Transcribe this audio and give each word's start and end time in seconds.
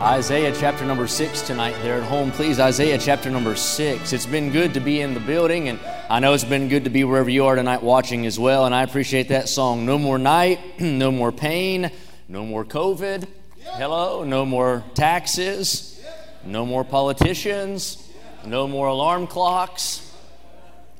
Isaiah 0.00 0.54
chapter 0.54 0.84
number 0.84 1.06
six 1.06 1.40
tonight 1.40 1.74
there 1.80 1.94
at 1.94 2.02
home. 2.02 2.30
Please, 2.30 2.60
Isaiah 2.60 2.98
chapter 2.98 3.30
number 3.30 3.56
six. 3.56 4.12
It's 4.12 4.26
been 4.26 4.52
good 4.52 4.74
to 4.74 4.80
be 4.80 5.00
in 5.00 5.14
the 5.14 5.20
building, 5.20 5.70
and 5.70 5.80
I 6.10 6.20
know 6.20 6.34
it's 6.34 6.44
been 6.44 6.68
good 6.68 6.84
to 6.84 6.90
be 6.90 7.02
wherever 7.02 7.30
you 7.30 7.46
are 7.46 7.56
tonight 7.56 7.82
watching 7.82 8.26
as 8.26 8.38
well. 8.38 8.66
And 8.66 8.74
I 8.74 8.82
appreciate 8.82 9.28
that 9.28 9.48
song. 9.48 9.86
No 9.86 9.96
more 9.98 10.18
night, 10.18 10.60
no 10.80 11.10
more 11.10 11.32
pain, 11.32 11.90
no 12.28 12.44
more 12.44 12.62
COVID. 12.62 13.26
Hello, 13.62 14.22
no 14.22 14.44
more 14.44 14.84
taxes, 14.92 15.98
no 16.44 16.66
more 16.66 16.84
politicians, 16.84 18.06
no 18.44 18.68
more 18.68 18.88
alarm 18.88 19.26
clocks. 19.26 20.14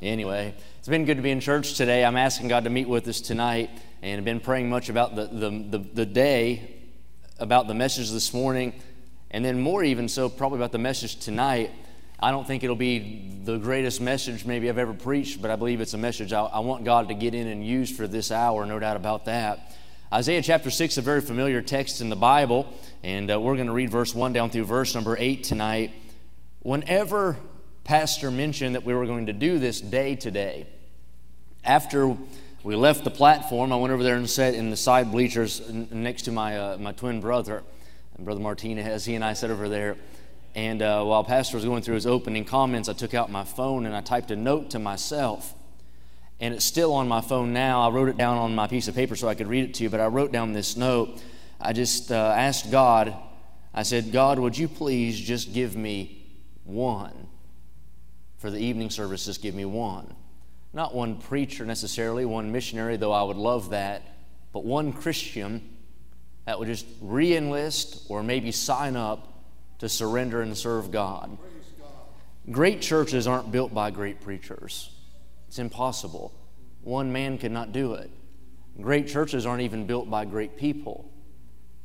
Anyway, 0.00 0.54
it's 0.78 0.88
been 0.88 1.04
good 1.04 1.18
to 1.18 1.22
be 1.22 1.32
in 1.32 1.40
church 1.40 1.74
today. 1.74 2.02
I'm 2.02 2.16
asking 2.16 2.48
God 2.48 2.64
to 2.64 2.70
meet 2.70 2.88
with 2.88 3.06
us 3.08 3.20
tonight, 3.20 3.68
and 4.00 4.24
been 4.24 4.40
praying 4.40 4.70
much 4.70 4.88
about 4.88 5.14
the, 5.14 5.26
the, 5.26 5.50
the, 5.50 5.78
the 5.78 6.06
day 6.06 6.75
about 7.38 7.68
the 7.68 7.74
message 7.74 8.10
this 8.10 8.32
morning, 8.32 8.72
and 9.30 9.44
then 9.44 9.60
more 9.60 9.84
even 9.84 10.08
so, 10.08 10.28
probably 10.28 10.58
about 10.58 10.72
the 10.72 10.78
message 10.78 11.16
tonight. 11.16 11.70
I 12.18 12.30
don't 12.30 12.46
think 12.46 12.64
it'll 12.64 12.76
be 12.76 13.30
the 13.44 13.58
greatest 13.58 14.00
message 14.00 14.46
maybe 14.46 14.70
I've 14.70 14.78
ever 14.78 14.94
preached, 14.94 15.42
but 15.42 15.50
I 15.50 15.56
believe 15.56 15.82
it's 15.82 15.92
a 15.92 15.98
message 15.98 16.32
I, 16.32 16.42
I 16.42 16.60
want 16.60 16.84
God 16.84 17.08
to 17.08 17.14
get 17.14 17.34
in 17.34 17.46
and 17.46 17.66
use 17.66 17.94
for 17.94 18.06
this 18.06 18.32
hour, 18.32 18.64
no 18.64 18.78
doubt 18.78 18.96
about 18.96 19.26
that. 19.26 19.76
Isaiah 20.10 20.40
chapter 20.40 20.70
6, 20.70 20.96
a 20.96 21.02
very 21.02 21.20
familiar 21.20 21.60
text 21.60 22.00
in 22.00 22.08
the 22.08 22.16
Bible, 22.16 22.72
and 23.02 23.30
uh, 23.30 23.38
we're 23.38 23.56
going 23.56 23.66
to 23.66 23.72
read 23.72 23.90
verse 23.90 24.14
1 24.14 24.32
down 24.32 24.48
through 24.48 24.64
verse 24.64 24.94
number 24.94 25.16
8 25.18 25.44
tonight. 25.44 25.90
Whenever 26.60 27.36
Pastor 27.84 28.30
mentioned 28.30 28.76
that 28.76 28.84
we 28.84 28.94
were 28.94 29.04
going 29.04 29.26
to 29.26 29.32
do 29.34 29.58
this 29.58 29.80
day 29.80 30.16
today, 30.16 30.66
after 31.64 32.16
we 32.66 32.74
left 32.74 33.04
the 33.04 33.12
platform. 33.12 33.72
I 33.72 33.76
went 33.76 33.92
over 33.92 34.02
there 34.02 34.16
and 34.16 34.28
sat 34.28 34.54
in 34.54 34.70
the 34.70 34.76
side 34.76 35.12
bleachers 35.12 35.62
next 35.70 36.22
to 36.22 36.32
my, 36.32 36.58
uh, 36.58 36.76
my 36.78 36.90
twin 36.90 37.20
brother, 37.20 37.62
Brother 38.18 38.40
Martinez. 38.40 39.04
He 39.04 39.14
and 39.14 39.24
I 39.24 39.34
sat 39.34 39.52
over 39.52 39.68
there. 39.68 39.96
And 40.56 40.82
uh, 40.82 41.04
while 41.04 41.22
Pastor 41.22 41.58
was 41.58 41.64
going 41.64 41.82
through 41.82 41.94
his 41.94 42.08
opening 42.08 42.44
comments, 42.44 42.88
I 42.88 42.92
took 42.92 43.14
out 43.14 43.30
my 43.30 43.44
phone 43.44 43.86
and 43.86 43.94
I 43.94 44.00
typed 44.00 44.32
a 44.32 44.36
note 44.36 44.70
to 44.70 44.80
myself. 44.80 45.54
And 46.40 46.52
it's 46.52 46.64
still 46.64 46.92
on 46.94 47.06
my 47.06 47.20
phone 47.20 47.52
now. 47.52 47.82
I 47.82 47.92
wrote 47.92 48.08
it 48.08 48.16
down 48.16 48.36
on 48.36 48.56
my 48.56 48.66
piece 48.66 48.88
of 48.88 48.96
paper 48.96 49.14
so 49.14 49.28
I 49.28 49.36
could 49.36 49.46
read 49.46 49.62
it 49.62 49.74
to 49.74 49.84
you, 49.84 49.88
but 49.88 50.00
I 50.00 50.08
wrote 50.08 50.32
down 50.32 50.52
this 50.52 50.76
note. 50.76 51.22
I 51.60 51.72
just 51.72 52.10
uh, 52.10 52.34
asked 52.36 52.72
God, 52.72 53.14
I 53.72 53.84
said, 53.84 54.10
God, 54.10 54.40
would 54.40 54.58
you 54.58 54.66
please 54.66 55.20
just 55.20 55.54
give 55.54 55.76
me 55.76 56.26
one? 56.64 57.28
For 58.38 58.50
the 58.50 58.58
evening 58.58 58.90
service, 58.90 59.26
just 59.26 59.40
give 59.40 59.54
me 59.54 59.66
one 59.66 60.15
not 60.76 60.94
one 60.94 61.16
preacher 61.16 61.64
necessarily, 61.64 62.26
one 62.26 62.52
missionary, 62.52 62.98
though 62.98 63.10
I 63.10 63.22
would 63.22 63.38
love 63.38 63.70
that, 63.70 64.02
but 64.52 64.62
one 64.62 64.92
Christian 64.92 65.74
that 66.44 66.58
would 66.58 66.68
just 66.68 66.84
re 67.00 67.34
enlist 67.34 68.04
or 68.10 68.22
maybe 68.22 68.52
sign 68.52 68.94
up 68.94 69.42
to 69.78 69.88
surrender 69.88 70.42
and 70.42 70.54
serve 70.56 70.90
God. 70.90 71.38
Great 72.50 72.82
churches 72.82 73.26
aren't 73.26 73.50
built 73.50 73.72
by 73.72 73.90
great 73.90 74.20
preachers, 74.20 74.90
it's 75.48 75.58
impossible. 75.58 76.34
One 76.82 77.10
man 77.10 77.38
cannot 77.38 77.72
do 77.72 77.94
it. 77.94 78.10
Great 78.80 79.08
churches 79.08 79.46
aren't 79.46 79.62
even 79.62 79.86
built 79.86 80.10
by 80.10 80.26
great 80.26 80.58
people, 80.58 81.10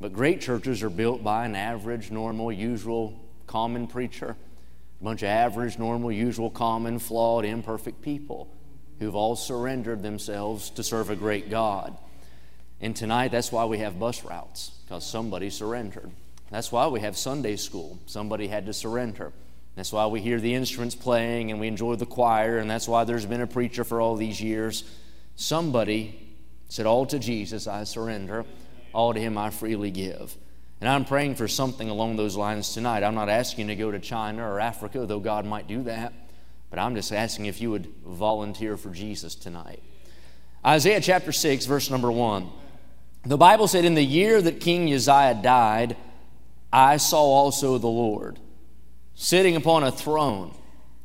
but 0.02 0.12
great 0.12 0.42
churches 0.42 0.84
are 0.84 0.90
built 0.90 1.24
by 1.24 1.46
an 1.46 1.56
average, 1.56 2.12
normal, 2.12 2.52
usual, 2.52 3.18
common 3.48 3.88
preacher, 3.88 4.36
a 5.00 5.04
bunch 5.04 5.24
of 5.24 5.30
average, 5.30 5.80
normal, 5.80 6.12
usual, 6.12 6.50
common, 6.50 7.00
flawed, 7.00 7.46
imperfect 7.46 8.02
people 8.02 8.54
who've 9.02 9.16
all 9.16 9.36
surrendered 9.36 10.04
themselves 10.04 10.70
to 10.70 10.84
serve 10.84 11.10
a 11.10 11.16
great 11.16 11.50
God. 11.50 11.98
And 12.80 12.96
tonight, 12.96 13.32
that's 13.32 13.52
why 13.52 13.66
we 13.66 13.80
have 13.80 14.00
bus 14.00 14.24
routes, 14.24 14.70
because 14.86 15.04
somebody 15.04 15.50
surrendered. 15.50 16.12
That's 16.52 16.72
why 16.72 16.86
we 16.86 17.00
have 17.00 17.18
Sunday 17.18 17.56
school. 17.56 17.98
Somebody 18.06 18.48
had 18.48 18.68
to 18.68 18.74
surrender. 18.74 19.34
That's 19.76 19.92
why 19.92 20.06
we 20.06 20.22
hear 20.22 20.40
the 20.40 20.54
instruments 20.54 20.94
playing 20.94 21.50
and 21.50 21.60
we 21.60 21.68
enjoy 21.68 21.96
the 21.96 22.06
choir, 22.06 22.60
and 22.60 22.70
that's 22.70 22.88
why 22.88 23.04
there's 23.04 23.26
been 23.26 23.42
a 23.42 23.48
preacher 23.48 23.84
for 23.84 24.00
all 24.00 24.16
these 24.16 24.40
years. 24.40 24.84
Somebody 25.36 26.36
said, 26.70 26.86
All 26.86 27.08
to 27.08 27.18
Jesus 27.18 27.66
I 27.66 27.86
surrender, 27.86 28.46
all 28.94 29.16
to 29.16 29.20
Him 29.20 29.36
I 29.36 29.50
freely 29.50 29.90
give. 29.90 30.38
And 30.80 30.88
I'm 30.88 31.06
praying 31.06 31.36
for 31.36 31.48
something 31.48 31.90
along 31.90 32.18
those 32.18 32.38
lines 32.38 32.76
tonight. 32.76 33.04
I'm 33.04 33.16
not 33.16 33.30
asking 33.30 33.70
to 33.70 33.76
go 33.76 33.90
to 33.90 34.00
China 34.00 34.48
or 34.48 34.60
Africa, 34.60 35.08
though 35.08 35.20
God 35.20 35.48
might 35.48 35.68
do 35.68 35.82
that. 35.84 36.14
But 36.72 36.80
I'm 36.80 36.96
just 36.96 37.12
asking 37.12 37.46
if 37.46 37.62
you 37.62 37.70
would 37.70 37.94
volunteer 38.04 38.78
for 38.78 38.90
Jesus 38.90 39.36
tonight. 39.36 39.84
Isaiah 40.66 41.02
chapter 41.02 41.34
6, 41.34 41.66
verse 41.66 41.92
number 41.92 42.10
1. 42.10 42.50
The 43.26 43.38
Bible 43.38 43.68
said, 43.68 43.84
In 43.86 43.94
the 43.94 44.04
year 44.04 44.42
that 44.42 44.62
King 44.62 44.92
Uzziah 44.92 45.40
died, 45.44 45.98
I 46.72 46.98
saw 46.98 47.20
also 47.20 47.78
the 47.78 47.88
Lord 47.88 48.40
sitting 49.14 49.56
upon 49.58 49.84
a 49.84 49.92
throne, 49.92 50.56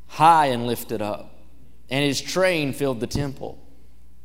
high 0.06 0.46
and 0.46 0.66
lifted 0.66 1.02
up, 1.02 1.36
and 1.90 2.04
his 2.04 2.20
train 2.20 2.72
filled 2.72 3.00
the 3.00 3.06
temple. 3.06 3.58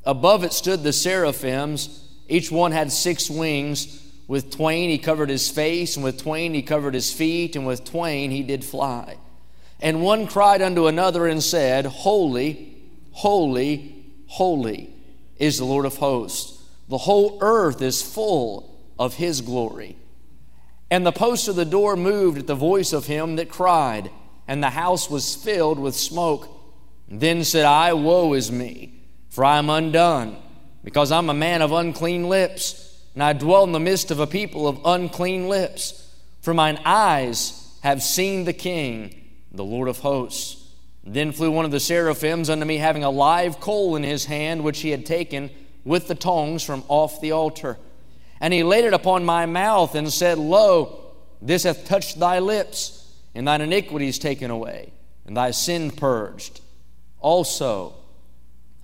Above 0.06 0.44
it 0.44 0.54
stood 0.54 0.84
the 0.84 0.94
seraphims. 0.94 2.08
Each 2.30 2.52
one 2.52 2.72
had 2.72 2.92
six 2.92 3.30
wings. 3.30 3.98
With 4.28 4.52
twain 4.52 4.90
he 4.90 4.98
covered 4.98 5.30
his 5.30 5.50
face, 5.50 5.96
and 5.96 6.04
with 6.04 6.22
twain 6.22 6.54
he 6.54 6.62
covered 6.62 6.94
his 6.94 7.12
feet, 7.12 7.56
and 7.56 7.66
with 7.66 7.84
twain 7.84 8.30
he 8.30 8.44
did 8.44 8.64
fly. 8.64 9.18
And 9.82 10.04
one 10.04 10.28
cried 10.28 10.62
unto 10.62 10.88
another 10.88 11.28
and 11.28 11.42
said, 11.42 11.86
Holy, 11.86 12.78
holy, 13.12 13.96
holy 14.28 14.94
is 15.38 15.58
the 15.58 15.66
Lord 15.66 15.86
of 15.86 15.98
hosts. 15.98 16.64
The 16.88 17.00
whole 17.00 17.40
earth 17.42 17.82
is 17.82 18.02
full 18.02 18.80
of 19.00 19.16
his 19.16 19.42
glory. 19.42 19.96
And 20.92 21.06
the 21.06 21.12
post 21.12 21.48
of 21.48 21.56
the 21.56 21.66
door 21.66 21.96
moved 21.96 22.38
at 22.38 22.48
the 22.48 22.56
voice 22.56 22.94
of 22.94 23.08
him 23.08 23.38
that 23.38 23.50
cried, 23.50 24.12
and 24.48 24.62
the 24.62 24.70
house 24.70 25.10
was 25.10 25.36
filled 25.36 25.80
with 25.80 25.96
smoke. 25.96 26.48
Then 27.08 27.44
said 27.44 27.66
I, 27.66 27.94
Woe 27.94 28.34
is 28.34 28.52
me, 28.52 29.02
for 29.30 29.44
I 29.44 29.58
am 29.58 29.70
undone, 29.70 30.38
because 30.84 31.12
I'm 31.12 31.30
a 31.30 31.34
man 31.34 31.62
of 31.62 31.72
unclean 31.72 32.30
lips, 32.30 33.04
and 33.14 33.24
I 33.24 33.34
dwell 33.34 33.64
in 33.64 33.72
the 33.72 33.80
midst 33.80 34.12
of 34.12 34.20
a 34.20 34.28
people 34.28 34.68
of 34.68 34.82
unclean 34.86 35.48
lips. 35.48 36.10
For 36.42 36.54
mine 36.54 36.80
eyes 36.86 37.74
have 37.84 38.04
seen 38.04 38.46
the 38.46 38.54
King 38.54 39.21
the 39.52 39.64
Lord 39.64 39.88
of 39.88 40.00
hosts. 40.00 40.58
Then 41.04 41.32
flew 41.32 41.52
one 41.52 41.66
of 41.66 41.72
the 41.72 41.80
seraphims 41.80 42.50
unto 42.50 42.66
me, 42.66 42.78
having 42.78 43.04
a 43.04 43.10
live 43.10 43.60
coal 43.60 43.96
in 43.96 44.04
his 44.04 44.26
hand, 44.26 44.64
which 44.64 44.82
he 44.82 44.90
had 44.90 45.06
taken 45.06 45.50
with 45.84 46.08
the 46.08 46.16
tongs 46.16 46.64
from 46.64 46.84
off 46.88 47.22
the 47.22 47.32
altar. 47.32 47.78
And 48.40 48.54
he 48.54 48.64
laid 48.64 48.86
it 48.86 48.94
upon 48.94 49.26
my 49.26 49.46
mouth 49.46 49.96
and 49.96 50.12
said, 50.12 50.38
Lo, 50.38 51.14
this 51.42 51.64
hath 51.64 51.88
touched 51.88 52.20
thy 52.20 52.40
lips, 52.40 53.12
and 53.34 53.48
thine 53.48 53.62
iniquity 53.62 54.08
is 54.08 54.20
taken 54.20 54.52
away, 54.52 54.94
and 55.26 55.36
thy 55.36 55.52
sin 55.52 55.92
purged. 55.92 56.62
Also, 57.20 57.96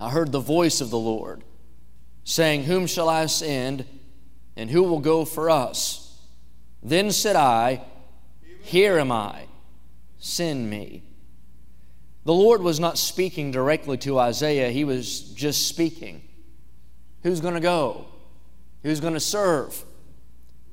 I 0.00 0.10
heard 0.10 0.32
the 0.32 0.40
voice 0.40 0.80
of 0.80 0.90
the 0.90 0.98
Lord, 0.98 1.44
saying, 2.24 2.64
Whom 2.64 2.86
shall 2.86 3.08
I 3.08 3.26
send, 3.26 3.84
and 4.56 4.70
who 4.70 4.82
will 4.82 5.00
go 5.00 5.24
for 5.24 5.50
us? 5.50 6.20
Then 6.82 7.10
said 7.10 7.36
I, 7.36 7.82
Here 8.62 8.98
am 8.98 9.12
I 9.12 9.47
Send 10.18 10.68
me. 10.68 11.02
The 12.24 12.34
Lord 12.34 12.60
was 12.60 12.78
not 12.78 12.98
speaking 12.98 13.50
directly 13.50 13.96
to 13.98 14.18
Isaiah, 14.18 14.70
he 14.70 14.84
was 14.84 15.20
just 15.32 15.68
speaking. 15.68 16.22
Who's 17.22 17.40
going 17.40 17.54
to 17.54 17.60
go? 17.60 18.06
Who's 18.82 19.00
going 19.00 19.14
to 19.14 19.20
serve? 19.20 19.82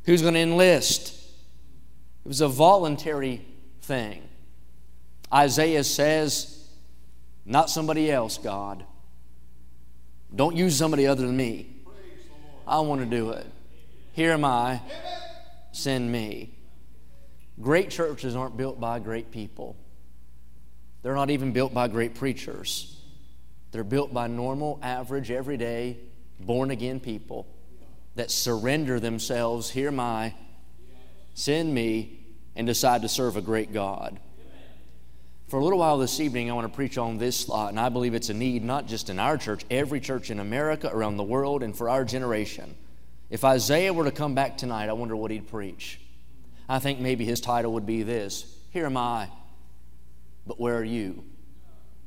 Who's 0.04 0.22
going 0.22 0.34
to 0.36 0.40
enlist? 0.40 1.14
It 2.26 2.28
was 2.28 2.42
a 2.42 2.48
voluntary 2.48 3.46
thing. 3.82 4.22
Isaiah 5.34 5.84
says, 5.84 6.68
Not 7.46 7.70
somebody 7.70 8.12
else, 8.12 8.38
God. 8.38 8.84
Don't 10.36 10.56
use 10.56 10.78
somebody 10.78 11.08
other 11.08 11.26
than 11.26 11.38
me. 11.38 11.68
I 12.68 12.80
want 12.80 13.02
to 13.02 13.08
do 13.08 13.32
it. 13.32 13.46
Here 14.14 14.32
am 14.32 14.44
I. 14.44 14.82
Send 15.72 16.12
me. 16.12 16.55
Great 17.62 17.90
churches 17.90 18.36
aren't 18.36 18.58
built 18.58 18.80
by 18.80 19.00
great 19.00 19.32
people. 19.32 19.76
They're 21.02 21.16
not 21.16 21.30
even 21.30 21.54
built 21.54 21.74
by 21.74 21.88
great 21.88 22.16
preachers. 22.16 23.00
They're 23.72 23.84
built 23.84 24.14
by 24.14 24.28
normal, 24.28 24.80
average, 24.82 25.32
everyday, 25.32 25.98
born 26.40 26.72
again 26.72 27.00
people 27.00 27.48
that 28.16 28.32
surrender 28.32 29.00
themselves, 29.00 29.70
hear 29.70 29.92
my, 29.92 30.34
send 31.34 31.74
me, 31.74 32.20
and 32.56 32.66
decide 32.66 33.02
to 33.02 33.10
serve 33.10 33.38
a 33.38 33.42
great 33.42 33.74
God. 33.74 34.20
For 35.48 35.60
a 35.60 35.64
little 35.64 35.80
while 35.80 35.98
this 35.98 36.20
evening, 36.20 36.50
I 36.50 36.54
want 36.54 36.72
to 36.72 36.76
preach 36.76 36.98
on 36.98 37.18
this 37.18 37.44
thought, 37.46 37.70
and 37.70 37.80
I 37.80 37.90
believe 37.90 38.16
it's 38.16 38.30
a 38.30 38.34
need 38.34 38.64
not 38.64 38.88
just 38.88 39.10
in 39.10 39.20
our 39.20 39.38
church, 39.38 39.64
every 39.70 40.00
church 40.00 40.32
in 40.32 40.40
America, 40.40 40.90
around 40.92 41.18
the 41.18 41.24
world, 41.24 41.62
and 41.62 41.78
for 41.78 41.90
our 41.90 42.04
generation. 42.04 42.76
If 43.30 43.44
Isaiah 43.44 43.94
were 43.94 44.06
to 44.06 44.12
come 44.12 44.34
back 44.34 44.58
tonight, 44.58 44.90
I 44.90 44.94
wonder 44.94 45.16
what 45.16 45.30
he'd 45.30 45.48
preach. 45.48 46.00
I 46.68 46.80
think 46.80 47.00
maybe 47.00 47.26
his 47.26 47.40
title 47.40 47.74
would 47.74 47.86
be 47.86 48.04
this 48.04 48.58
Here 48.72 48.86
am 48.86 48.98
I, 48.98 49.30
but 50.46 50.60
where 50.60 50.78
are 50.78 50.84
you? 50.84 51.24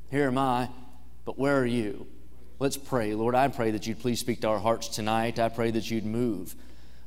Here 0.09 0.27
am 0.27 0.37
I, 0.37 0.69
but 1.25 1.37
where 1.37 1.57
are 1.59 1.65
you? 1.65 2.07
Let's 2.59 2.77
pray. 2.77 3.13
Lord, 3.13 3.35
I 3.35 3.47
pray 3.47 3.71
that 3.71 3.87
you'd 3.87 3.99
please 3.99 4.19
speak 4.19 4.41
to 4.41 4.49
our 4.49 4.59
hearts 4.59 4.89
tonight. 4.89 5.39
I 5.39 5.47
pray 5.49 5.71
that 5.71 5.89
you'd 5.89 6.05
move. 6.05 6.55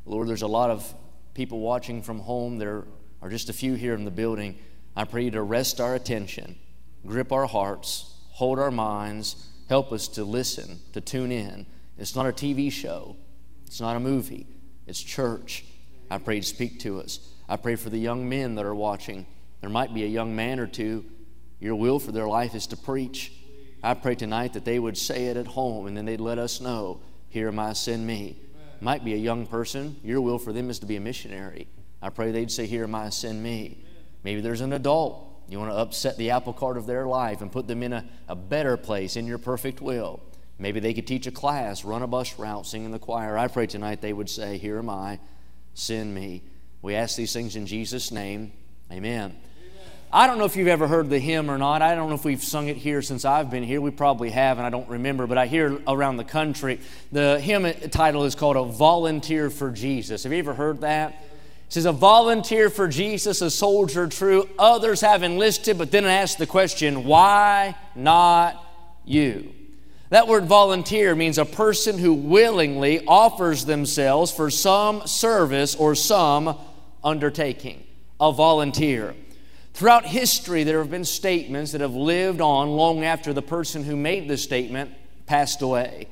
Lord, 0.07 0.29
there's 0.29 0.43
a 0.43 0.47
lot 0.47 0.71
of 0.71 0.95
people 1.35 1.61
watching 1.61 2.03
from 2.03 2.21
home. 2.21 2.59
There 2.59 2.85
are 3.21 3.29
just 3.29 3.51
a 3.51 3.53
few 3.53 3.75
here 3.75 3.95
in 3.95 4.05
the 4.05 4.11
building. 4.11 4.59
I 4.97 5.05
pray 5.05 5.25
you 5.25 5.31
to 5.33 5.43
rest 5.43 5.81
our 5.81 5.95
attention, 5.95 6.57
grip 7.07 7.33
our 7.33 7.47
hearts, 7.47 8.15
hold 8.31 8.59
our 8.59 8.71
minds, 8.71 9.49
help 9.69 9.93
us 9.93 10.09
to 10.09 10.25
listen, 10.25 10.81
to 10.93 11.01
tune 11.01 11.33
in. 11.33 11.67
It's 11.99 12.17
not 12.17 12.27
a 12.27 12.33
TV 12.33 12.71
show, 12.71 13.17
it's 13.67 13.81
not 13.81 13.97
a 13.97 14.01
movie, 14.01 14.47
it's 14.87 15.03
church. 15.03 15.65
I 16.11 16.19
pray 16.19 16.37
you 16.37 16.43
speak 16.43 16.81
to 16.81 17.01
us. 17.01 17.32
I 17.49 17.57
pray 17.57 17.77
for 17.77 17.91
the 17.91 17.99
young 17.99 18.29
men 18.29 18.55
that 18.55 18.65
are 18.65 18.75
watching. 18.75 19.27
There 19.61 19.71
might 19.71 19.95
be 19.95 20.05
a 20.05 20.09
young 20.09 20.35
man 20.35 20.59
or 20.59 20.67
two. 20.67 21.05
Your 21.61 21.77
will 21.77 21.99
for 21.99 22.13
their 22.13 22.27
life 22.27 22.55
is 22.55 22.67
to 22.69 22.77
preach. 22.77 23.33
I 23.83 23.95
pray 23.95 24.15
tonight 24.15 24.53
that 24.53 24.65
they 24.65 24.79
would 24.79 24.97
say 24.97 25.27
it 25.27 25.37
at 25.37 25.47
home 25.47 25.87
and 25.87 25.97
then 25.97 26.05
they'd 26.05 26.21
let 26.21 26.39
us 26.39 26.61
know, 26.61 27.01
Here 27.29 27.49
am 27.49 27.59
I, 27.59 27.73
send 27.73 28.07
me. 28.07 28.39
Might 28.81 29.05
be 29.05 29.15
a 29.15 29.19
young 29.19 29.47
person. 29.47 29.97
Your 30.03 30.21
will 30.21 30.39
for 30.39 30.53
them 30.53 30.71
is 30.71 30.81
to 30.81 30.87
be 30.87 30.97
a 30.97 31.01
missionary. 31.01 31.69
I 32.01 32.11
pray 32.11 32.33
they'd 32.33 32.51
say, 32.51 32.67
Here 32.67 32.85
am 32.85 32.95
I, 32.95 33.11
send 33.11 33.43
me. 33.43 33.85
Maybe 34.25 34.41
there's 34.41 34.61
an 34.61 34.73
adult. 34.73 35.29
You 35.49 35.59
want 35.59 35.71
to 35.71 35.77
upset 35.77 36.17
the 36.17 36.31
apple 36.31 36.53
cart 36.53 36.77
of 36.77 36.87
their 36.87 37.07
life 37.07 37.41
and 37.41 37.53
put 37.53 37.67
them 37.67 37.83
in 37.83 37.93
a, 37.93 38.05
a 38.29 38.35
better 38.35 38.77
place 38.77 39.17
in 39.17 39.27
your 39.27 39.39
perfect 39.39 39.81
will. 39.81 40.21
Maybe 40.59 40.81
they 40.81 40.95
could 40.95 41.07
teach 41.07 41.27
a 41.27 41.33
class, 41.33 41.85
run 41.85 42.03
a 42.03 42.07
bus 42.07 42.39
route, 42.39 42.67
sing 42.67 42.85
in 42.85 42.91
the 42.91 42.99
choir. 42.99 43.37
I 43.37 43.49
pray 43.49 43.67
tonight 43.67 44.01
they 44.01 44.13
would 44.13 44.31
say, 44.31 44.59
Here 44.59 44.79
am 44.79 44.91
I, 44.91 45.19
send 45.75 46.15
me. 46.15 46.43
We 46.83 46.95
ask 46.95 47.17
these 47.17 47.33
things 47.33 47.57
in 47.57 47.67
Jesus' 47.67 48.11
name. 48.11 48.53
Amen. 48.91 49.37
I 50.13 50.27
don't 50.27 50.37
know 50.37 50.45
if 50.45 50.57
you've 50.57 50.69
ever 50.69 50.87
heard 50.87 51.09
the 51.09 51.19
hymn 51.19 51.51
or 51.51 51.57
not. 51.57 51.81
I 51.81 51.95
don't 51.95 52.11
know 52.11 52.17
if 52.17 52.25
we've 52.25 52.45
sung 52.45 52.69
it 52.69 52.77
here 52.77 53.01
since 53.01 53.25
I've 53.25 53.51
been 53.51 53.63
here. 53.63 53.81
We 53.81 53.91
probably 53.91 54.31
have, 54.31 54.59
and 54.59 54.67
I 54.67 54.71
don't 54.71 54.89
remember, 54.89 55.27
but 55.27 55.39
I 55.39 55.47
hear 55.47 55.81
around 55.89 56.19
the 56.19 56.25
country. 56.25 56.81
The 57.13 57.41
hymn 57.41 57.73
title 57.91 58.25
is 58.25 58.35
called 58.35 58.57
A 58.57 58.65
Volunteer 58.65 59.49
for 59.49 59.71
Jesus. 59.71 60.25
Have 60.25 60.33
you 60.33 60.39
ever 60.39 60.53
heard 60.53 60.83
that? 60.83 61.15
says, 61.73 61.87
A 61.87 61.93
volunteer 61.93 62.69
for 62.69 62.87
Jesus, 62.89 63.41
a 63.41 63.51
soldier 63.51 64.07
true. 64.07 64.49
Others 64.59 65.01
have 65.01 65.23
enlisted, 65.23 65.79
but 65.79 65.91
then 65.91 66.05
it 66.05 66.09
asks 66.09 66.37
the 66.37 66.47
question, 66.47 67.05
Why 67.05 67.75
not 67.95 68.63
you? 69.05 69.53
That 70.11 70.29
word 70.29 70.45
volunteer 70.45 71.15
means 71.15 71.39
a 71.39 71.47
person 71.47 71.97
who 71.97 72.13
willingly 72.13 73.03
offers 73.07 73.65
themselves 73.65 74.31
for 74.31 74.51
some 74.51 75.07
service 75.07 75.75
or 75.75 75.95
some 75.95 76.59
undertaking. 77.05 77.85
A 78.21 78.33
volunteer. 78.33 79.15
Throughout 79.75 80.05
history, 80.05 80.65
there 80.65 80.79
have 80.79 80.91
been 80.91 81.05
statements 81.05 81.73
that 81.73 81.81
have 81.81 81.95
lived 81.95 82.41
on 82.41 82.71
long 82.71 83.05
after 83.05 83.33
the 83.33 83.43
person 83.43 83.85
who 83.85 83.97
made 83.97 84.29
the 84.29 84.37
statement 84.37 84.93
passed 85.27 85.63
away. 85.63 86.09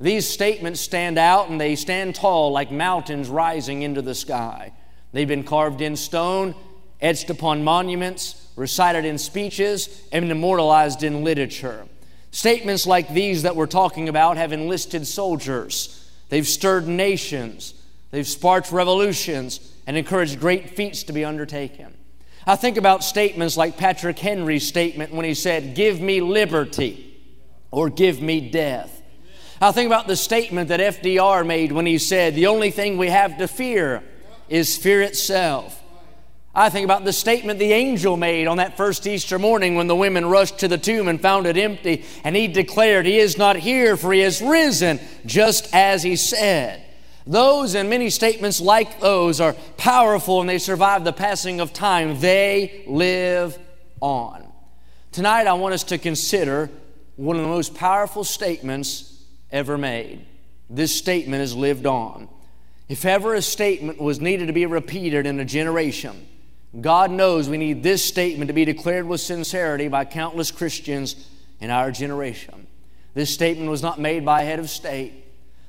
These 0.00 0.28
statements 0.28 0.80
stand 0.80 1.18
out 1.18 1.48
and 1.48 1.60
they 1.60 1.76
stand 1.76 2.14
tall 2.14 2.52
like 2.52 2.70
mountains 2.70 3.28
rising 3.28 3.82
into 3.82 4.02
the 4.02 4.14
sky. 4.14 4.72
They've 5.12 5.26
been 5.26 5.44
carved 5.44 5.80
in 5.80 5.96
stone, 5.96 6.54
etched 7.00 7.30
upon 7.30 7.64
monuments, 7.64 8.50
recited 8.56 9.04
in 9.04 9.18
speeches, 9.18 10.02
and 10.12 10.30
immortalized 10.30 11.02
in 11.02 11.24
literature. 11.24 11.86
Statements 12.30 12.86
like 12.86 13.08
these 13.08 13.42
that 13.44 13.56
we're 13.56 13.66
talking 13.66 14.08
about 14.08 14.36
have 14.36 14.52
enlisted 14.52 15.06
soldiers. 15.06 16.10
They've 16.28 16.46
stirred 16.46 16.86
nations. 16.86 17.72
They've 18.10 18.26
sparked 18.26 18.72
revolutions 18.72 19.72
and 19.86 19.96
encouraged 19.96 20.40
great 20.40 20.70
feats 20.70 21.04
to 21.04 21.12
be 21.12 21.24
undertaken. 21.24 21.96
I 22.46 22.56
think 22.56 22.76
about 22.76 23.02
statements 23.02 23.56
like 23.56 23.76
Patrick 23.76 24.18
Henry's 24.18 24.66
statement 24.66 25.12
when 25.12 25.24
he 25.24 25.34
said, 25.34 25.74
Give 25.74 26.00
me 26.00 26.20
liberty 26.20 27.20
or 27.70 27.90
give 27.90 28.22
me 28.22 28.50
death. 28.50 29.02
I 29.60 29.72
think 29.72 29.86
about 29.86 30.06
the 30.06 30.16
statement 30.16 30.68
that 30.68 30.80
FDR 30.80 31.46
made 31.46 31.72
when 31.72 31.86
he 31.86 31.98
said, 31.98 32.34
The 32.34 32.46
only 32.46 32.70
thing 32.70 32.98
we 32.98 33.08
have 33.08 33.38
to 33.38 33.48
fear 33.48 34.02
is 34.48 34.76
fear 34.76 35.02
itself. 35.02 35.82
I 36.54 36.70
think 36.70 36.84
about 36.84 37.04
the 37.04 37.12
statement 37.12 37.58
the 37.58 37.72
angel 37.72 38.16
made 38.16 38.46
on 38.46 38.56
that 38.56 38.78
first 38.78 39.06
Easter 39.06 39.38
morning 39.38 39.74
when 39.74 39.88
the 39.88 39.96
women 39.96 40.24
rushed 40.24 40.60
to 40.60 40.68
the 40.68 40.78
tomb 40.78 41.06
and 41.06 41.20
found 41.20 41.46
it 41.46 41.58
empty, 41.58 42.04
and 42.24 42.34
he 42.34 42.48
declared, 42.48 43.04
He 43.06 43.18
is 43.18 43.36
not 43.36 43.56
here, 43.56 43.96
for 43.96 44.12
He 44.12 44.22
is 44.22 44.40
risen, 44.40 45.00
just 45.26 45.74
as 45.74 46.02
He 46.02 46.16
said. 46.16 46.85
Those 47.26 47.74
and 47.74 47.90
many 47.90 48.08
statements 48.10 48.60
like 48.60 49.00
those 49.00 49.40
are 49.40 49.54
powerful 49.76 50.40
and 50.40 50.48
they 50.48 50.58
survive 50.58 51.02
the 51.02 51.12
passing 51.12 51.60
of 51.60 51.72
time. 51.72 52.20
They 52.20 52.84
live 52.86 53.58
on. 54.00 54.46
Tonight, 55.10 55.46
I 55.46 55.54
want 55.54 55.74
us 55.74 55.84
to 55.84 55.98
consider 55.98 56.70
one 57.16 57.36
of 57.36 57.42
the 57.42 57.48
most 57.48 57.74
powerful 57.74 58.22
statements 58.22 59.24
ever 59.50 59.76
made. 59.76 60.24
This 60.70 60.94
statement 60.94 61.40
has 61.40 61.54
lived 61.56 61.86
on. 61.86 62.28
If 62.88 63.04
ever 63.04 63.34
a 63.34 63.42
statement 63.42 64.00
was 64.00 64.20
needed 64.20 64.46
to 64.46 64.52
be 64.52 64.66
repeated 64.66 65.26
in 65.26 65.40
a 65.40 65.44
generation, 65.44 66.28
God 66.80 67.10
knows 67.10 67.48
we 67.48 67.56
need 67.56 67.82
this 67.82 68.04
statement 68.04 68.48
to 68.48 68.54
be 68.54 68.64
declared 68.64 69.06
with 69.06 69.20
sincerity 69.20 69.88
by 69.88 70.04
countless 70.04 70.52
Christians 70.52 71.28
in 71.60 71.70
our 71.70 71.90
generation. 71.90 72.66
This 73.14 73.32
statement 73.32 73.70
was 73.70 73.82
not 73.82 73.98
made 73.98 74.24
by 74.24 74.42
a 74.42 74.44
head 74.44 74.58
of 74.58 74.70
state. 74.70 75.25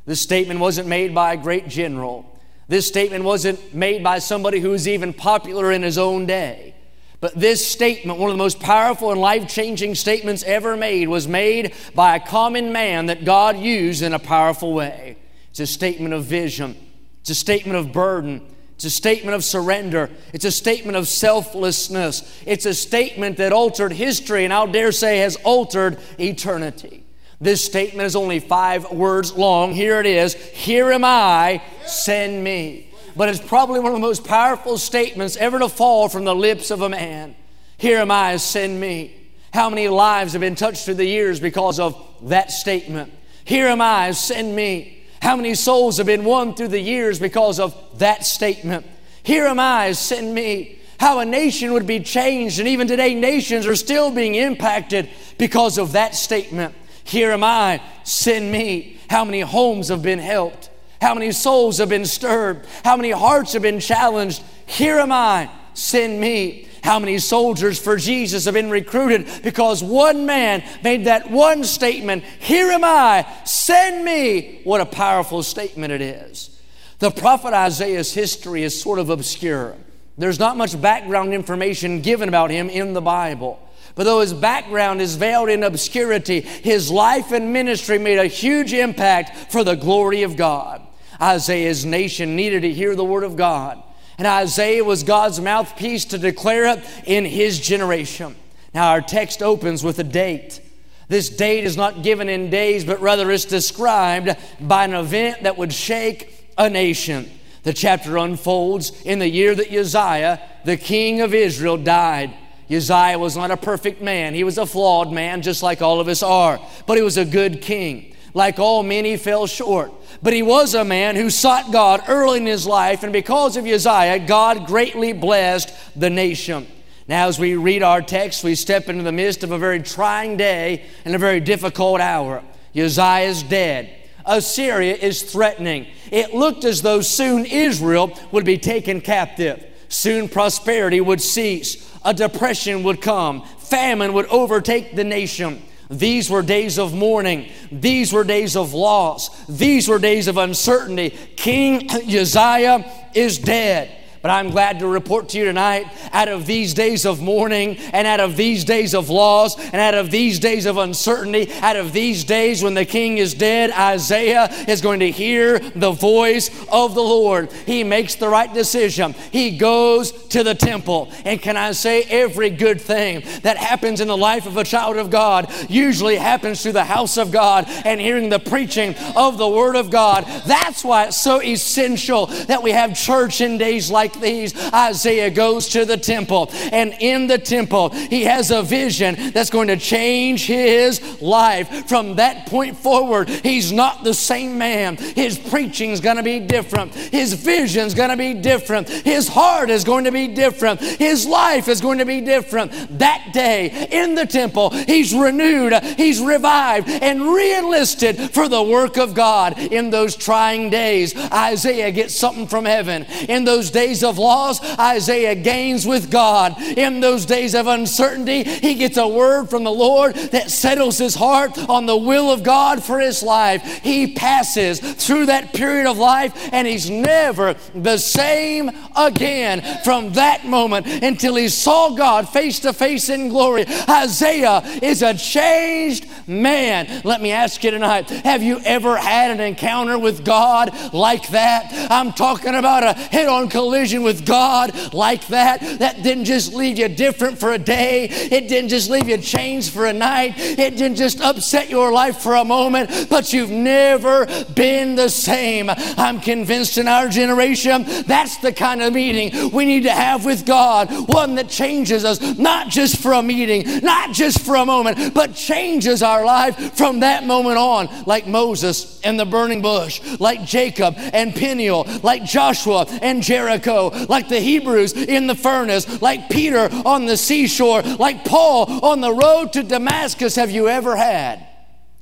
This 0.07 0.21
statement 0.21 0.62
wasn't 0.62 0.88
made 0.88 1.13
by 1.13 1.33
a 1.33 1.38
great 1.38 1.68
general. 1.68 2.25
This 2.69 2.88
statement 2.88 3.25
wasn't 3.25 3.75
made 3.75 4.04
by 4.04 4.19
somebody 4.19 4.62
who 4.62 4.69
was 4.69 4.88
even 4.88 5.13
popular 5.13 5.69
in 5.69 5.83
his 5.83 5.98
own 5.98 6.25
day. 6.25 6.75
But 7.19 7.36
this 7.36 7.68
statement, 7.68 8.18
one 8.18 8.30
of 8.30 8.33
the 8.33 8.44
most 8.44 8.62
powerful 8.62 9.12
and 9.12 9.19
life 9.19 9.50
changing 9.50 9.95
statements 9.95 10.44
ever 10.44 10.77
made, 10.77 11.09
was 11.09 11.27
made 11.27 11.74
by 11.94 12.15
a 12.15 12.25
common 12.25 12.71
man 12.71 13.07
that 13.07 13.25
God 13.25 13.57
used 13.57 14.01
in 14.01 14.13
a 14.13 14.19
powerful 14.19 14.74
way. 14.74 15.18
It's 15.50 15.59
a 15.59 15.68
statement 15.68 16.13
of 16.13 16.24
vision. 16.24 16.77
It's 17.19 17.31
a 17.31 17.36
statement 17.36 17.77
of 17.77 17.92
burden. 17.92 18.48
It's 18.75 18.86
a 18.86 18.89
statement 18.89 19.36
of 19.36 19.44
surrender. 19.44 20.09
It's 20.31 20.45
a 20.45 20.51
statement 20.51 20.95
of 20.95 21.09
selflessness. 21.09 22.42
It's 22.45 22.66
a 22.66 22.73
statement 22.73 23.37
that 23.37 23.52
altered 23.52 23.92
history 23.92 24.45
and 24.45 24.54
I'll 24.54 24.71
dare 24.71 24.94
say 24.94 25.18
has 25.18 25.35
altered 25.37 25.99
eternity. 26.18 27.04
This 27.40 27.64
statement 27.64 28.06
is 28.08 28.16
only 28.16 28.40
five 28.40 28.92
words 28.92 29.34
long. 29.34 29.74
Here 29.74 30.00
it 30.00 30.06
is 30.06 30.34
Here 30.34 30.92
am 30.92 31.04
I, 31.04 31.62
send 31.86 32.44
me. 32.44 32.92
But 33.16 33.30
it's 33.30 33.40
probably 33.40 33.80
one 33.80 33.92
of 33.92 33.96
the 33.96 34.08
most 34.08 34.24
powerful 34.24 34.78
statements 34.78 35.38
ever 35.38 35.60
to 35.60 35.70
fall 35.70 36.10
from 36.10 36.26
the 36.26 36.36
lips 36.36 36.72
of 36.72 36.82
a 36.82 36.90
man. 36.90 37.36
Here 37.78 37.98
am 38.00 38.12
I, 38.12 38.38
send 38.38 38.80
me. 38.80 39.14
How 39.54 39.70
many 39.70 39.88
lives 39.88 40.34
have 40.34 40.42
been 40.42 40.56
touched 40.56 40.86
through 40.86 40.96
the 40.96 41.06
years 41.06 41.40
because 41.40 41.80
of 41.80 41.96
that 42.24 42.52
statement? 42.52 43.12
Here 43.44 43.68
am 43.68 43.82
I, 43.82 44.12
send 44.12 44.56
me. 44.56 45.06
How 45.22 45.36
many 45.36 45.56
souls 45.56 45.98
have 45.98 46.06
been 46.06 46.26
won 46.26 46.54
through 46.54 46.68
the 46.70 46.80
years 46.80 47.20
because 47.20 47.60
of 47.60 47.76
that 48.00 48.26
statement? 48.26 48.86
Here 49.24 49.46
am 49.46 49.60
I, 49.60 49.94
send 49.94 50.34
me. 50.34 50.80
How 51.00 51.20
a 51.20 51.26
nation 51.26 51.74
would 51.74 51.88
be 51.88 52.00
changed, 52.00 52.60
and 52.60 52.68
even 52.68 52.88
today, 52.88 53.14
nations 53.14 53.68
are 53.68 53.76
still 53.76 54.12
being 54.12 54.36
impacted 54.36 55.10
because 55.38 55.78
of 55.78 55.94
that 55.94 56.16
statement. 56.16 56.74
Here 57.07 57.31
am 57.31 57.44
I, 57.44 57.81
send 58.04 58.52
me. 58.52 58.97
How 59.09 59.23
many 59.23 59.40
homes 59.40 59.87
have 59.87 60.02
been 60.02 60.19
helped? 60.19 60.69
How 61.02 61.14
many 61.14 61.31
souls 61.31 61.78
have 61.78 61.90
been 61.90 62.06
stirred? 62.06 62.66
How 62.83 62.97
many 62.97 63.11
hearts 63.11 63.54
have 63.54 63.61
been 63.61 63.80
challenged? 63.80 64.44
Here 64.66 64.99
am 64.99 65.11
I, 65.11 65.49
send 65.73 66.19
me. 66.19 66.68
How 66.83 66.99
many 66.99 67.18
soldiers 67.19 67.80
for 67.80 67.97
Jesus 67.97 68.45
have 68.45 68.54
been 68.54 68.69
recruited 68.69 69.28
because 69.44 69.83
one 69.83 70.26
man 70.26 70.64
made 70.83 71.06
that 71.06 71.30
one 71.31 71.64
statement 71.64 72.23
Here 72.40 72.71
am 72.71 72.83
I, 72.83 73.26
send 73.45 74.04
me. 74.04 74.61
What 74.64 74.81
a 74.81 74.85
powerful 74.85 75.44
statement 75.44 75.94
it 75.94 76.02
is. 76.02 76.59
The 76.99 77.11
prophet 77.11 77.54
Isaiah's 77.54 78.14
history 78.14 78.64
is 78.64 78.80
sort 78.80 78.99
of 78.99 79.09
obscure. 79.09 79.76
There's 80.18 80.40
not 80.40 80.57
much 80.57 80.80
background 80.81 81.33
information 81.33 82.02
given 82.02 82.28
about 82.28 82.49
him 82.49 82.69
in 82.69 82.94
the 82.94 83.02
Bible. 83.02 83.59
But 83.97 84.04
though 84.04 84.21
his 84.21 84.33
background 84.33 85.01
is 85.01 85.16
veiled 85.16 85.49
in 85.49 85.63
obscurity, 85.63 86.42
his 86.42 86.92
life 86.92 87.31
and 87.31 87.51
ministry 87.51 87.97
made 87.97 88.19
a 88.19 88.27
huge 88.27 88.71
impact 88.71 89.51
for 89.51 89.63
the 89.63 89.75
glory 89.75 90.21
of 90.21 90.37
God. 90.37 90.83
Isaiah's 91.19 91.83
nation 91.83 92.35
needed 92.35 92.61
to 92.61 92.71
hear 92.71 92.95
the 92.95 93.04
word 93.04 93.23
of 93.23 93.35
God. 93.35 93.81
And 94.19 94.27
Isaiah 94.27 94.83
was 94.83 95.01
God's 95.01 95.42
mouthpiece 95.42 96.06
to 96.06 96.19
declare 96.19 96.66
it 96.66 96.85
in 97.06 97.25
his 97.25 97.59
generation. 97.59 98.35
Now, 98.71 98.92
our 98.92 99.01
text 99.01 99.42
opens 99.42 99.83
with 99.83 99.97
a 99.97 100.04
date. 100.04 100.61
This 101.07 101.30
date 101.30 101.63
is 101.63 101.75
not 101.75 102.04
given 102.04 102.30
in 102.30 102.51
days, 102.51 102.85
but 102.85 103.01
rather 103.01 103.31
it's 103.31 103.45
described 103.45 104.30
by 104.59 104.85
an 104.85 104.94
event 104.94 105.42
that 105.42 105.57
would 105.57 105.73
shake 105.73 106.51
a 106.56 106.69
nation. 106.69 107.31
The 107.63 107.73
chapter 107.73 108.18
unfolds 108.18 108.92
in 109.04 109.18
the 109.18 109.30
year 109.30 109.56
that 109.56 109.71
Uzziah, 109.71 110.39
the 110.66 110.77
king 110.77 111.21
of 111.21 111.33
Israel, 111.33 111.77
died. 111.77 112.31
Uzziah 112.69 113.18
was 113.18 113.38
not 113.38 113.52
a 113.52 113.57
perfect 113.57 114.02
man. 114.02 114.33
He 114.33 114.44
was 114.44 114.57
a 114.57 114.66
flawed 114.66 115.12
man, 115.12 115.42
just 115.42 115.64
like 115.64 115.81
all 115.81 116.00
of 116.00 116.07
us 116.07 116.21
are. 116.21 116.59
But 116.86 116.97
he 116.97 117.04
was 117.04 117.18
a 117.18 117.26
good 117.26 117.62
king. 117.62 118.14
Like 118.33 118.59
all 118.59 118.83
men, 118.83 119.06
he 119.06 119.18
fell 119.18 119.47
short. 119.47 119.92
But 120.21 120.33
he 120.33 120.44
was 120.44 120.74
a 120.74 120.83
man 120.83 121.16
who 121.16 121.30
sought 121.30 121.71
God 121.71 122.04
early 122.07 122.40
in 122.40 122.45
his 122.45 122.68
life, 122.68 123.04
and 123.04 123.14
because 123.14 123.56
of 123.56 123.66
Uzziah, 123.66 124.19
God 124.28 124.68
greatly 124.68 125.14
blessed 125.14 125.74
the 125.95 126.09
nation. 126.09 126.68
Now, 127.07 127.28
as 127.28 127.40
we 127.40 127.56
read 127.56 127.83
our 127.83 128.02
text, 128.02 128.44
we 128.44 128.56
step 128.56 128.90
into 128.90 129.04
the 129.04 129.14
midst 129.14 129.44
of 129.44 129.52
a 129.52 129.57
very 129.57 129.81
trying 129.81 130.36
day 130.36 130.86
and 131.06 131.16
a 131.16 131.18
very 131.18 131.40
difficult 131.40 132.02
hour. 132.02 132.44
Uzziah 132.76 133.30
is 133.30 133.44
dead. 133.44 133.90
Assyria 134.26 134.94
is 134.94 135.24
threatening. 135.24 135.88
It 136.12 136.33
looked 136.33 136.66
as 136.66 136.81
though 136.81 137.00
soon 137.00 137.45
Israel 137.45 138.18
would 138.33 138.44
be 138.44 138.57
taken 138.57 139.00
captive. 139.00 139.64
Soon 139.90 140.30
prosperity 140.30 141.02
would 141.02 141.22
cease. 141.22 141.92
A 142.04 142.14
depression 142.14 142.84
would 142.84 143.02
come. 143.02 143.44
Famine 143.60 144.14
would 144.14 144.28
overtake 144.28 144.96
the 144.96 145.04
nation. 145.04 145.62
These 145.90 146.30
were 146.30 146.42
days 146.42 146.78
of 146.78 146.94
mourning. 146.94 147.50
These 147.72 148.12
were 148.12 148.24
days 148.24 148.56
of 148.56 148.74
loss. 148.74 149.46
These 149.46 149.88
were 149.88 150.00
days 150.00 150.28
of 150.28 150.38
uncertainty. 150.38 151.12
King 151.36 151.90
Uzziah 151.92 152.92
is 153.14 153.38
dead. 153.38 153.92
But 154.21 154.31
I'm 154.31 154.50
glad 154.50 154.80
to 154.80 154.88
report 154.88 155.30
to 155.30 155.38
you 155.38 155.45
tonight 155.45 155.86
out 156.12 156.28
of 156.28 156.45
these 156.45 156.74
days 156.74 157.06
of 157.06 157.21
mourning 157.21 157.78
and 157.94 158.07
out 158.07 158.19
of 158.19 158.36
these 158.36 158.64
days 158.66 158.94
of 158.94 159.09
loss 159.09 159.57
and 159.57 159.76
out 159.76 159.94
of 159.94 160.12
these 160.12 160.40
days 160.40 160.66
of 160.66 160.78
uncertainty, 160.78 161.52
out 161.62 161.76
of 161.76 161.94
these 161.94 162.24
days 162.24 162.64
when 162.64 162.74
the 162.74 162.86
king 162.86 163.18
is 163.18 163.33
dead, 163.33 163.71
Isaiah 163.71 164.45
is 164.68 164.81
going 164.81 165.00
to 165.00 165.12
hear 165.12 165.59
the 165.59 165.92
voice 165.92 166.50
of 166.69 166.95
the 166.95 167.02
Lord. 167.02 167.52
He 167.52 167.83
makes 167.83 168.16
the 168.16 168.28
right 168.28 168.54
decision. 168.54 169.14
He 169.31 169.57
goes 169.57 170.12
to 170.30 170.44
the 170.44 170.56
temple. 170.56 171.12
And 171.26 171.42
can 171.42 171.57
I 171.57 171.71
say, 171.71 172.04
every 172.04 172.50
good 172.50 172.81
thing 172.81 173.24
that 173.44 173.57
happens 173.57 174.02
in 174.02 174.07
the 174.07 174.18
life 174.18 174.45
of 174.45 174.57
a 174.57 174.64
child 174.64 174.97
of 174.97 175.09
God 175.09 175.52
usually 175.69 176.16
happens 176.16 176.62
through 176.62 176.74
the 176.74 176.83
house 176.83 177.18
of 177.18 177.31
God 177.31 177.66
and 177.86 178.00
hearing 178.00 178.30
the 178.30 178.40
preaching 178.40 178.95
of 179.16 179.38
the 179.38 179.47
Word 179.47 179.76
of 179.76 179.90
God. 179.90 180.26
That's 180.45 180.83
why 180.83 181.06
it's 181.06 181.21
so 181.21 181.42
essential 181.42 182.28
that 182.47 182.64
we 182.64 182.71
have 182.71 182.95
church 182.95 183.42
in 183.42 183.57
days 183.57 183.90
like 183.90 184.06
like 184.07 184.21
these, 184.21 184.73
Isaiah 184.73 185.30
goes 185.30 185.69
to 185.69 185.85
the 185.85 185.97
temple. 185.97 186.49
And 186.71 186.94
in 186.99 187.28
the 187.28 187.37
temple, 187.37 187.90
he 187.90 188.23
has 188.23 188.52
a 188.52 188.64
vision 188.64 189.31
that's 189.31 189.49
going 189.49 189.68
to 189.68 189.78
change 189.78 190.45
his 190.45 191.21
life. 191.21 191.87
From 191.87 192.16
that 192.16 192.47
point 192.47 192.78
forward, 192.78 193.30
he's 193.30 193.71
not 193.71 194.04
the 194.04 194.14
same 194.14 194.57
man. 194.57 194.97
His 194.97 195.37
preaching's 195.37 195.99
going 195.99 196.18
to 196.18 196.23
be 196.23 196.40
different. 196.40 196.94
His 196.94 197.33
vision's 197.33 197.94
going 197.94 198.09
to 198.09 198.18
be 198.18 198.33
different. 198.33 198.90
His 198.90 199.28
heart 199.28 199.69
is 199.69 199.83
going 199.83 200.06
to 200.06 200.11
be 200.11 200.28
different. 200.28 200.80
His 200.80 201.26
life 201.26 201.68
is 201.68 201.81
going 201.81 201.99
to 201.99 202.06
be 202.06 202.21
different. 202.21 202.71
That 202.99 203.30
day 203.33 203.87
in 203.92 204.16
the 204.16 204.26
temple, 204.26 204.69
he's 204.69 205.14
renewed, 205.14 205.73
he's 205.97 206.21
revived, 206.21 206.90
and 206.90 207.21
re-enlisted 207.21 208.31
for 208.31 208.47
the 208.47 208.64
work 208.64 208.97
of 208.97 209.14
God. 209.14 209.57
In 209.57 209.90
those 209.90 210.16
trying 210.16 210.69
days, 210.69 211.16
Isaiah 211.31 211.92
gets 211.92 212.16
something 212.16 212.47
from 212.47 212.66
heaven. 212.66 213.06
In 213.28 213.44
those 213.44 213.71
days 213.71 213.96
days 213.97 214.04
of 214.04 214.19
loss, 214.19 214.61
Isaiah 214.77 215.33
gains 215.33 215.87
with 215.87 216.11
God. 216.11 216.61
In 216.61 216.99
those 216.99 217.25
days 217.25 217.56
of 217.56 217.66
uncertainty, 217.66 218.44
he 218.44 218.75
gets 218.75 218.97
a 218.97 219.07
word 219.07 219.49
from 219.49 219.63
the 219.63 219.71
Lord 219.71 220.13
that 220.16 220.51
settles 220.51 220.99
his 220.99 221.16
heart 221.16 221.57
on 221.68 221.87
the 221.87 221.97
will 221.97 222.30
of 222.30 222.44
God 222.44 222.83
for 222.83 222.99
his 222.99 223.23
life. 223.23 223.63
He 223.81 224.13
passes 224.13 224.80
through 224.80 225.27
that 225.27 225.54
period 225.54 225.87
of 225.87 225.97
life 225.97 226.33
and 226.51 226.68
he's 226.68 226.92
never 226.92 227.56
the 227.73 227.97
same 227.97 228.69
again 228.95 229.63
from 229.83 230.13
that 230.13 230.45
moment 230.45 230.85
until 230.85 231.35
he 231.35 231.49
saw 231.49 231.95
God 231.95 232.30
face 232.30 232.59
to 232.59 232.73
face 232.73 233.09
in 233.09 233.30
glory. 233.30 233.66
Isaiah 233.89 234.61
is 234.83 235.01
a 235.01 235.16
changed 235.16 236.06
man. 236.27 237.01
Let 237.04 237.19
me 237.19 237.31
ask 237.31 237.63
you 237.63 237.71
tonight 237.71 238.09
have 238.09 238.44
you 238.44 238.59
ever 238.63 238.95
had 238.97 239.31
an 239.31 239.39
encounter 239.39 239.97
with 239.97 240.23
God 240.23 240.94
like 240.94 241.30
that? 241.30 241.71
I'm 241.89 242.13
talking 242.13 242.54
about 242.54 242.83
a 242.83 242.94
head 242.94 243.27
on 243.27 243.49
collision 243.49 243.87
collision 243.88 244.04
with 244.04 244.26
God 244.26 244.94
like 244.94 245.28
that, 245.28 245.62
that 245.80 246.04
didn't 246.04 246.26
just 246.26 246.54
leave 246.54 246.78
you 246.78 246.90
different 246.90 247.38
for 247.38 247.54
a 247.54 247.58
day. 247.58 248.10
It 248.10 248.50
didn't 248.50 248.70
just 248.70 248.90
leave 248.90 249.08
you 249.08 249.18
changed 249.18 249.72
for 249.72 249.86
a 249.86 249.94
night. 249.94 250.34
It 250.38 250.76
didn't 250.76 250.98
just 250.98 251.22
upset 251.22 251.70
your 251.70 251.94
life 251.94 252.18
for 252.18 252.36
a 252.36 252.44
moment, 252.44 253.08
but 253.10 253.32
you've 253.32 253.50
never 253.50 254.26
been 254.56 254.96
the 254.96 255.08
same. 255.10 255.70
I'm 255.70 256.20
convinced 256.20 256.78
in 256.78 256.90
our 256.90 257.08
generation 257.08 257.86
that's 258.06 258.38
the 258.38 258.52
kind 258.52 258.82
of 258.82 258.94
meeting 258.94 259.52
we 259.52 259.66
need 259.66 259.84
to 259.84 259.92
have 259.92 260.26
with 260.26 260.46
God. 260.46 260.90
One 261.08 261.36
that 261.36 261.48
changes 261.48 262.04
us, 262.04 262.20
not 262.38 262.70
just 262.70 262.98
for 262.98 263.14
a 263.14 263.24
meeting, 263.24 263.82
not 263.84 264.14
just 264.14 264.42
for 264.42 264.56
a 264.56 264.66
moment, 264.66 265.14
but 265.14 265.34
changes 265.34 266.04
our 266.04 266.26
life 266.26 266.76
from 266.76 267.00
that 267.00 267.26
moment 267.26 267.58
on, 267.58 267.88
like 268.06 268.28
Moses 268.28 269.00
and 269.02 269.18
the 269.18 269.26
burning 269.26 269.62
bush, 269.62 270.02
like 270.20 270.44
Jacob 270.44 270.96
and 270.98 271.34
Peniel, 271.34 271.86
like 272.04 272.26
Joshua 272.26 272.86
and 273.02 273.24
Jericho 273.24 273.77
like 273.86 274.30
the 274.30 274.40
Hebrews 274.40 274.94
in 274.94 275.28
the 275.28 275.36
furnace, 275.36 276.02
like 276.02 276.30
Peter 276.30 276.69
on 276.86 277.06
the 277.06 277.18
seashore, 277.18 277.81
like 277.81 278.26
Paul 278.26 278.86
on 278.86 279.02
the 279.02 279.14
road 279.14 279.54
to 279.54 279.64
Damascus. 279.64 280.36
Have 280.36 280.52
you 280.52 280.68
ever 280.68 280.96
had 280.96 281.46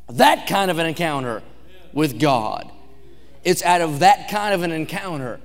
that 0.10 0.48
kind 0.48 0.72
of 0.72 0.79
an 0.79 0.86
encounter 0.86 1.44
with 1.94 2.20
God? 2.20 2.72
It's 3.44 3.63
out 3.63 3.82
of 3.82 4.00
that 4.00 4.29
kind 4.29 4.53
of 4.53 4.63
an 4.63 4.72
encounter 4.72 5.39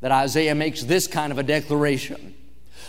that 0.00 0.12
Isaiah 0.12 0.54
makes 0.54 0.82
this 0.82 1.06
kind 1.06 1.32
of 1.32 1.38
a 1.38 1.42
declaration. 1.42 2.34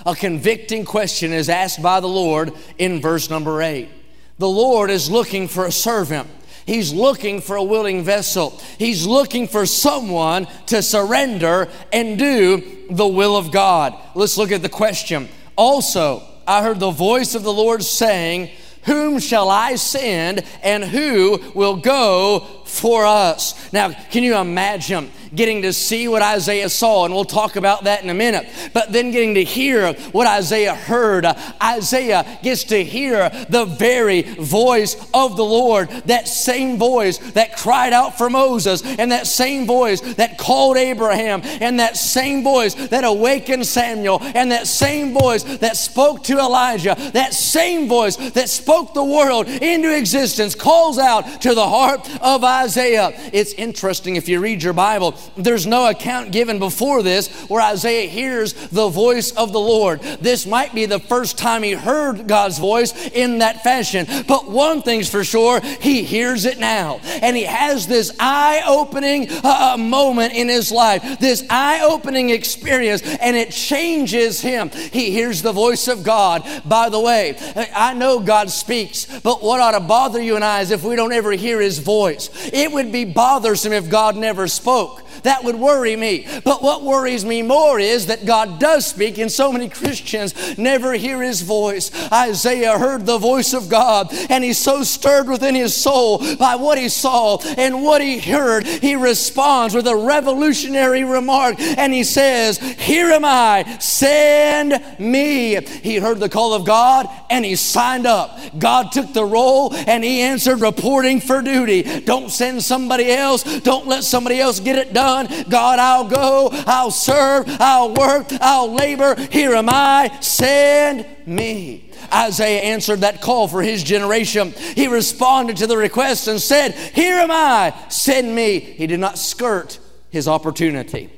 A 0.05 0.15
convicting 0.15 0.85
question 0.85 1.31
is 1.31 1.49
asked 1.49 1.81
by 1.81 1.99
the 1.99 2.07
Lord 2.07 2.53
in 2.77 3.01
verse 3.01 3.29
number 3.29 3.61
eight. 3.61 3.89
The 4.37 4.49
Lord 4.49 4.89
is 4.89 5.11
looking 5.11 5.47
for 5.47 5.65
a 5.65 5.71
servant 5.71 6.27
He's 6.65 6.93
looking 6.93 7.41
for 7.41 7.55
a 7.55 7.63
willing 7.63 8.03
vessel. 8.03 8.59
He's 8.77 9.05
looking 9.05 9.47
for 9.47 9.65
someone 9.65 10.47
to 10.67 10.81
surrender 10.81 11.69
and 11.91 12.17
do 12.17 12.85
the 12.89 13.07
will 13.07 13.35
of 13.35 13.51
God. 13.51 13.95
Let's 14.15 14.37
look 14.37 14.51
at 14.51 14.61
the 14.61 14.69
question. 14.69 15.29
Also, 15.55 16.23
I 16.47 16.63
heard 16.63 16.79
the 16.79 16.91
voice 16.91 17.35
of 17.35 17.43
the 17.43 17.53
Lord 17.53 17.83
saying, 17.83 18.49
Whom 18.83 19.19
shall 19.19 19.49
I 19.49 19.75
send, 19.75 20.43
and 20.63 20.83
who 20.83 21.39
will 21.53 21.77
go 21.77 22.45
for 22.65 23.05
us? 23.05 23.71
Now, 23.71 23.91
can 23.91 24.23
you 24.23 24.35
imagine 24.37 25.11
getting 25.33 25.61
to 25.63 25.73
see 25.73 26.07
what 26.07 26.21
Isaiah 26.21 26.69
saw, 26.69 27.05
and 27.05 27.13
we'll 27.13 27.25
talk 27.25 27.55
about 27.55 27.85
that 27.85 28.03
in 28.03 28.09
a 28.09 28.13
minute. 28.13 28.47
But 28.73 28.91
then 28.91 29.11
getting 29.11 29.35
to 29.35 29.43
hear 29.43 29.93
what 30.11 30.27
Isaiah 30.27 30.75
heard. 30.75 31.25
Isaiah 31.61 32.39
gets 32.43 32.65
to 32.65 32.83
hear 32.83 33.29
the 33.49 33.65
very 33.65 34.21
voice 34.21 34.95
of 35.13 35.37
the 35.37 35.45
Lord, 35.45 35.89
that 36.05 36.27
same 36.27 36.77
voice 36.77 37.17
that 37.31 37.55
cried 37.57 37.93
out 37.93 38.17
for 38.17 38.29
Moses, 38.29 38.83
and 38.83 39.11
that 39.11 39.27
same 39.27 39.65
voice 39.65 40.01
that 40.15 40.37
called 40.37 40.77
Abraham, 40.77 41.41
and 41.43 41.79
that 41.79 41.97
same 41.97 42.43
voice 42.43 42.73
that 42.89 43.03
awakened 43.03 43.65
Samuel, 43.65 44.19
and 44.21 44.51
that 44.51 44.67
same 44.67 45.13
voice 45.13 45.43
that 45.43 45.77
spoke 45.77 46.23
to 46.25 46.39
Elijah, 46.39 46.95
that 47.13 47.33
same 47.33 47.87
voice 47.87 48.15
that 48.31 48.49
spoke 48.49 48.93
the 48.93 49.03
world 49.03 49.47
into 49.47 49.95
existence 49.95 50.55
calls 50.55 50.97
out 50.97 51.41
to 51.41 51.53
the 51.53 51.67
heart 51.67 52.09
of 52.21 52.43
Isaiah. 52.43 53.11
It's 53.33 53.53
interesting 53.53 54.15
if 54.15 54.27
you 54.27 54.39
read 54.39 54.63
your 54.63 54.73
Bible, 54.73 55.11
there's 55.35 55.65
no 55.65 55.89
account 55.89 56.31
given 56.31 56.59
before 56.59 57.03
this 57.03 57.29
where 57.43 57.61
Isaiah 57.61 58.07
hears 58.07 58.53
the 58.53 58.89
voice 58.89 59.31
of 59.31 59.53
the 59.53 59.59
Lord. 59.59 60.01
This 60.21 60.45
might 60.45 60.73
be 60.73 60.85
the 60.85 60.99
first 60.99 61.37
time 61.37 61.63
he 61.63 61.73
heard 61.73 62.27
God's 62.27 62.57
voice 62.57 62.93
in 63.09 63.39
that 63.39 63.63
fashion. 63.63 64.07
But 64.27 64.49
one 64.49 64.81
thing's 64.81 65.09
for 65.09 65.23
sure, 65.23 65.61
he 65.61 66.03
hears 66.03 66.45
it 66.45 66.59
now. 66.59 66.99
And 67.03 67.35
he 67.35 67.43
has 67.43 67.87
this 67.87 68.11
eye 68.19 68.63
opening 68.67 69.29
uh, 69.29 69.73
uh, 69.73 69.77
moment 69.77 70.33
in 70.33 70.49
his 70.49 70.71
life, 70.71 71.19
this 71.19 71.45
eye 71.49 71.81
opening 71.81 72.29
experience, 72.29 73.01
and 73.03 73.35
it 73.35 73.51
changes 73.51 74.41
him. 74.41 74.69
He 74.69 75.11
hears 75.11 75.41
the 75.41 75.51
voice 75.51 75.87
of 75.87 76.03
God. 76.03 76.47
By 76.65 76.89
the 76.89 76.99
way, 76.99 77.35
I 77.75 77.93
know 77.93 78.19
God 78.19 78.49
speaks, 78.49 79.05
but 79.21 79.41
what 79.41 79.59
ought 79.59 79.71
to 79.71 79.79
bother 79.79 80.21
you 80.21 80.35
and 80.35 80.43
I 80.43 80.61
is 80.61 80.71
if 80.71 80.83
we 80.83 80.95
don't 80.95 81.13
ever 81.13 81.31
hear 81.31 81.61
his 81.61 81.79
voice. 81.79 82.29
It 82.51 82.71
would 82.71 82.91
be 82.91 83.05
bothersome 83.05 83.73
if 83.73 83.89
God 83.89 84.15
never 84.15 84.47
spoke. 84.47 85.03
That 85.23 85.43
would 85.43 85.55
worry 85.55 85.95
me. 85.95 86.27
But 86.43 86.63
what 86.63 86.83
worries 86.83 87.25
me 87.25 87.41
more 87.41 87.79
is 87.79 88.07
that 88.07 88.25
God 88.25 88.59
does 88.59 88.85
speak, 88.85 89.17
and 89.17 89.31
so 89.31 89.51
many 89.51 89.69
Christians 89.69 90.57
never 90.57 90.93
hear 90.93 91.21
his 91.21 91.41
voice. 91.41 91.91
Isaiah 92.11 92.77
heard 92.77 93.05
the 93.05 93.17
voice 93.17 93.53
of 93.53 93.69
God, 93.69 94.07
and 94.29 94.43
he's 94.43 94.57
so 94.57 94.83
stirred 94.83 95.27
within 95.27 95.55
his 95.55 95.75
soul 95.75 96.19
by 96.37 96.55
what 96.55 96.77
he 96.77 96.89
saw 96.89 97.37
and 97.57 97.83
what 97.83 98.01
he 98.01 98.19
heard. 98.19 98.65
He 98.65 98.95
responds 98.95 99.75
with 99.75 99.87
a 99.87 99.95
revolutionary 99.95 101.03
remark, 101.03 101.59
and 101.59 101.93
he 101.93 102.03
says, 102.03 102.57
Here 102.57 103.11
am 103.11 103.25
I, 103.25 103.77
send 103.79 104.99
me. 104.99 105.61
He 105.61 105.97
heard 105.97 106.19
the 106.19 106.29
call 106.29 106.53
of 106.53 106.65
God, 106.65 107.07
and 107.29 107.43
he 107.43 107.55
signed 107.55 108.05
up. 108.05 108.39
God 108.57 108.91
took 108.91 109.13
the 109.13 109.25
role, 109.25 109.73
and 109.73 110.03
he 110.03 110.21
answered, 110.21 110.61
reporting 110.61 111.19
for 111.19 111.41
duty. 111.41 112.01
Don't 112.01 112.29
send 112.29 112.63
somebody 112.63 113.11
else, 113.11 113.43
don't 113.61 113.87
let 113.87 114.03
somebody 114.03 114.39
else 114.39 114.59
get 114.59 114.77
it 114.77 114.93
done 114.93 115.00
done. 115.01 115.27
God, 115.49 115.79
I'll 115.79 116.07
go, 116.07 116.49
I'll 116.51 116.91
serve, 116.91 117.45
I'll 117.59 117.93
work, 117.93 118.27
I'll 118.39 118.71
labor. 118.71 119.15
Here 119.31 119.53
am 119.53 119.69
I, 119.69 120.17
send 120.21 121.05
me. 121.25 121.89
Isaiah 122.13 122.61
answered 122.61 123.01
that 123.01 123.21
call 123.21 123.47
for 123.47 123.61
his 123.61 123.83
generation. 123.83 124.51
He 124.51 124.87
responded 124.87 125.57
to 125.57 125.67
the 125.67 125.77
request 125.77 126.27
and 126.27 126.39
said, 126.41 126.73
Here 126.73 127.15
am 127.15 127.31
I, 127.31 127.73
send 127.89 128.35
me. 128.35 128.59
He 128.59 128.87
did 128.87 128.99
not 128.99 129.17
skirt 129.17 129.79
his 130.09 130.27
opportunity. 130.27 131.09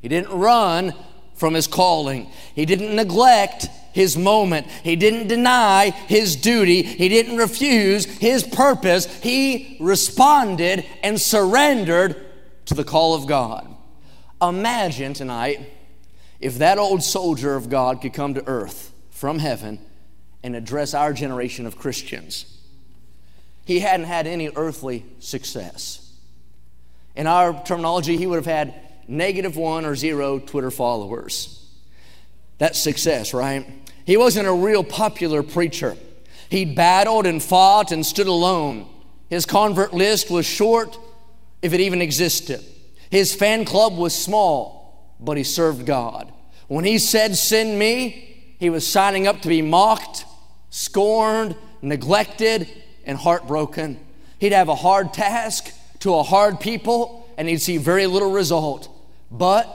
He 0.00 0.08
didn't 0.08 0.36
run 0.36 0.94
from 1.34 1.54
his 1.54 1.66
calling. 1.66 2.30
He 2.54 2.64
didn't 2.64 2.94
neglect 2.94 3.68
his 3.92 4.16
moment. 4.16 4.66
He 4.82 4.96
didn't 4.96 5.28
deny 5.28 5.90
his 5.90 6.36
duty. 6.36 6.82
He 6.82 7.08
didn't 7.08 7.36
refuse 7.36 8.06
his 8.06 8.42
purpose. 8.42 9.06
He 9.20 9.76
responded 9.78 10.84
and 11.02 11.20
surrendered 11.20 12.23
to 12.66 12.74
the 12.74 12.84
call 12.84 13.14
of 13.14 13.26
God. 13.26 13.68
Imagine 14.40 15.14
tonight 15.14 15.60
if 16.40 16.58
that 16.58 16.78
old 16.78 17.02
soldier 17.02 17.54
of 17.54 17.70
God 17.70 18.00
could 18.00 18.12
come 18.12 18.34
to 18.34 18.46
earth 18.46 18.92
from 19.10 19.38
heaven 19.38 19.78
and 20.42 20.54
address 20.54 20.92
our 20.92 21.12
generation 21.12 21.66
of 21.66 21.78
Christians. 21.78 22.46
He 23.64 23.80
hadn't 23.80 24.06
had 24.06 24.26
any 24.26 24.50
earthly 24.54 25.06
success. 25.20 26.12
In 27.16 27.26
our 27.26 27.62
terminology, 27.64 28.16
he 28.16 28.26
would 28.26 28.36
have 28.36 28.46
had 28.46 28.74
negative 29.08 29.56
one 29.56 29.84
or 29.84 29.94
zero 29.96 30.38
Twitter 30.38 30.70
followers. 30.70 31.64
That's 32.58 32.78
success, 32.78 33.32
right? 33.32 33.66
He 34.04 34.16
wasn't 34.16 34.48
a 34.48 34.52
real 34.52 34.84
popular 34.84 35.42
preacher. 35.42 35.96
He 36.48 36.64
battled 36.64 37.26
and 37.26 37.42
fought 37.42 37.90
and 37.90 38.04
stood 38.04 38.26
alone. 38.26 38.86
His 39.28 39.46
convert 39.46 39.94
list 39.94 40.30
was 40.30 40.44
short, 40.44 40.98
if 41.64 41.72
it 41.72 41.80
even 41.80 42.02
existed. 42.02 42.62
His 43.08 43.34
fan 43.34 43.64
club 43.64 43.96
was 43.96 44.14
small, 44.14 45.16
but 45.18 45.38
he 45.38 45.44
served 45.44 45.86
God. 45.86 46.30
When 46.68 46.84
he 46.84 46.98
said, 46.98 47.36
Send 47.36 47.78
me, 47.78 48.54
he 48.58 48.68
was 48.68 48.86
signing 48.86 49.26
up 49.26 49.40
to 49.40 49.48
be 49.48 49.62
mocked, 49.62 50.26
scorned, 50.68 51.56
neglected, 51.80 52.68
and 53.06 53.16
heartbroken. 53.16 53.98
He'd 54.38 54.52
have 54.52 54.68
a 54.68 54.74
hard 54.74 55.14
task 55.14 55.72
to 56.00 56.14
a 56.14 56.22
hard 56.22 56.60
people, 56.60 57.26
and 57.38 57.48
he'd 57.48 57.62
see 57.62 57.78
very 57.78 58.06
little 58.06 58.30
result. 58.30 58.90
But 59.30 59.66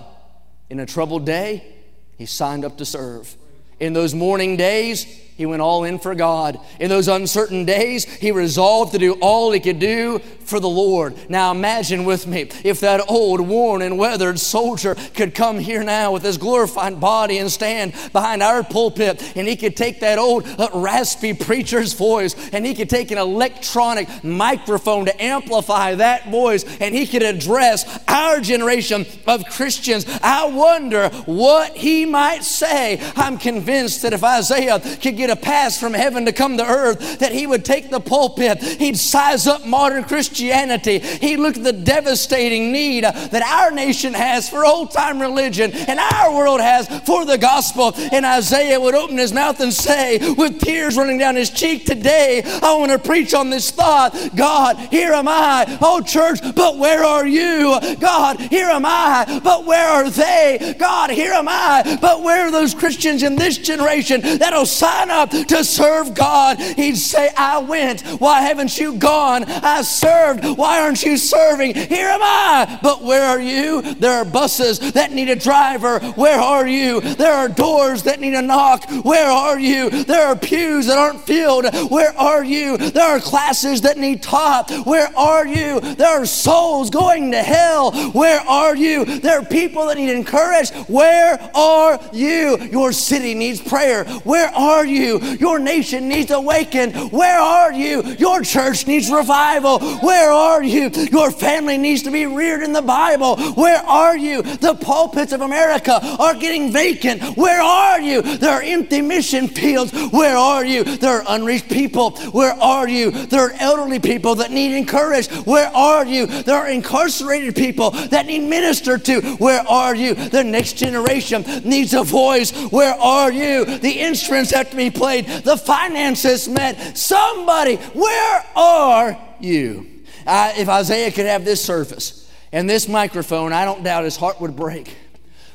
in 0.69 0.79
a 0.79 0.85
troubled 0.85 1.25
day, 1.25 1.75
he 2.19 2.27
signed 2.27 2.65
up 2.65 2.77
to 2.77 2.85
serve. 2.85 3.35
In 3.79 3.93
those 3.93 4.13
morning 4.13 4.57
days, 4.57 5.07
he 5.39 5.45
went 5.45 5.61
all 5.61 5.85
in 5.85 5.99
for 5.99 6.13
God. 6.15 6.59
In 6.81 6.89
those 6.89 7.07
uncertain 7.07 7.63
days, 7.63 8.03
he 8.03 8.29
resolved 8.29 8.91
to 8.91 8.99
do 8.99 9.13
all 9.21 9.53
he 9.53 9.61
could 9.61 9.79
do 9.79 10.19
for 10.19 10.59
the 10.59 10.67
Lord. 10.67 11.15
Now 11.29 11.51
imagine 11.51 12.03
with 12.03 12.27
me 12.27 12.49
if 12.65 12.81
that 12.81 13.09
old, 13.09 13.39
worn, 13.39 13.81
and 13.81 13.97
weathered 13.97 14.37
soldier 14.37 14.95
could 15.13 15.33
come 15.33 15.57
here 15.57 15.81
now 15.81 16.11
with 16.11 16.23
his 16.23 16.37
glorified 16.37 16.99
body 16.99 17.37
and 17.37 17.49
stand 17.49 17.93
behind 18.11 18.43
our 18.43 18.63
pulpit, 18.63 19.37
and 19.37 19.47
he 19.47 19.55
could 19.55 19.77
take 19.77 20.01
that 20.01 20.17
old, 20.17 20.45
uh, 20.59 20.67
raspy 20.73 21.33
preacher's 21.33 21.93
voice, 21.93 22.35
and 22.51 22.65
he 22.65 22.73
could 22.73 22.89
take 22.89 23.09
an 23.09 23.17
electronic 23.17 24.09
microphone 24.25 25.05
to 25.05 25.23
amplify 25.23 25.95
that 25.95 26.29
voice, 26.29 26.65
and 26.81 26.93
he 26.93 27.07
could 27.07 27.23
address 27.23 28.03
our 28.09 28.41
generation 28.41 29.05
of 29.25 29.45
Christians. 29.45 30.05
I 30.21 30.47
wonder 30.47 31.07
what 31.27 31.77
he 31.77 32.05
might 32.05 32.43
say. 32.43 32.99
I'm 33.15 33.37
convinced 33.37 34.01
that 34.01 34.11
if 34.11 34.21
Isaiah 34.21 34.81
could 34.81 35.15
get 35.15 35.28
a 35.29 35.35
pass 35.35 35.79
from 35.79 35.93
heaven 35.93 36.25
to 36.25 36.31
come 36.31 36.57
to 36.57 36.65
earth, 36.65 37.19
that 37.19 37.31
he 37.31 37.47
would 37.47 37.65
take 37.65 37.89
the 37.89 37.99
pulpit, 37.99 38.61
he'd 38.61 38.97
size 38.97 39.47
up 39.47 39.65
modern 39.65 40.03
Christianity, 40.03 40.99
he'd 40.99 41.37
look 41.37 41.57
at 41.57 41.63
the 41.63 41.73
devastating 41.73 42.71
need 42.71 43.03
that 43.03 43.41
our 43.41 43.71
nation 43.71 44.13
has 44.13 44.49
for 44.49 44.65
old 44.65 44.91
time 44.91 45.21
religion 45.21 45.71
and 45.71 45.99
our 45.99 46.33
world 46.33 46.61
has 46.61 46.87
for 47.05 47.25
the 47.25 47.37
gospel. 47.37 47.93
And 48.11 48.25
Isaiah 48.25 48.79
would 48.79 48.95
open 48.95 49.17
his 49.17 49.33
mouth 49.33 49.59
and 49.59 49.73
say, 49.73 50.17
with 50.33 50.59
tears 50.59 50.97
running 50.97 51.17
down 51.17 51.35
his 51.35 51.49
cheek, 51.49 51.85
Today 51.85 52.41
I 52.45 52.75
want 52.75 52.91
to 52.91 52.99
preach 52.99 53.33
on 53.33 53.49
this 53.49 53.71
thought 53.71 54.15
God, 54.35 54.77
here 54.91 55.11
am 55.11 55.27
I. 55.27 55.77
Oh, 55.81 56.01
church, 56.01 56.39
but 56.55 56.77
where 56.77 57.03
are 57.03 57.27
you? 57.27 57.77
God, 57.99 58.39
here 58.39 58.67
am 58.67 58.85
I, 58.85 59.39
but 59.43 59.65
where 59.65 59.89
are 59.89 60.09
they? 60.09 60.75
God, 60.79 61.09
here 61.09 61.33
am 61.33 61.47
I, 61.49 61.97
but 61.99 62.23
where 62.23 62.47
are 62.47 62.51
those 62.51 62.73
Christians 62.73 63.23
in 63.23 63.35
this 63.35 63.57
generation 63.57 64.21
that'll 64.21 64.65
sign 64.65 65.09
up? 65.09 65.18
To 65.25 65.63
serve 65.63 66.13
God, 66.13 66.59
he'd 66.59 66.97
say, 66.97 67.29
I 67.37 67.59
went. 67.59 68.01
Why 68.19 68.41
haven't 68.41 68.77
you 68.79 68.95
gone? 68.95 69.45
I 69.45 69.81
served. 69.81 70.45
Why 70.57 70.81
aren't 70.81 71.03
you 71.03 71.17
serving? 71.17 71.75
Here 71.75 72.07
am 72.07 72.21
I. 72.21 72.79
But 72.81 73.03
where 73.03 73.25
are 73.25 73.39
you? 73.39 73.81
There 73.81 74.13
are 74.13 74.25
buses 74.25 74.79
that 74.93 75.11
need 75.11 75.29
a 75.29 75.35
driver. 75.35 75.99
Where 75.99 76.39
are 76.39 76.67
you? 76.67 77.01
There 77.01 77.33
are 77.33 77.49
doors 77.49 78.03
that 78.03 78.19
need 78.19 78.33
a 78.33 78.41
knock. 78.41 78.85
Where 79.03 79.29
are 79.29 79.59
you? 79.59 79.89
There 79.89 80.25
are 80.25 80.35
pews 80.35 80.87
that 80.87 80.97
aren't 80.97 81.21
filled. 81.21 81.65
Where 81.89 82.17
are 82.17 82.43
you? 82.43 82.77
There 82.77 83.07
are 83.07 83.19
classes 83.19 83.81
that 83.81 83.97
need 83.97 84.23
taught. 84.23 84.71
Where 84.85 85.15
are 85.17 85.45
you? 85.45 85.79
There 85.79 86.07
are 86.07 86.25
souls 86.25 86.89
going 86.89 87.31
to 87.31 87.41
hell. 87.41 87.91
Where 88.11 88.39
are 88.41 88.75
you? 88.75 89.05
There 89.05 89.39
are 89.39 89.45
people 89.45 89.87
that 89.87 89.97
need 89.97 90.09
encouraged. 90.09 90.73
Where 90.87 91.39
are 91.55 91.99
you? 92.13 92.57
Your 92.71 92.91
city 92.91 93.33
needs 93.33 93.61
prayer. 93.61 94.05
Where 94.23 94.49
are 94.49 94.85
you? 94.85 95.08
You? 95.09 95.19
Your 95.39 95.59
nation 95.59 96.07
needs 96.07 96.31
awakened. 96.31 97.11
Where 97.11 97.39
are 97.39 97.73
you? 97.73 98.03
Your 98.17 98.41
church 98.41 98.85
needs 98.87 99.09
revival. 99.09 99.79
Where 99.99 100.31
are 100.31 100.63
you? 100.63 100.89
Your 101.11 101.31
family 101.31 101.77
needs 101.77 102.03
to 102.03 102.11
be 102.11 102.25
reared 102.25 102.63
in 102.63 102.73
the 102.73 102.81
Bible. 102.81 103.37
Where 103.53 103.79
are 103.79 104.17
you? 104.17 104.41
The 104.41 104.75
pulpits 104.75 105.33
of 105.33 105.41
America 105.41 105.99
are 106.19 106.35
getting 106.35 106.71
vacant. 106.71 107.21
Where 107.37 107.61
are 107.61 107.99
you? 107.99 108.21
There 108.21 108.51
are 108.51 108.61
empty 108.61 109.01
mission 109.01 109.47
fields. 109.47 109.91
Where 110.11 110.37
are 110.37 110.65
you? 110.65 110.83
There 110.83 111.21
are 111.21 111.25
unreached 111.27 111.69
people. 111.69 112.11
Where 112.31 112.53
are 112.53 112.87
you? 112.87 113.11
There 113.11 113.41
are 113.41 113.53
elderly 113.59 113.99
people 113.99 114.35
that 114.35 114.51
need 114.51 114.75
encouraged. 114.75 115.31
Where 115.45 115.69
are 115.75 116.05
you? 116.05 116.27
There 116.27 116.57
are 116.57 116.69
incarcerated 116.69 117.55
people 117.55 117.91
that 117.91 118.25
need 118.25 118.43
ministered 118.47 119.05
to. 119.05 119.21
Where 119.37 119.61
are 119.67 119.95
you? 119.95 120.13
The 120.15 120.43
next 120.43 120.73
generation 120.73 121.43
needs 121.63 121.93
a 121.93 122.03
voice. 122.03 122.51
Where 122.71 122.93
are 122.95 123.31
you? 123.31 123.65
The 123.65 123.99
instruments 123.99 124.51
have 124.51 124.69
to 124.71 124.75
be 124.75 124.88
played, 124.89 125.25
the 125.27 125.57
finances 125.57 126.47
met. 126.47 126.97
Somebody, 126.97 127.75
where 127.75 128.45
are 128.55 129.17
you? 129.39 129.87
If 130.27 130.69
Isaiah 130.69 131.11
could 131.11 131.25
have 131.25 131.45
this 131.45 131.63
surface 131.63 132.31
and 132.51 132.69
this 132.69 132.87
microphone, 132.87 133.53
I 133.53 133.65
don't 133.65 133.83
doubt 133.83 134.03
his 134.03 134.17
heart 134.17 134.39
would 134.41 134.55
break 134.55 134.95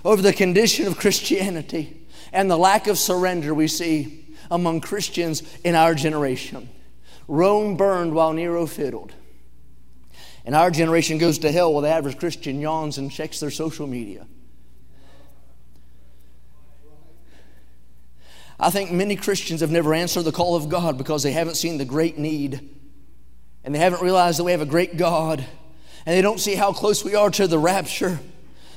over 0.05 0.21
the 0.21 0.33
condition 0.33 0.87
of 0.87 0.99
Christianity 0.99 2.07
and 2.33 2.51
the 2.51 2.57
lack 2.57 2.87
of 2.89 2.99
surrender 2.99 3.55
we 3.55 3.69
see 3.69 4.27
among 4.51 4.81
Christians 4.81 5.43
in 5.65 5.75
our 5.75 5.95
generation. 5.95 6.69
Rome 7.29 7.77
burned 7.77 8.15
while 8.15 8.33
Nero 8.33 8.67
fiddled. 8.67 9.13
And 10.45 10.55
our 10.55 10.71
generation 10.71 11.17
goes 11.17 11.39
to 11.39 11.51
hell 11.51 11.73
while 11.73 11.81
the 11.83 11.89
average 11.89 12.19
Christian 12.19 12.61
yawns 12.61 12.99
and 12.99 13.11
checks 13.11 13.41
their 13.41 13.51
social 13.51 13.87
media. 13.87 14.27
I 18.59 18.71
think 18.71 18.93
many 18.93 19.17
Christians 19.17 19.61
have 19.61 19.71
never 19.71 19.95
answered 19.95 20.23
the 20.23 20.33
call 20.33 20.55
of 20.55 20.69
God 20.69 20.97
because 20.97 21.23
they 21.23 21.33
haven't 21.33 21.57
seen 21.57 21.79
the 21.79 21.85
great 21.85 22.19
need 22.19 22.69
and 23.65 23.75
they 23.75 23.79
haven't 23.79 24.03
realized 24.03 24.39
that 24.39 24.45
we 24.45 24.53
have 24.53 24.61
a 24.61 24.67
great 24.67 24.97
God 24.97 25.45
and 26.07 26.17
they 26.17 26.23
don't 26.23 26.41
see 26.41 26.55
how 26.55 26.73
close 26.73 27.05
we 27.05 27.15
are 27.15 27.31
to 27.31 27.47
the 27.47 27.59
rapture. 27.59 28.21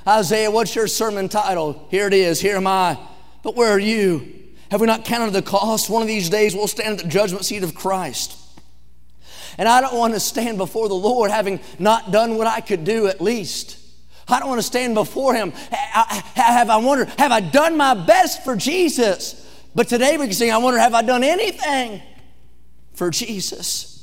Isaiah, 0.08 0.50
what's 0.50 0.76
your 0.76 0.88
sermon 0.88 1.30
title? 1.30 1.88
Here 1.92 2.08
it 2.08 2.13
is. 2.13 2.40
Here 2.40 2.56
am 2.56 2.68
I. 2.68 2.98
But 3.44 3.56
where 3.56 3.72
are 3.72 3.80
you? 3.80 4.34
Have 4.72 4.82
we 4.82 4.88
not 4.88 5.06
counted 5.06 5.32
the 5.32 5.42
cost? 5.42 5.90
One 5.90 6.02
of 6.02 6.08
these 6.08 6.30
days 6.30 6.56
we'll 6.56 6.68
stand 6.68 6.98
at 7.00 7.04
the 7.04 7.10
judgment 7.10 7.46
seat 7.46 7.63
of 7.63 7.76
Christ. 7.76 8.38
And 9.58 9.68
I 9.68 9.82
don't 9.82 9.98
want 9.98 10.13
to 10.13 10.20
stand 10.20 10.58
before 10.58 10.88
the 10.88 10.96
Lord 10.96 11.32
having 11.32 11.60
not 11.80 12.12
done 12.12 12.38
what 12.38 12.48
I 12.48 12.62
could 12.62 12.84
do 12.84 13.08
at 13.08 13.22
least. 13.22 13.78
I 14.28 14.40
don't 14.40 14.50
want 14.50 14.60
to 14.60 14.68
stand 14.68 14.94
before 14.94 15.34
Him. 15.34 15.52
Have 15.52 16.70
I 16.70 16.78
wondered, 16.78 17.10
have 17.18 17.32
I 17.32 17.40
done 17.40 17.78
my 17.78 17.94
best 17.94 18.44
for 18.44 18.56
Jesus? 18.56 19.46
But 19.78 19.88
today 19.88 20.18
we 20.18 20.26
can 20.26 20.34
sing, 20.34 20.52
I 20.52 20.58
wonder, 20.58 20.80
have 20.80 20.96
I 20.96 21.04
done 21.04 21.24
anything 21.24 22.02
for 22.96 23.12
Jesus? 23.12 23.96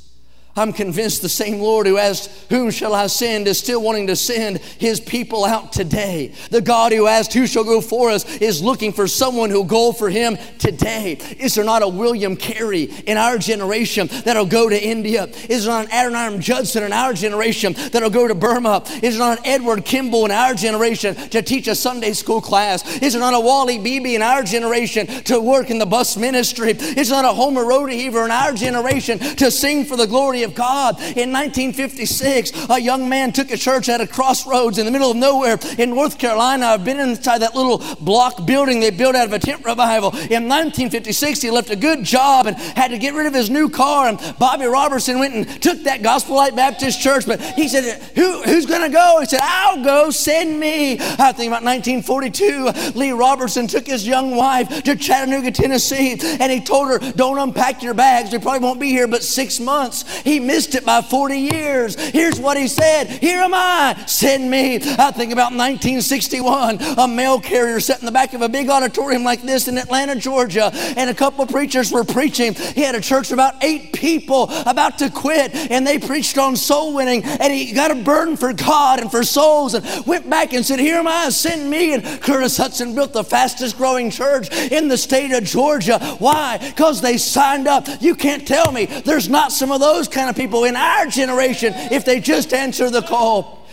I'm 0.57 0.71
convinced 0.71 1.21
the 1.21 1.27
same 1.27 1.59
Lord 1.59 1.85
who 1.85 1.97
asked, 1.97 2.31
Whom 2.49 2.71
shall 2.71 2.95
I 2.95 3.07
send? 3.07 3.45
is 3.45 3.59
still 3.59 3.81
wanting 3.81 4.07
to 4.07 4.15
send 4.15 4.59
his 4.59 5.01
people 5.01 5.43
out 5.43 5.73
today. 5.73 6.31
The 6.49 6.61
God 6.61 6.93
who 6.93 7.07
asked, 7.07 7.33
Who 7.33 7.45
shall 7.45 7.65
go 7.65 7.81
for 7.81 8.09
us? 8.09 8.23
is 8.37 8.63
looking 8.63 8.93
for 8.93 9.05
someone 9.05 9.49
who'll 9.49 9.65
go 9.65 9.91
for 9.91 10.09
him 10.09 10.37
today. 10.57 11.17
Is 11.39 11.55
there 11.55 11.65
not 11.65 11.81
a 11.81 11.87
William 11.89 12.37
Carey 12.37 12.83
in 12.83 13.17
our 13.17 13.37
generation 13.37 14.07
that'll 14.23 14.45
go 14.45 14.69
to 14.69 14.81
India? 14.81 15.25
Is 15.49 15.65
there 15.65 15.73
not 15.73 15.85
an 15.85 15.91
Adoniram 15.91 16.39
Judson 16.39 16.83
in 16.83 16.93
our 16.93 17.11
generation 17.11 17.73
that'll 17.91 18.09
go 18.09 18.25
to 18.25 18.35
Burma? 18.35 18.81
Is 19.03 19.17
there 19.17 19.27
not 19.27 19.39
an 19.39 19.45
Edward 19.45 19.83
Kimball 19.83 20.23
in 20.23 20.31
our 20.31 20.53
generation 20.53 21.15
to 21.15 21.41
teach 21.41 21.67
a 21.67 21.75
Sunday 21.75 22.13
school 22.13 22.39
class? 22.39 23.01
Is 23.01 23.11
there 23.11 23.21
not 23.21 23.33
a 23.33 23.39
Wally 23.41 23.77
Beebe 23.77 24.15
in 24.15 24.21
our 24.21 24.41
generation 24.41 25.07
to 25.25 25.41
work 25.41 25.69
in 25.69 25.79
the 25.79 25.85
bus 25.85 26.15
ministry? 26.15 26.71
Is 26.71 27.09
there 27.09 27.21
not 27.21 27.29
a 27.29 27.35
Homer 27.35 27.65
Rodeheaver 27.65 28.23
in 28.23 28.31
our 28.31 28.53
generation 28.53 29.19
to 29.19 29.51
sing 29.51 29.83
for 29.83 29.97
the 29.97 30.07
glory 30.07 30.44
of 30.45 30.55
God. 30.55 30.95
In 30.99 31.31
1956, 31.33 32.69
a 32.69 32.79
young 32.79 33.09
man 33.09 33.33
took 33.33 33.51
a 33.51 33.57
church 33.57 33.89
at 33.89 33.99
a 33.99 34.07
crossroads 34.07 34.77
in 34.77 34.85
the 34.85 34.91
middle 34.91 35.11
of 35.11 35.17
nowhere 35.17 35.59
in 35.77 35.89
North 35.89 36.17
Carolina. 36.17 36.67
I've 36.67 36.85
been 36.85 36.99
inside 36.99 37.39
that 37.39 37.55
little 37.55 37.83
block 37.99 38.45
building 38.45 38.79
they 38.79 38.91
built 38.91 39.15
out 39.15 39.27
of 39.27 39.33
a 39.33 39.39
tent 39.39 39.65
revival. 39.65 40.11
In 40.11 40.47
1956, 40.47 41.41
he 41.41 41.51
left 41.51 41.69
a 41.69 41.75
good 41.75 42.03
job 42.03 42.47
and 42.47 42.55
had 42.55 42.89
to 42.91 42.97
get 42.97 43.13
rid 43.13 43.27
of 43.27 43.33
his 43.33 43.49
new 43.49 43.69
car. 43.69 44.07
And 44.07 44.35
Bobby 44.39 44.65
Roberson 44.65 45.19
went 45.19 45.33
and 45.33 45.61
took 45.61 45.83
that 45.83 46.01
Gospel 46.01 46.35
Light 46.35 46.55
Baptist 46.55 47.01
Church. 47.01 47.25
But 47.25 47.41
he 47.41 47.67
said, 47.67 48.01
Who, 48.15 48.41
Who's 48.43 48.65
going 48.65 48.81
to 48.81 48.89
go? 48.89 49.17
He 49.19 49.25
said, 49.25 49.39
I'll 49.41 49.83
go. 49.83 50.11
Send 50.11 50.59
me. 50.59 50.93
I 50.93 51.31
think 51.31 51.49
about 51.51 51.63
1942, 51.63 52.93
Lee 52.97 53.11
Roberson 53.11 53.67
took 53.67 53.87
his 53.87 54.07
young 54.07 54.35
wife 54.35 54.83
to 54.83 54.95
Chattanooga, 54.95 55.51
Tennessee, 55.51 56.17
and 56.39 56.51
he 56.51 56.61
told 56.61 56.89
her, 56.89 56.99
Don't 57.13 57.39
unpack 57.39 57.81
your 57.81 57.93
bags. 57.93 58.31
We 58.31 58.39
probably 58.39 58.59
won't 58.59 58.79
be 58.79 58.89
here 58.89 59.07
but 59.07 59.23
six 59.23 59.59
months. 59.59 60.03
He 60.21 60.34
missed 60.39 60.75
it 60.75 60.85
by 60.85 61.01
40 61.01 61.37
years. 61.37 61.95
Here's 61.95 62.39
what 62.39 62.57
he 62.57 62.67
said 62.67 63.07
Here 63.07 63.39
am 63.39 63.53
I. 63.53 64.03
Send 64.07 64.49
me. 64.49 64.75
I 64.75 65.11
think 65.11 65.31
about 65.31 65.51
1961, 65.51 66.81
a 66.97 67.07
mail 67.07 67.39
carrier 67.39 67.79
sat 67.79 67.99
in 67.99 68.05
the 68.05 68.11
back 68.11 68.33
of 68.33 68.41
a 68.41 68.49
big 68.49 68.69
auditorium 68.69 69.23
like 69.23 69.41
this 69.41 69.67
in 69.67 69.77
Atlanta, 69.77 70.15
Georgia, 70.15 70.71
and 70.73 71.09
a 71.09 71.13
couple 71.13 71.45
preachers 71.45 71.91
were 71.91 72.03
preaching. 72.03 72.53
He 72.53 72.81
had 72.81 72.95
a 72.95 73.01
church 73.01 73.27
of 73.27 73.33
about 73.33 73.63
eight 73.63 73.93
people 73.93 74.49
about 74.65 74.97
to 74.99 75.09
quit, 75.09 75.53
and 75.71 75.85
they 75.85 75.99
preached 75.99 76.37
on 76.37 76.55
soul 76.55 76.93
winning, 76.93 77.23
and 77.23 77.51
he 77.51 77.71
got 77.71 77.91
a 77.91 77.95
burden 77.95 78.37
for 78.37 78.53
God 78.53 78.99
and 78.99 79.11
for 79.11 79.23
souls, 79.23 79.73
and 79.73 80.05
went 80.05 80.29
back 80.29 80.53
and 80.53 80.65
said, 80.65 80.79
Here 80.79 80.97
am 80.97 81.07
I, 81.07 81.29
send 81.29 81.69
me. 81.69 81.93
And 81.93 82.03
Curtis 82.21 82.57
Hutson 82.57 82.95
built 82.95 83.13
the 83.13 83.23
fastest 83.23 83.77
growing 83.77 84.09
church 84.11 84.51
in 84.71 84.87
the 84.87 84.97
state 84.97 85.31
of 85.31 85.43
Georgia. 85.43 85.99
Why? 86.19 86.57
Because 86.57 87.01
they 87.01 87.17
signed 87.17 87.67
up. 87.67 87.87
You 87.99 88.15
can't 88.15 88.47
tell 88.47 88.71
me 88.71 88.85
there's 88.85 89.29
not 89.29 89.51
some 89.51 89.71
of 89.71 89.79
those 89.79 90.07
kind 90.07 90.24
of 90.29 90.35
people 90.35 90.63
in 90.63 90.75
our 90.75 91.05
generation 91.07 91.73
if 91.75 92.05
they 92.05 92.19
just 92.19 92.53
answer 92.53 92.89
the 92.89 93.01
call. 93.01 93.67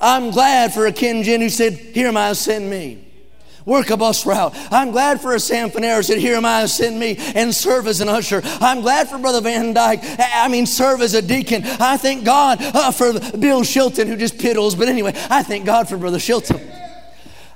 I'm 0.00 0.30
glad 0.30 0.72
for 0.72 0.86
a 0.86 0.92
Ken 0.92 1.22
Jin 1.22 1.40
who 1.40 1.50
said, 1.50 1.74
Here 1.74 2.08
am 2.08 2.16
I, 2.16 2.32
send 2.32 2.68
me 2.70 3.10
work 3.70 3.90
a 3.90 3.96
bus 3.96 4.26
route. 4.26 4.52
I'm 4.70 4.90
glad 4.90 5.20
for 5.20 5.34
a 5.34 5.40
Sam 5.40 5.70
Fanera 5.70 6.04
said, 6.04 6.18
Here 6.18 6.34
am 6.34 6.44
I, 6.44 6.66
send 6.66 6.98
me, 6.98 7.16
and 7.34 7.54
serve 7.54 7.86
as 7.86 8.00
an 8.00 8.08
usher. 8.08 8.42
I'm 8.44 8.80
glad 8.80 9.08
for 9.08 9.18
Brother 9.18 9.40
Van 9.40 9.72
Dyke. 9.72 10.00
I 10.02 10.48
mean, 10.48 10.66
serve 10.66 11.00
as 11.00 11.14
a 11.14 11.22
deacon. 11.22 11.62
I 11.64 11.96
thank 11.96 12.24
God 12.24 12.58
uh, 12.60 12.90
for 12.90 13.12
Bill 13.12 13.62
Shilton, 13.62 14.06
who 14.06 14.16
just 14.16 14.38
piddles. 14.38 14.76
But 14.76 14.88
anyway, 14.88 15.12
I 15.30 15.42
thank 15.42 15.64
God 15.64 15.88
for 15.88 15.96
Brother 15.96 16.18
Shilton. 16.18 16.69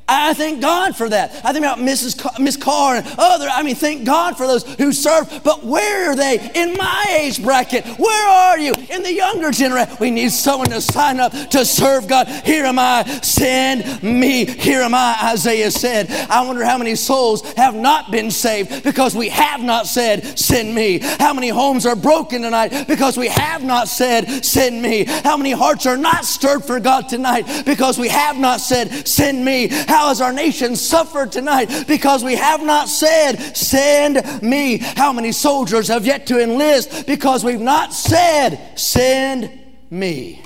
I 0.07 0.35
thank 0.35 0.61
God 0.61 0.95
for 0.95 1.09
that. 1.09 1.31
I 1.45 1.53
think 1.53 1.65
about 1.65 1.79
Mrs. 1.79 2.39
Miss 2.39 2.59
Carr 2.59 2.97
and 2.97 3.07
other. 3.19 3.49
I 3.49 3.63
mean, 3.63 3.75
thank 3.75 4.05
God 4.05 4.37
for 4.37 4.47
those 4.47 4.63
who 4.75 4.93
serve. 4.93 5.41
But 5.43 5.65
where 5.65 6.11
are 6.11 6.17
they 6.17 6.51
in 6.55 6.75
my 6.77 7.07
age 7.21 7.43
bracket? 7.43 7.87
Where 7.87 8.29
are 8.29 8.59
you 8.59 8.75
in 8.91 9.03
the 9.03 9.13
younger 9.13 9.51
generation? 9.51 9.97
We 10.01 10.11
need 10.11 10.31
someone 10.31 10.69
to 10.69 10.83
sign 10.83 11.21
up 11.21 11.33
to 11.51 11.65
serve 11.65 12.07
God. 12.07 12.29
Here 12.29 12.65
am 12.65 12.79
I, 12.79 13.05
send 13.23 14.03
me. 14.03 14.45
Here 14.45 14.83
am 14.83 14.95
I, 14.95 15.17
Isaiah 15.33 15.71
said. 15.71 16.11
I 16.29 16.47
wonder 16.47 16.65
how 16.65 16.77
many 16.77 16.97
souls 16.97 17.41
have 17.55 17.75
not 17.75 18.11
been 18.11 18.31
saved 18.31 18.85
because 18.85 19.15
we 19.15 19.31
have 19.31 19.63
not 19.63 19.87
said, 19.87 20.39
send 20.39 20.75
me. 20.75 20.99
How 20.99 21.33
many 21.33 21.49
homes 21.49 21.87
are 21.87 21.97
broken 21.97 22.43
tonight 22.43 22.87
because 22.87 23.17
we 23.17 23.29
have 23.29 23.65
not 23.65 23.89
said, 23.89 24.45
send 24.45 24.83
me. 24.83 25.05
How 25.05 25.39
many 25.39 25.53
hearts 25.53 25.87
are 25.87 25.97
not 25.97 26.27
stirred 26.27 26.63
for 26.63 26.79
God 26.79 27.09
tonight 27.09 27.63
because 27.65 27.99
we 27.99 28.09
have 28.09 28.37
not 28.37 28.61
said, 28.61 29.09
send 29.09 29.43
me. 29.43 29.71
How 29.95 30.09
has 30.09 30.21
our 30.21 30.33
nation 30.33 30.75
suffered 30.75 31.31
tonight? 31.31 31.85
Because 31.87 32.25
we 32.25 32.35
have 32.35 32.65
not 32.65 32.89
said, 32.89 33.37
Send 33.57 34.43
me. 34.43 34.79
How 34.79 35.13
many 35.13 35.31
soldiers 35.31 35.87
have 35.87 36.05
yet 36.05 36.27
to 36.27 36.43
enlist? 36.43 37.07
Because 37.07 37.45
we've 37.45 37.61
not 37.61 37.93
said, 37.95 38.77
Send 38.77 39.53
me. 39.91 40.43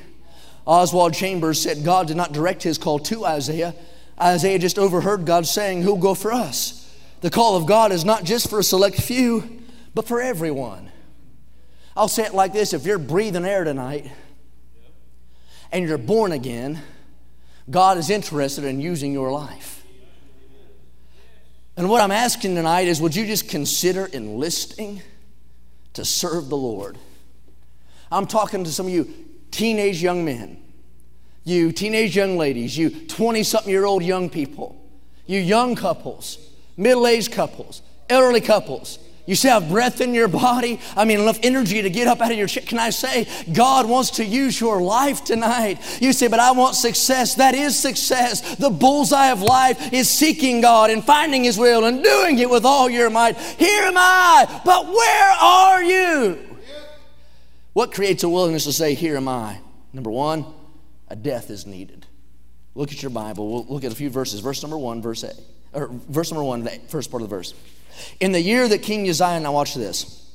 Oswald 0.67 1.15
Chambers 1.15 1.63
said 1.63 1.83
God 1.83 2.09
did 2.09 2.17
not 2.19 2.35
direct 2.35 2.63
his 2.63 2.77
call 2.77 2.99
to 2.99 3.25
Isaiah. 3.25 3.75
Isaiah 4.21 4.59
just 4.59 4.79
overheard 4.79 5.25
God 5.25 5.47
saying, 5.47 5.81
Who'll 5.81 5.97
go 5.97 6.15
for 6.15 6.31
us? 6.31 6.95
The 7.23 7.31
call 7.31 7.57
of 7.57 7.65
God 7.65 7.91
is 7.91 8.05
not 8.05 8.25
just 8.25 8.51
for 8.51 8.59
a 8.59 8.63
select 8.63 9.01
few, 9.01 9.63
but 9.95 10.07
for 10.07 10.21
everyone. 10.21 10.93
I'll 11.97 12.07
say 12.07 12.27
it 12.27 12.35
like 12.35 12.53
this 12.53 12.75
if 12.75 12.85
you're 12.85 12.99
breathing 12.99 13.47
air 13.47 13.65
tonight 13.65 14.13
and 15.73 15.89
you're 15.89 15.97
born 15.97 16.33
again, 16.33 16.83
God 17.71 17.99
is 17.99 18.11
interested 18.11 18.65
in 18.65 18.81
using 18.81 19.13
your 19.13 19.31
life. 19.31 19.85
And 21.77 21.89
what 21.89 22.01
I'm 22.01 22.11
asking 22.11 22.55
tonight 22.55 22.89
is 22.89 23.01
would 23.01 23.15
you 23.15 23.27
just 23.27 23.49
consider 23.49 24.07
enlisting 24.07 25.03
to 25.93 26.05
serve 26.05 26.49
the 26.49 26.57
Lord? 26.57 26.99
I'm 28.11 28.27
talking 28.27 28.65
to 28.65 28.73
some 28.73 28.87
of 28.87 28.93
you 28.93 29.13
teenage 29.51 30.03
young 30.03 30.25
men, 30.25 30.61
you 31.45 31.73
teenage 31.73 32.17
young 32.17 32.37
ladies, 32.37 32.77
you 32.77 32.91
20 32.91 33.43
something 33.43 33.71
year 33.71 33.85
old 33.85 34.03
young 34.03 34.31
people, 34.31 34.83
you 35.27 35.39
young 35.39 35.77
couples, 35.77 36.39
middle 36.77 37.07
aged 37.07 37.33
couples, 37.33 37.83
elderly 38.09 38.41
couples. 38.41 38.99
You 39.29 39.35
still 39.35 39.61
have 39.61 39.69
breath 39.69 40.01
in 40.01 40.15
your 40.15 40.27
body. 40.27 40.81
I 40.97 41.05
mean, 41.05 41.21
enough 41.21 41.39
energy 41.43 41.83
to 41.83 41.91
get 41.91 42.09
up 42.09 42.23
out 42.23 42.33
of 42.33 42.39
your 42.39 42.47
chair. 42.47 42.63
Can 42.67 42.79
I 42.79 42.89
say, 42.89 43.27
God 43.53 43.87
wants 43.87 44.13
to 44.13 44.25
use 44.25 44.59
your 44.59 44.81
life 44.81 45.23
tonight? 45.23 45.81
You 46.01 46.15
say, 46.15 46.29
but 46.29 46.41
I 46.41 46.53
want 46.53 46.77
success. 46.77 47.35
That 47.35 47.55
is 47.55 47.79
success. 47.79 48.57
The 48.57 48.71
bullseye 48.71 49.27
of 49.27 49.43
life 49.43 49.93
is 49.93 50.09
seeking 50.09 50.63
God 50.63 50.89
and 50.89 51.05
finding 51.05 51.45
His 51.45 51.59
will 51.59 51.85
and 51.85 52.03
doing 52.03 52.39
it 52.39 52.49
with 52.49 52.65
all 52.65 52.89
your 52.89 53.11
might. 53.11 53.37
Here 53.37 53.83
am 53.83 53.99
I, 53.99 54.63
but 54.65 54.87
where 54.87 55.31
are 55.33 55.85
you? 55.85 56.39
What 57.75 57.93
creates 57.93 58.23
a 58.23 58.31
willingness 58.31 58.65
to 58.65 58.73
say, 58.73 58.95
Here 58.95 59.19
am 59.19 59.29
I? 59.29 59.59
Number 59.93 60.11
one, 60.11 60.47
a 61.09 61.17
death 61.17 61.51
is 61.51 61.67
needed. 61.67 62.07
Look 62.75 62.93
at 62.93 63.03
your 63.03 63.11
Bible. 63.11 63.53
We'll 63.53 63.67
look 63.67 63.85
at 63.85 63.93
a 63.93 63.95
few 63.95 64.09
verses. 64.09 64.41
Verse 64.41 64.63
number 64.63 64.79
one, 64.79 65.03
verse 65.03 65.23
eight, 65.23 65.39
or 65.75 65.91
verse 66.09 66.31
number 66.31 66.45
one, 66.45 66.65
the 66.65 66.81
first 66.89 67.11
part 67.11 67.23
of 67.23 67.29
the 67.29 67.37
verse. 67.37 67.53
In 68.21 68.33
the 68.33 68.41
year 68.41 68.69
that 68.69 68.83
King 68.83 69.09
Uzziah, 69.09 69.41
now 69.41 69.53
watch 69.53 69.75
this, 69.75 70.31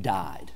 died. 0.00 0.50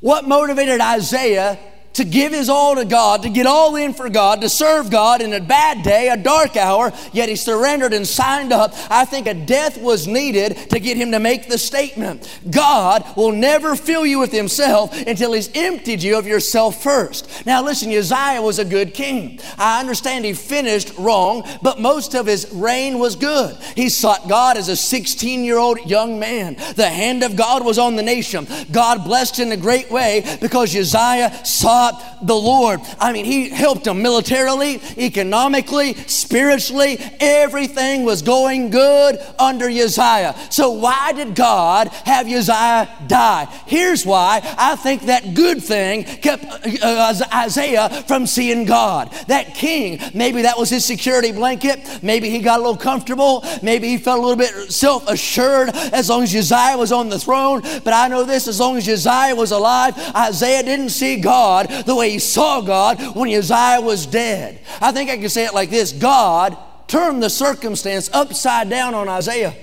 What 0.00 0.26
motivated 0.26 0.80
Isaiah 0.80 1.58
to 1.98 2.04
give 2.04 2.32
his 2.32 2.48
all 2.48 2.76
to 2.76 2.84
God, 2.84 3.22
to 3.22 3.28
get 3.28 3.44
all 3.44 3.74
in 3.74 3.92
for 3.92 4.08
God, 4.08 4.40
to 4.40 4.48
serve 4.48 4.88
God 4.88 5.20
in 5.20 5.32
a 5.32 5.40
bad 5.40 5.82
day, 5.82 6.08
a 6.08 6.16
dark 6.16 6.56
hour, 6.56 6.92
yet 7.12 7.28
he 7.28 7.34
surrendered 7.34 7.92
and 7.92 8.06
signed 8.06 8.52
up. 8.52 8.72
I 8.88 9.04
think 9.04 9.26
a 9.26 9.34
death 9.34 9.80
was 9.80 10.06
needed 10.06 10.70
to 10.70 10.78
get 10.78 10.96
him 10.96 11.10
to 11.10 11.18
make 11.18 11.48
the 11.48 11.58
statement 11.58 12.40
God 12.48 13.04
will 13.16 13.32
never 13.32 13.74
fill 13.74 14.06
you 14.06 14.20
with 14.20 14.30
himself 14.30 14.96
until 15.08 15.32
he's 15.32 15.50
emptied 15.56 16.00
you 16.00 16.16
of 16.16 16.26
yourself 16.26 16.80
first. 16.80 17.44
Now, 17.44 17.64
listen, 17.64 17.92
Uzziah 17.92 18.42
was 18.42 18.60
a 18.60 18.64
good 18.64 18.94
king. 18.94 19.40
I 19.58 19.80
understand 19.80 20.24
he 20.24 20.34
finished 20.34 20.96
wrong, 20.98 21.44
but 21.62 21.80
most 21.80 22.14
of 22.14 22.26
his 22.26 22.48
reign 22.52 23.00
was 23.00 23.16
good. 23.16 23.56
He 23.74 23.88
sought 23.88 24.28
God 24.28 24.56
as 24.56 24.68
a 24.68 24.76
16 24.76 25.42
year 25.44 25.58
old 25.58 25.84
young 25.90 26.20
man. 26.20 26.54
The 26.76 26.88
hand 26.88 27.24
of 27.24 27.34
God 27.34 27.64
was 27.64 27.76
on 27.76 27.96
the 27.96 28.04
nation. 28.04 28.46
God 28.70 29.02
blessed 29.02 29.40
in 29.40 29.50
a 29.50 29.56
great 29.56 29.90
way 29.90 30.38
because 30.40 30.76
Uzziah 30.76 31.44
sought 31.44 31.87
the 32.22 32.34
Lord. 32.34 32.80
I 32.98 33.12
mean, 33.12 33.24
he 33.24 33.48
helped 33.48 33.84
them 33.84 34.02
militarily, 34.02 34.80
economically, 34.96 35.94
spiritually. 35.94 36.98
Everything 37.20 38.04
was 38.04 38.22
going 38.22 38.70
good 38.70 39.18
under 39.38 39.68
Uzziah. 39.68 40.34
So, 40.50 40.70
why 40.70 41.12
did 41.12 41.34
God 41.34 41.88
have 41.88 42.26
Uzziah 42.26 42.88
die? 43.06 43.46
Here's 43.66 44.04
why 44.04 44.40
I 44.58 44.76
think 44.76 45.02
that 45.02 45.34
good 45.34 45.62
thing 45.62 46.04
kept 46.04 46.44
uh, 46.82 47.14
Isaiah 47.34 47.88
from 48.06 48.26
seeing 48.26 48.64
God. 48.64 49.12
That 49.28 49.54
king, 49.54 50.00
maybe 50.14 50.42
that 50.42 50.58
was 50.58 50.70
his 50.70 50.84
security 50.84 51.32
blanket. 51.32 52.00
Maybe 52.02 52.30
he 52.30 52.40
got 52.40 52.58
a 52.58 52.62
little 52.62 52.76
comfortable. 52.76 53.44
Maybe 53.62 53.88
he 53.88 53.98
felt 53.98 54.18
a 54.18 54.22
little 54.22 54.36
bit 54.36 54.72
self 54.72 55.08
assured 55.08 55.70
as 55.70 56.08
long 56.08 56.22
as 56.22 56.34
Uzziah 56.34 56.76
was 56.76 56.92
on 56.92 57.08
the 57.08 57.18
throne. 57.18 57.60
But 57.60 57.92
I 57.92 58.08
know 58.08 58.24
this 58.24 58.48
as 58.48 58.60
long 58.60 58.76
as 58.76 58.88
Uzziah 58.88 59.34
was 59.34 59.52
alive, 59.52 59.96
Isaiah 60.14 60.62
didn't 60.62 60.90
see 60.90 61.20
God 61.20 61.70
the 61.86 61.94
way 61.94 62.10
he 62.10 62.18
saw 62.18 62.60
God 62.60 63.00
when 63.16 63.32
Uzziah 63.32 63.80
was 63.80 64.06
dead. 64.06 64.60
I 64.80 64.92
think 64.92 65.10
I 65.10 65.16
can 65.16 65.28
say 65.28 65.44
it 65.44 65.54
like 65.54 65.70
this 65.70 65.92
God 65.92 66.56
turned 66.86 67.22
the 67.22 67.30
circumstance 67.30 68.10
upside 68.12 68.70
down 68.70 68.94
on 68.94 69.08
Isaiah 69.08 69.54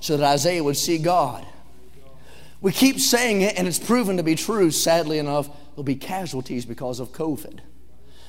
so 0.00 0.16
that 0.16 0.26
Isaiah 0.26 0.64
would 0.64 0.76
see 0.76 0.98
God. 0.98 1.46
We 2.60 2.72
keep 2.72 3.00
saying 3.00 3.42
it, 3.42 3.58
and 3.58 3.66
it's 3.66 3.78
proven 3.78 4.16
to 4.18 4.22
be 4.22 4.36
true, 4.36 4.70
sadly 4.70 5.18
enough. 5.18 5.48
There'll 5.70 5.82
be 5.82 5.96
casualties 5.96 6.64
because 6.64 7.00
of 7.00 7.10
COVID. 7.10 7.58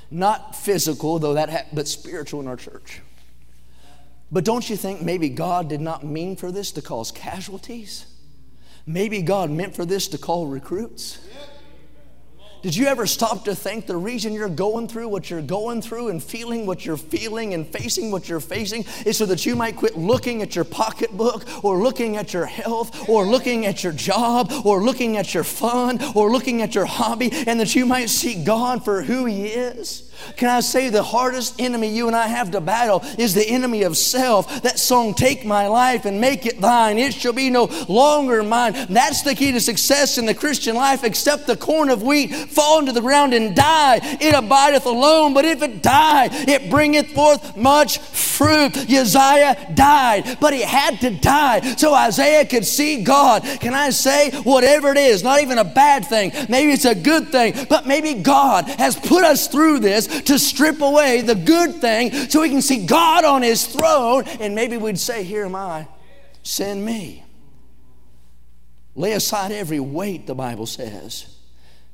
Not 0.09 0.55
physical, 0.55 1.19
though 1.19 1.35
that, 1.35 1.49
ha- 1.49 1.65
but 1.71 1.87
spiritual 1.87 2.39
in 2.41 2.47
our 2.47 2.55
church. 2.55 3.01
But 4.31 4.45
don't 4.45 4.67
you 4.67 4.75
think 4.75 5.01
maybe 5.01 5.29
God 5.29 5.69
did 5.69 5.81
not 5.81 6.03
mean 6.03 6.35
for 6.35 6.51
this 6.51 6.71
to 6.71 6.81
cause 6.81 7.11
casualties? 7.11 8.07
Maybe 8.87 9.21
God 9.21 9.51
meant 9.51 9.75
for 9.75 9.85
this 9.85 10.07
to 10.09 10.17
call 10.17 10.47
recruits. 10.47 11.19
Did 12.63 12.77
you 12.77 12.85
ever 12.87 13.05
stop 13.05 13.43
to 13.43 13.55
think 13.55 13.87
the 13.87 13.97
reason 13.97 14.31
you're 14.31 14.47
going 14.47 14.87
through 14.87 15.09
what 15.09 15.29
you're 15.29 15.41
going 15.41 15.81
through 15.81 16.07
and 16.07 16.23
feeling 16.23 16.65
what 16.65 16.85
you're 16.85 16.95
feeling 16.95 17.53
and 17.53 17.67
facing 17.67 18.09
what 18.09 18.29
you're 18.29 18.39
facing 18.39 18.85
is 19.05 19.17
so 19.17 19.25
that 19.25 19.45
you 19.45 19.53
might 19.53 19.75
quit 19.75 19.97
looking 19.97 20.41
at 20.41 20.55
your 20.55 20.63
pocketbook 20.63 21.43
or 21.61 21.83
looking 21.83 22.15
at 22.15 22.33
your 22.33 22.45
health 22.45 23.09
or 23.09 23.25
looking 23.25 23.65
at 23.65 23.83
your 23.83 23.91
job 23.91 24.49
or 24.63 24.81
looking 24.81 25.17
at 25.17 25.33
your 25.33 25.43
fun 25.43 25.99
or 26.15 26.31
looking 26.31 26.61
at 26.61 26.73
your 26.73 26.85
hobby 26.85 27.29
and 27.33 27.59
that 27.59 27.75
you 27.75 27.85
might 27.85 28.09
see 28.09 28.45
God 28.45 28.85
for 28.85 29.01
who 29.01 29.25
He 29.25 29.47
is? 29.47 30.09
Can 30.37 30.49
I 30.49 30.61
say 30.61 30.89
the 30.89 31.03
hardest 31.03 31.59
enemy 31.59 31.89
you 31.89 32.07
and 32.07 32.15
I 32.15 32.27
have 32.27 32.51
to 32.51 32.61
battle 32.61 33.01
is 33.17 33.33
the 33.33 33.45
enemy 33.45 33.83
of 33.83 33.97
self? 33.97 34.61
That 34.61 34.79
song, 34.79 35.13
Take 35.13 35.45
My 35.45 35.67
Life 35.67 36.05
and 36.05 36.21
Make 36.21 36.45
It 36.45 36.61
Thine, 36.61 36.97
it 36.97 37.13
shall 37.13 37.33
be 37.33 37.49
no 37.49 37.65
longer 37.89 38.41
mine. 38.43 38.73
That's 38.89 39.21
the 39.23 39.35
key 39.35 39.51
to 39.51 39.59
success 39.59 40.17
in 40.17 40.25
the 40.25 40.33
Christian 40.33 40.75
life, 40.75 41.03
except 41.03 41.47
the 41.47 41.57
corn 41.57 41.89
of 41.89 42.03
wheat 42.03 42.31
fall 42.53 42.79
into 42.79 42.91
the 42.91 43.01
ground 43.01 43.33
and 43.33 43.55
die. 43.55 43.99
It 44.21 44.33
abideth 44.33 44.85
alone, 44.85 45.33
but 45.33 45.45
if 45.45 45.61
it 45.61 45.81
die, 45.81 46.29
it 46.31 46.69
bringeth 46.69 47.11
forth 47.11 47.57
much 47.57 47.99
fruit. 47.99 48.77
Uzziah 48.89 49.71
died, 49.73 50.37
but 50.39 50.53
he 50.53 50.61
had 50.61 50.99
to 51.01 51.09
die 51.11 51.61
so 51.75 51.93
Isaiah 51.93 52.45
could 52.45 52.65
see 52.65 53.03
God. 53.03 53.43
Can 53.59 53.73
I 53.73 53.89
say, 53.89 54.31
whatever 54.41 54.89
it 54.89 54.97
is, 54.97 55.23
not 55.23 55.41
even 55.41 55.57
a 55.57 55.63
bad 55.63 56.05
thing, 56.05 56.31
maybe 56.49 56.71
it's 56.71 56.85
a 56.85 56.95
good 56.95 57.29
thing, 57.29 57.53
but 57.69 57.85
maybe 57.85 58.15
God 58.15 58.65
has 58.65 58.95
put 58.95 59.23
us 59.23 59.47
through 59.47 59.79
this 59.79 60.07
to 60.23 60.39
strip 60.39 60.81
away 60.81 61.21
the 61.21 61.35
good 61.35 61.75
thing 61.75 62.11
so 62.29 62.41
we 62.41 62.49
can 62.49 62.61
see 62.61 62.85
God 62.85 63.25
on 63.25 63.41
his 63.41 63.65
throne. 63.65 64.23
And 64.39 64.55
maybe 64.55 64.77
we'd 64.77 64.99
say, 64.99 65.23
Here 65.23 65.45
am 65.45 65.55
I, 65.55 65.87
send 66.43 66.83
me. 66.85 67.23
Lay 68.95 69.13
aside 69.13 69.51
every 69.51 69.79
weight, 69.79 70.27
the 70.27 70.35
Bible 70.35 70.65
says. 70.65 71.27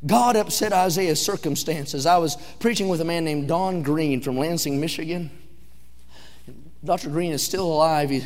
God 0.06 0.36
upset 0.36 0.72
Isaiah's 0.72 1.24
circumstances. 1.24 2.06
I 2.06 2.18
was 2.18 2.38
preaching 2.60 2.88
with 2.88 3.02
a 3.02 3.06
man 3.06 3.26
named 3.26 3.48
Don 3.48 3.82
Green 3.82 4.22
from 4.22 4.38
Lansing, 4.38 4.80
Michigan. 4.80 5.30
Dr. 6.84 7.10
Green 7.10 7.34
is 7.34 7.44
still 7.44 7.66
alive. 7.66 8.10
He 8.10 8.24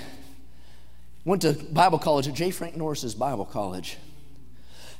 went 1.25 1.41
to 1.41 1.53
Bible 1.53 1.97
college 1.97 2.27
at 2.27 2.35
J. 2.35 2.51
Frank 2.51 2.75
Norris's 2.75 3.15
Bible 3.15 3.45
College. 3.45 3.97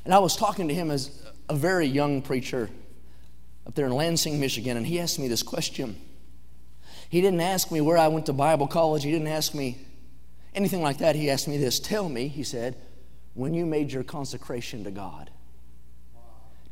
And 0.05 0.13
I 0.13 0.19
was 0.19 0.35
talking 0.35 0.67
to 0.67 0.73
him 0.73 0.89
as 0.89 1.23
a 1.47 1.55
very 1.55 1.85
young 1.85 2.21
preacher 2.21 2.69
up 3.67 3.75
there 3.75 3.85
in 3.85 3.91
Lansing, 3.91 4.39
Michigan, 4.39 4.75
and 4.75 4.87
he 4.87 4.99
asked 4.99 5.19
me 5.19 5.27
this 5.27 5.43
question. 5.43 5.95
He 7.09 7.21
didn't 7.21 7.41
ask 7.41 7.71
me 7.71 7.79
where 7.81 7.97
I 7.97 8.07
went 8.07 8.25
to 8.25 8.33
Bible 8.33 8.67
college, 8.67 9.03
he 9.03 9.11
didn't 9.11 9.27
ask 9.27 9.53
me 9.53 9.77
anything 10.55 10.81
like 10.81 10.97
that. 10.97 11.15
He 11.15 11.29
asked 11.29 11.47
me 11.47 11.57
this 11.57 11.79
Tell 11.79 12.09
me, 12.09 12.27
he 12.27 12.43
said, 12.43 12.75
when 13.35 13.53
you 13.53 13.65
made 13.65 13.91
your 13.91 14.03
consecration 14.03 14.83
to 14.83 14.91
God. 14.91 15.29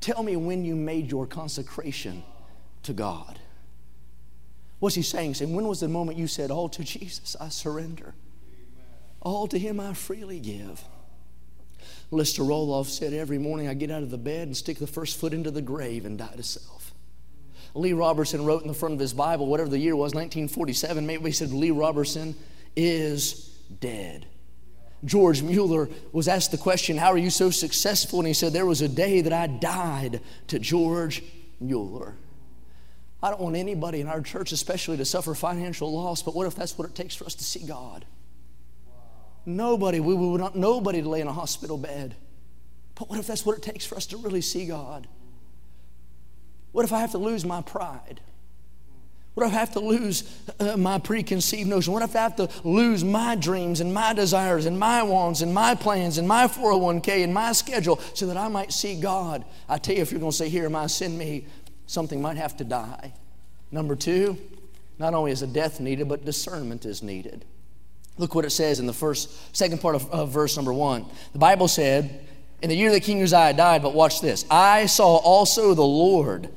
Tell 0.01 0.23
me 0.23 0.35
when 0.35 0.65
you 0.65 0.75
made 0.75 1.09
your 1.09 1.27
consecration 1.27 2.23
to 2.83 2.93
God. 2.93 3.39
What's 4.79 4.95
he 4.95 5.03
saying? 5.03 5.35
Saying, 5.35 5.53
when 5.53 5.67
was 5.67 5.79
the 5.79 5.87
moment 5.87 6.17
you 6.17 6.27
said, 6.27 6.49
All 6.49 6.67
to 6.69 6.83
Jesus 6.83 7.35
I 7.39 7.49
surrender? 7.49 8.15
All 9.21 9.47
to 9.47 9.59
him 9.59 9.79
I 9.79 9.93
freely 9.93 10.39
give. 10.39 10.83
Lester 12.09 12.41
Roloff 12.41 12.87
said, 12.87 13.13
Every 13.13 13.37
morning 13.37 13.67
I 13.67 13.75
get 13.75 13.91
out 13.91 14.01
of 14.01 14.09
the 14.09 14.17
bed 14.17 14.47
and 14.47 14.57
stick 14.57 14.79
the 14.79 14.87
first 14.87 15.19
foot 15.19 15.33
into 15.33 15.51
the 15.51 15.61
grave 15.61 16.05
and 16.05 16.17
die 16.17 16.33
to 16.35 16.43
self. 16.43 16.93
Lee 17.75 17.93
Roberson 17.93 18.43
wrote 18.43 18.63
in 18.63 18.67
the 18.67 18.73
front 18.73 18.95
of 18.95 18.99
his 18.99 19.13
Bible, 19.13 19.45
whatever 19.45 19.69
the 19.69 19.77
year 19.77 19.95
was, 19.95 20.13
1947, 20.13 21.05
maybe 21.05 21.25
he 21.25 21.31
said, 21.31 21.51
Lee 21.51 21.71
Roberson 21.71 22.35
is 22.75 23.55
dead. 23.79 24.25
George 25.03 25.41
Mueller 25.41 25.89
was 26.11 26.27
asked 26.27 26.51
the 26.51 26.57
question, 26.57 26.97
How 26.97 27.11
are 27.11 27.17
you 27.17 27.29
so 27.29 27.49
successful? 27.49 28.19
And 28.19 28.27
he 28.27 28.33
said, 28.33 28.53
There 28.53 28.65
was 28.65 28.81
a 28.81 28.87
day 28.87 29.21
that 29.21 29.33
I 29.33 29.47
died 29.47 30.21
to 30.47 30.59
George 30.59 31.23
Mueller. 31.59 32.15
I 33.23 33.29
don't 33.29 33.41
want 33.41 33.55
anybody 33.55 34.01
in 34.01 34.07
our 34.07 34.21
church, 34.21 34.51
especially, 34.51 34.97
to 34.97 35.05
suffer 35.05 35.35
financial 35.35 35.91
loss, 35.91 36.23
but 36.23 36.35
what 36.35 36.47
if 36.47 36.55
that's 36.55 36.77
what 36.77 36.87
it 36.87 36.95
takes 36.95 37.15
for 37.15 37.25
us 37.25 37.35
to 37.35 37.43
see 37.43 37.65
God? 37.65 38.05
Nobody, 39.45 39.99
we 39.99 40.13
would 40.13 40.41
want 40.41 40.55
nobody 40.55 41.01
to 41.01 41.09
lay 41.09 41.21
in 41.21 41.27
a 41.27 41.33
hospital 41.33 41.77
bed. 41.77 42.15
But 42.95 43.09
what 43.09 43.19
if 43.19 43.27
that's 43.27 43.45
what 43.45 43.57
it 43.57 43.63
takes 43.63 43.85
for 43.85 43.95
us 43.95 44.05
to 44.07 44.17
really 44.17 44.41
see 44.41 44.65
God? 44.65 45.07
What 46.71 46.85
if 46.85 46.93
I 46.93 46.99
have 46.99 47.11
to 47.11 47.17
lose 47.17 47.43
my 47.43 47.61
pride? 47.61 48.21
What 49.33 49.47
if 49.47 49.53
I 49.53 49.59
have 49.59 49.71
to 49.71 49.79
lose 49.79 50.23
uh, 50.59 50.75
my 50.75 50.99
preconceived 50.99 51.69
notion? 51.69 51.93
What 51.93 52.03
if 52.03 52.15
I 52.15 52.19
have 52.19 52.35
to 52.35 52.49
lose 52.65 53.03
my 53.03 53.35
dreams 53.35 53.79
and 53.79 53.93
my 53.93 54.13
desires 54.13 54.65
and 54.65 54.77
my 54.77 55.03
wants 55.03 55.41
and 55.41 55.53
my 55.53 55.73
plans 55.73 56.17
and 56.17 56.27
my 56.27 56.47
401k 56.47 57.23
and 57.23 57.33
my 57.33 57.53
schedule 57.53 57.99
so 58.13 58.27
that 58.27 58.35
I 58.35 58.49
might 58.49 58.73
see 58.73 58.99
God? 58.99 59.45
I 59.69 59.77
tell 59.77 59.95
you, 59.95 60.01
if 60.01 60.11
you're 60.11 60.19
going 60.19 60.31
to 60.31 60.37
say, 60.37 60.49
Here 60.49 60.65
am 60.65 60.75
I, 60.75 60.87
send 60.87 61.17
me, 61.17 61.45
something 61.87 62.21
might 62.21 62.37
have 62.37 62.57
to 62.57 62.65
die. 62.65 63.13
Number 63.71 63.95
two, 63.95 64.37
not 64.99 65.13
only 65.13 65.31
is 65.31 65.41
a 65.41 65.47
death 65.47 65.79
needed, 65.79 66.09
but 66.09 66.25
discernment 66.25 66.85
is 66.85 67.01
needed. 67.01 67.45
Look 68.17 68.35
what 68.35 68.45
it 68.45 68.49
says 68.51 68.79
in 68.79 68.85
the 68.85 68.93
first, 68.93 69.55
second 69.55 69.81
part 69.81 69.95
of, 69.95 70.09
of 70.11 70.29
verse 70.29 70.57
number 70.57 70.73
one. 70.73 71.05
The 71.31 71.39
Bible 71.39 71.69
said, 71.69 72.27
In 72.61 72.69
the 72.69 72.75
year 72.75 72.91
that 72.91 72.99
King 72.99 73.23
Uzziah 73.23 73.53
died, 73.53 73.81
but 73.81 73.93
watch 73.93 74.21
this 74.21 74.45
I 74.51 74.87
saw 74.87 75.15
also 75.15 75.73
the 75.73 75.81
Lord 75.81 76.49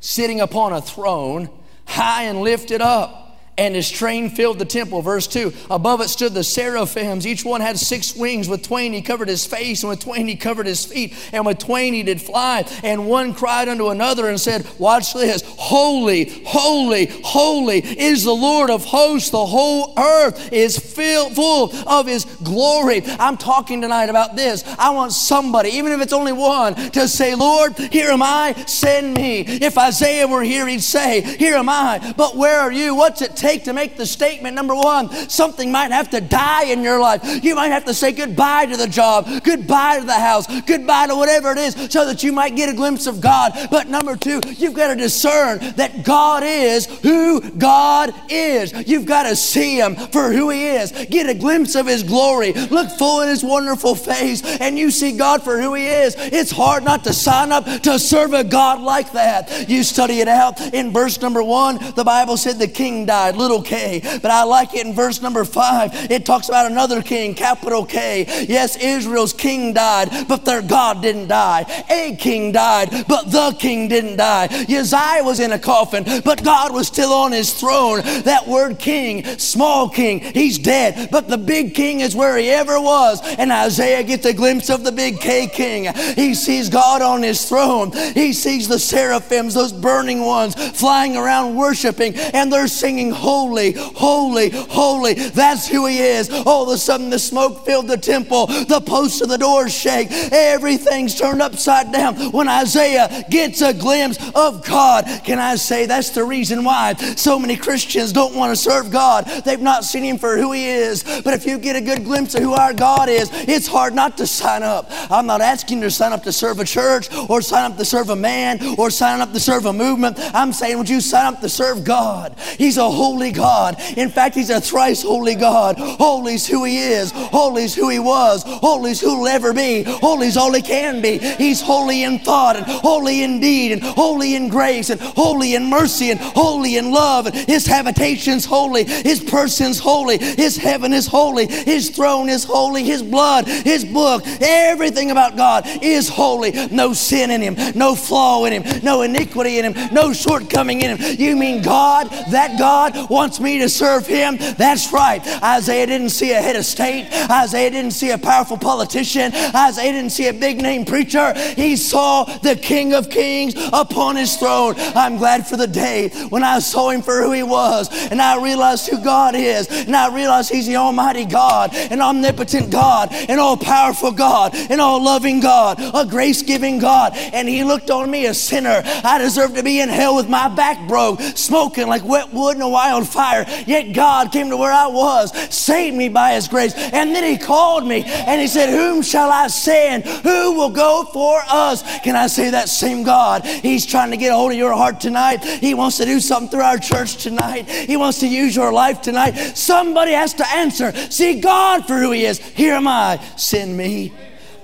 sitting 0.00 0.40
upon 0.40 0.72
a 0.72 0.80
throne, 0.80 1.50
high 1.88 2.24
and 2.24 2.40
lifted 2.40 2.80
up 2.80 3.27
and 3.58 3.74
his 3.74 3.90
train 3.90 4.30
filled 4.30 4.58
the 4.60 4.64
temple. 4.64 5.02
Verse 5.02 5.26
2 5.26 5.52
Above 5.68 6.00
it 6.00 6.08
stood 6.08 6.32
the 6.32 6.44
seraphims. 6.44 7.26
Each 7.26 7.44
one 7.44 7.60
had 7.60 7.76
six 7.78 8.14
wings. 8.14 8.48
With 8.48 8.62
twain 8.62 8.92
he 8.92 9.02
covered 9.02 9.28
his 9.28 9.44
face, 9.44 9.82
and 9.82 9.90
with 9.90 10.00
twain 10.00 10.28
he 10.28 10.36
covered 10.36 10.66
his 10.66 10.86
feet, 10.86 11.14
and 11.32 11.44
with 11.44 11.58
twain 11.58 11.92
he 11.92 12.04
did 12.04 12.22
fly. 12.22 12.64
And 12.84 13.08
one 13.08 13.34
cried 13.34 13.68
unto 13.68 13.88
another 13.88 14.28
and 14.28 14.40
said, 14.40 14.66
Watch 14.78 15.12
this 15.12 15.42
Holy, 15.58 16.42
holy, 16.46 17.06
holy 17.24 17.78
is 17.78 18.24
the 18.24 18.32
Lord 18.32 18.70
of 18.70 18.84
hosts. 18.84 19.30
The 19.30 19.44
whole 19.44 19.92
earth 19.98 20.52
is 20.52 20.78
filled 20.78 21.34
full 21.34 21.74
of 21.88 22.06
his 22.06 22.24
glory. 22.24 23.02
I'm 23.18 23.36
talking 23.36 23.82
tonight 23.82 24.08
about 24.08 24.36
this. 24.36 24.62
I 24.78 24.90
want 24.90 25.12
somebody, 25.12 25.70
even 25.70 25.92
if 25.92 26.00
it's 26.00 26.12
only 26.12 26.32
one, 26.32 26.74
to 26.92 27.08
say, 27.08 27.34
Lord, 27.34 27.76
here 27.76 28.10
am 28.10 28.22
I, 28.22 28.54
send 28.66 29.14
me. 29.14 29.40
If 29.40 29.76
Isaiah 29.76 30.28
were 30.28 30.42
here, 30.42 30.68
he'd 30.68 30.82
say, 30.82 31.22
Here 31.22 31.56
am 31.56 31.68
I, 31.68 32.14
but 32.16 32.36
where 32.36 32.60
are 32.60 32.72
you? 32.72 32.94
What's 32.94 33.20
it 33.20 33.34
take? 33.34 33.47
Take 33.48 33.64
to 33.64 33.72
make 33.72 33.96
the 33.96 34.04
statement 34.04 34.54
number 34.54 34.74
one, 34.74 35.08
something 35.30 35.72
might 35.72 35.90
have 35.90 36.10
to 36.10 36.20
die 36.20 36.64
in 36.64 36.82
your 36.82 37.00
life. 37.00 37.42
You 37.42 37.54
might 37.54 37.68
have 37.68 37.86
to 37.86 37.94
say 37.94 38.12
goodbye 38.12 38.66
to 38.66 38.76
the 38.76 38.86
job, 38.86 39.26
goodbye 39.42 40.00
to 40.00 40.04
the 40.04 40.12
house, 40.12 40.46
goodbye 40.62 41.06
to 41.06 41.16
whatever 41.16 41.52
it 41.52 41.58
is, 41.58 41.74
so 41.90 42.04
that 42.04 42.22
you 42.22 42.30
might 42.30 42.56
get 42.56 42.68
a 42.68 42.74
glimpse 42.74 43.06
of 43.06 43.22
God. 43.22 43.52
But 43.70 43.88
number 43.88 44.16
two, 44.16 44.40
you've 44.58 44.74
got 44.74 44.88
to 44.88 44.96
discern 44.96 45.60
that 45.76 46.04
God 46.04 46.42
is 46.44 46.84
who 47.00 47.40
God 47.52 48.12
is. 48.28 48.72
You've 48.86 49.06
got 49.06 49.22
to 49.22 49.34
see 49.34 49.78
Him 49.78 49.96
for 49.96 50.30
who 50.30 50.50
He 50.50 50.66
is, 50.66 50.92
get 51.08 51.30
a 51.30 51.34
glimpse 51.34 51.74
of 51.74 51.86
His 51.86 52.02
glory, 52.02 52.52
look 52.52 52.90
full 52.90 53.22
in 53.22 53.28
His 53.28 53.42
wonderful 53.42 53.94
face, 53.94 54.42
and 54.60 54.78
you 54.78 54.90
see 54.90 55.16
God 55.16 55.42
for 55.42 55.58
who 55.58 55.72
He 55.72 55.86
is. 55.86 56.14
It's 56.18 56.50
hard 56.50 56.84
not 56.84 57.02
to 57.04 57.14
sign 57.14 57.50
up 57.50 57.64
to 57.64 57.98
serve 57.98 58.34
a 58.34 58.44
God 58.44 58.82
like 58.82 59.12
that. 59.12 59.70
You 59.70 59.82
study 59.84 60.20
it 60.20 60.28
out 60.28 60.60
in 60.74 60.92
verse 60.92 61.18
number 61.22 61.42
one, 61.42 61.78
the 61.94 62.04
Bible 62.04 62.36
said 62.36 62.58
the 62.58 62.68
king 62.68 63.06
died 63.06 63.37
little 63.38 63.62
k. 63.62 64.00
But 64.20 64.30
I 64.30 64.42
like 64.42 64.74
it 64.74 64.86
in 64.86 64.92
verse 64.92 65.22
number 65.22 65.44
five. 65.44 65.92
It 66.10 66.26
talks 66.26 66.48
about 66.48 66.70
another 66.70 67.02
king, 67.02 67.34
capital 67.34 67.84
K. 67.86 68.26
Yes, 68.48 68.76
Israel's 68.76 69.32
king 69.32 69.72
died, 69.72 70.26
but 70.28 70.44
their 70.44 70.62
God 70.62 71.00
didn't 71.00 71.28
die. 71.28 71.64
A 71.88 72.16
king 72.16 72.52
died, 72.52 72.90
but 73.08 73.30
the 73.30 73.56
king 73.58 73.88
didn't 73.88 74.16
die. 74.16 74.48
Uzziah 74.68 75.22
was 75.22 75.40
in 75.40 75.52
a 75.52 75.58
coffin, 75.58 76.04
but 76.24 76.42
God 76.44 76.72
was 76.72 76.86
still 76.86 77.12
on 77.12 77.32
his 77.32 77.54
throne. 77.54 78.00
That 78.24 78.46
word 78.46 78.78
king, 78.78 79.24
small 79.38 79.88
king, 79.88 80.20
he's 80.20 80.58
dead, 80.58 81.08
but 81.10 81.28
the 81.28 81.38
big 81.38 81.74
king 81.74 82.00
is 82.00 82.16
where 82.16 82.36
he 82.36 82.50
ever 82.50 82.80
was. 82.80 83.20
And 83.38 83.52
Isaiah 83.52 84.02
gets 84.02 84.26
a 84.26 84.34
glimpse 84.34 84.70
of 84.70 84.84
the 84.84 84.92
big 84.92 85.20
K 85.20 85.46
king. 85.46 85.92
He 86.14 86.34
sees 86.34 86.68
God 86.68 87.02
on 87.02 87.22
his 87.22 87.48
throne. 87.48 87.92
He 87.92 88.32
sees 88.32 88.68
the 88.68 88.78
seraphims, 88.78 89.54
those 89.54 89.72
burning 89.72 90.24
ones, 90.24 90.54
flying 90.78 91.16
around 91.16 91.54
worshiping, 91.54 92.14
and 92.16 92.52
they're 92.52 92.68
singing, 92.68 93.10
holy, 93.28 93.72
holy, 93.72 94.48
holy. 94.48 95.12
That's 95.12 95.68
who 95.68 95.84
he 95.84 95.98
is. 95.98 96.30
All 96.30 96.62
of 96.62 96.74
a 96.74 96.78
sudden, 96.78 97.10
the 97.10 97.18
smoke 97.18 97.66
filled 97.66 97.86
the 97.86 97.98
temple, 97.98 98.46
the 98.46 98.80
posts 98.80 99.20
of 99.20 99.28
the 99.28 99.36
doors 99.36 99.74
shake, 99.74 100.08
everything's 100.32 101.14
turned 101.14 101.42
upside 101.42 101.92
down. 101.92 102.16
When 102.32 102.48
Isaiah 102.48 103.26
gets 103.28 103.60
a 103.60 103.74
glimpse 103.74 104.18
of 104.34 104.64
God, 104.64 105.04
can 105.24 105.38
I 105.38 105.56
say 105.56 105.84
that's 105.84 106.10
the 106.10 106.24
reason 106.24 106.64
why 106.64 106.94
so 106.94 107.38
many 107.38 107.54
Christians 107.56 108.14
don't 108.14 108.34
want 108.34 108.50
to 108.50 108.56
serve 108.56 108.90
God? 108.90 109.26
They've 109.44 109.60
not 109.60 109.84
seen 109.84 110.04
him 110.04 110.16
for 110.16 110.38
who 110.38 110.52
he 110.52 110.64
is. 110.64 111.04
But 111.22 111.34
if 111.34 111.44
you 111.44 111.58
get 111.58 111.76
a 111.76 111.82
good 111.82 112.04
glimpse 112.04 112.34
of 112.34 112.42
who 112.42 112.54
our 112.54 112.72
God 112.72 113.10
is, 113.10 113.28
it's 113.32 113.66
hard 113.66 113.92
not 113.92 114.16
to 114.18 114.26
sign 114.26 114.62
up. 114.62 114.86
I'm 115.10 115.26
not 115.26 115.42
asking 115.42 115.78
you 115.78 115.84
to 115.84 115.90
sign 115.90 116.14
up 116.14 116.22
to 116.22 116.32
serve 116.32 116.60
a 116.60 116.64
church 116.64 117.08
or 117.28 117.42
sign 117.42 117.70
up 117.70 117.76
to 117.76 117.84
serve 117.84 118.08
a 118.08 118.16
man 118.16 118.58
or 118.78 118.88
sign 118.88 119.20
up 119.20 119.34
to 119.34 119.40
serve 119.40 119.66
a 119.66 119.72
movement. 119.72 120.16
I'm 120.32 120.54
saying, 120.54 120.78
would 120.78 120.88
you 120.88 121.02
sign 121.02 121.34
up 121.34 121.40
to 121.42 121.48
serve 121.50 121.84
God? 121.84 122.34
He's 122.56 122.78
a 122.78 122.88
holy 122.88 123.17
holy 123.18 123.32
God. 123.32 123.76
In 123.96 124.10
fact, 124.10 124.36
He's 124.36 124.48
a 124.50 124.60
thrice 124.60 125.02
holy 125.02 125.34
God. 125.34 125.76
Holy's 125.76 126.46
who 126.46 126.62
He 126.62 126.78
is. 126.78 127.10
Holy's 127.10 127.74
who 127.74 127.88
He 127.88 127.98
was. 127.98 128.44
Holy's 128.46 129.00
who 129.00 129.16
He'll 129.16 129.26
ever 129.26 129.52
be. 129.52 129.82
Holy's 129.82 130.36
all 130.36 130.52
He 130.52 130.62
can 130.62 131.02
be. 131.02 131.18
He's 131.18 131.60
holy 131.60 132.04
in 132.04 132.20
thought 132.20 132.54
and 132.54 132.64
holy 132.64 133.24
in 133.24 133.40
deed 133.40 133.72
and 133.72 133.82
holy 133.82 134.36
in 134.36 134.48
grace 134.48 134.90
and 134.90 135.00
holy 135.00 135.56
in 135.56 135.68
mercy 135.68 136.12
and 136.12 136.20
holy 136.20 136.76
in 136.76 136.92
love. 136.92 137.26
And 137.26 137.34
His 137.34 137.66
habitation's 137.66 138.44
holy. 138.44 138.84
His 138.84 139.20
person's 139.20 139.80
holy. 139.80 140.18
His 140.18 140.56
heaven 140.56 140.92
is 140.92 141.08
holy. 141.08 141.48
His 141.48 141.90
throne 141.90 142.28
is 142.28 142.44
holy. 142.44 142.84
His 142.84 143.02
blood, 143.02 143.48
His 143.48 143.84
book, 143.84 144.22
everything 144.40 145.10
about 145.10 145.36
God 145.36 145.64
is 145.82 146.08
holy. 146.08 146.52
No 146.68 146.92
sin 146.92 147.32
in 147.32 147.40
Him, 147.40 147.56
no 147.74 147.96
flaw 147.96 148.44
in 148.44 148.62
Him, 148.62 148.80
no 148.84 149.02
iniquity 149.02 149.58
in 149.58 149.72
Him, 149.72 149.92
no 149.92 150.12
shortcoming 150.12 150.82
in 150.82 150.96
Him. 150.96 151.16
You 151.18 151.34
mean 151.34 151.62
God, 151.62 152.08
that 152.30 152.58
God 152.60 152.94
wants 153.08 153.40
me 153.40 153.58
to 153.58 153.68
serve 153.68 154.06
Him? 154.06 154.36
That's 154.56 154.92
right. 154.92 155.26
Isaiah 155.42 155.86
didn't 155.86 156.10
see 156.10 156.32
a 156.32 156.40
head 156.40 156.56
of 156.56 156.64
state. 156.64 157.08
Isaiah 157.30 157.70
didn't 157.70 157.92
see 157.92 158.10
a 158.10 158.18
powerful 158.18 158.56
politician. 158.56 159.32
Isaiah 159.34 159.92
didn't 159.92 160.10
see 160.10 160.28
a 160.28 160.32
big 160.32 160.60
name 160.62 160.84
preacher. 160.84 161.32
He 161.54 161.76
saw 161.76 162.24
the 162.24 162.56
King 162.56 162.94
of 162.94 163.10
Kings 163.10 163.54
upon 163.72 164.16
His 164.16 164.36
throne. 164.36 164.74
I'm 164.78 165.16
glad 165.16 165.46
for 165.46 165.56
the 165.56 165.66
day 165.66 166.08
when 166.28 166.44
I 166.44 166.58
saw 166.58 166.90
Him 166.90 167.02
for 167.02 167.22
who 167.22 167.32
He 167.32 167.42
was 167.42 167.88
and 168.10 168.20
I 168.20 168.42
realized 168.42 168.88
who 168.88 169.02
God 169.02 169.34
is 169.34 169.68
and 169.68 169.94
I 169.94 170.14
realized 170.14 170.50
He's 170.50 170.66
the 170.66 170.76
Almighty 170.76 171.24
God, 171.24 171.74
an 171.74 172.00
omnipotent 172.00 172.70
God, 172.70 173.12
an 173.12 173.38
all 173.38 173.56
powerful 173.56 174.12
God, 174.12 174.54
an 174.54 174.80
all 174.80 175.02
loving 175.02 175.40
God, 175.40 175.78
a 175.94 176.04
grace 176.06 176.42
giving 176.42 176.78
God. 176.78 177.12
And 177.14 177.48
He 177.48 177.64
looked 177.64 177.90
on 177.90 178.10
me, 178.10 178.26
a 178.26 178.34
sinner. 178.34 178.82
I 178.84 179.18
deserved 179.18 179.56
to 179.56 179.62
be 179.62 179.80
in 179.80 179.88
hell 179.88 180.16
with 180.16 180.28
my 180.28 180.48
back 180.48 180.88
broke, 180.88 181.20
smoking 181.20 181.88
like 181.88 182.04
wet 182.04 182.32
wood 182.32 182.56
in 182.56 182.62
a 182.62 182.68
wildfire. 182.88 183.44
Yet 183.66 183.92
God 183.92 184.32
came 184.32 184.50
to 184.50 184.56
where 184.56 184.72
I 184.72 184.86
was, 184.86 185.32
saved 185.54 185.96
me 185.96 186.08
by 186.08 186.34
His 186.34 186.48
grace. 186.48 186.74
And 186.74 187.14
then 187.14 187.24
He 187.24 187.36
called 187.36 187.86
me 187.86 188.04
and 188.04 188.40
He 188.40 188.46
said, 188.46 188.70
Whom 188.70 189.02
shall 189.02 189.30
I 189.30 189.48
send? 189.48 190.04
Who 190.04 190.54
will 190.54 190.70
go 190.70 191.04
for 191.12 191.40
us? 191.48 191.82
Can 192.00 192.16
I 192.16 192.26
say 192.26 192.50
that 192.50 192.68
same 192.68 193.02
God? 193.02 193.44
He's 193.44 193.84
trying 193.84 194.10
to 194.10 194.16
get 194.16 194.32
a 194.32 194.36
hold 194.36 194.52
of 194.52 194.58
your 194.58 194.74
heart 194.74 195.00
tonight. 195.00 195.44
He 195.44 195.74
wants 195.74 195.98
to 195.98 196.04
do 196.04 196.20
something 196.20 196.50
through 196.50 196.62
our 196.62 196.78
church 196.78 197.16
tonight. 197.22 197.68
He 197.68 197.96
wants 197.96 198.20
to 198.20 198.28
use 198.28 198.56
your 198.56 198.72
life 198.72 199.02
tonight. 199.02 199.32
Somebody 199.56 200.12
has 200.12 200.34
to 200.34 200.48
answer. 200.48 200.92
See 201.10 201.40
God 201.40 201.86
for 201.86 201.98
who 201.98 202.12
He 202.12 202.24
is. 202.24 202.38
Here 202.38 202.74
am 202.74 202.88
I. 202.88 203.20
Send 203.36 203.76
me. 203.76 204.12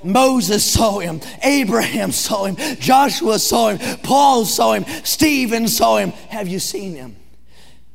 Moses 0.02 0.62
saw 0.62 0.98
him, 0.98 1.22
Abraham 1.42 2.12
saw 2.12 2.44
him, 2.44 2.56
Joshua 2.78 3.38
saw 3.38 3.70
him, 3.70 3.98
Paul 4.02 4.44
saw 4.44 4.74
him, 4.74 4.84
Stephen 5.02 5.66
saw 5.66 5.96
him. 5.96 6.10
Have 6.28 6.46
you 6.46 6.58
seen 6.58 6.94
him? 6.94 7.16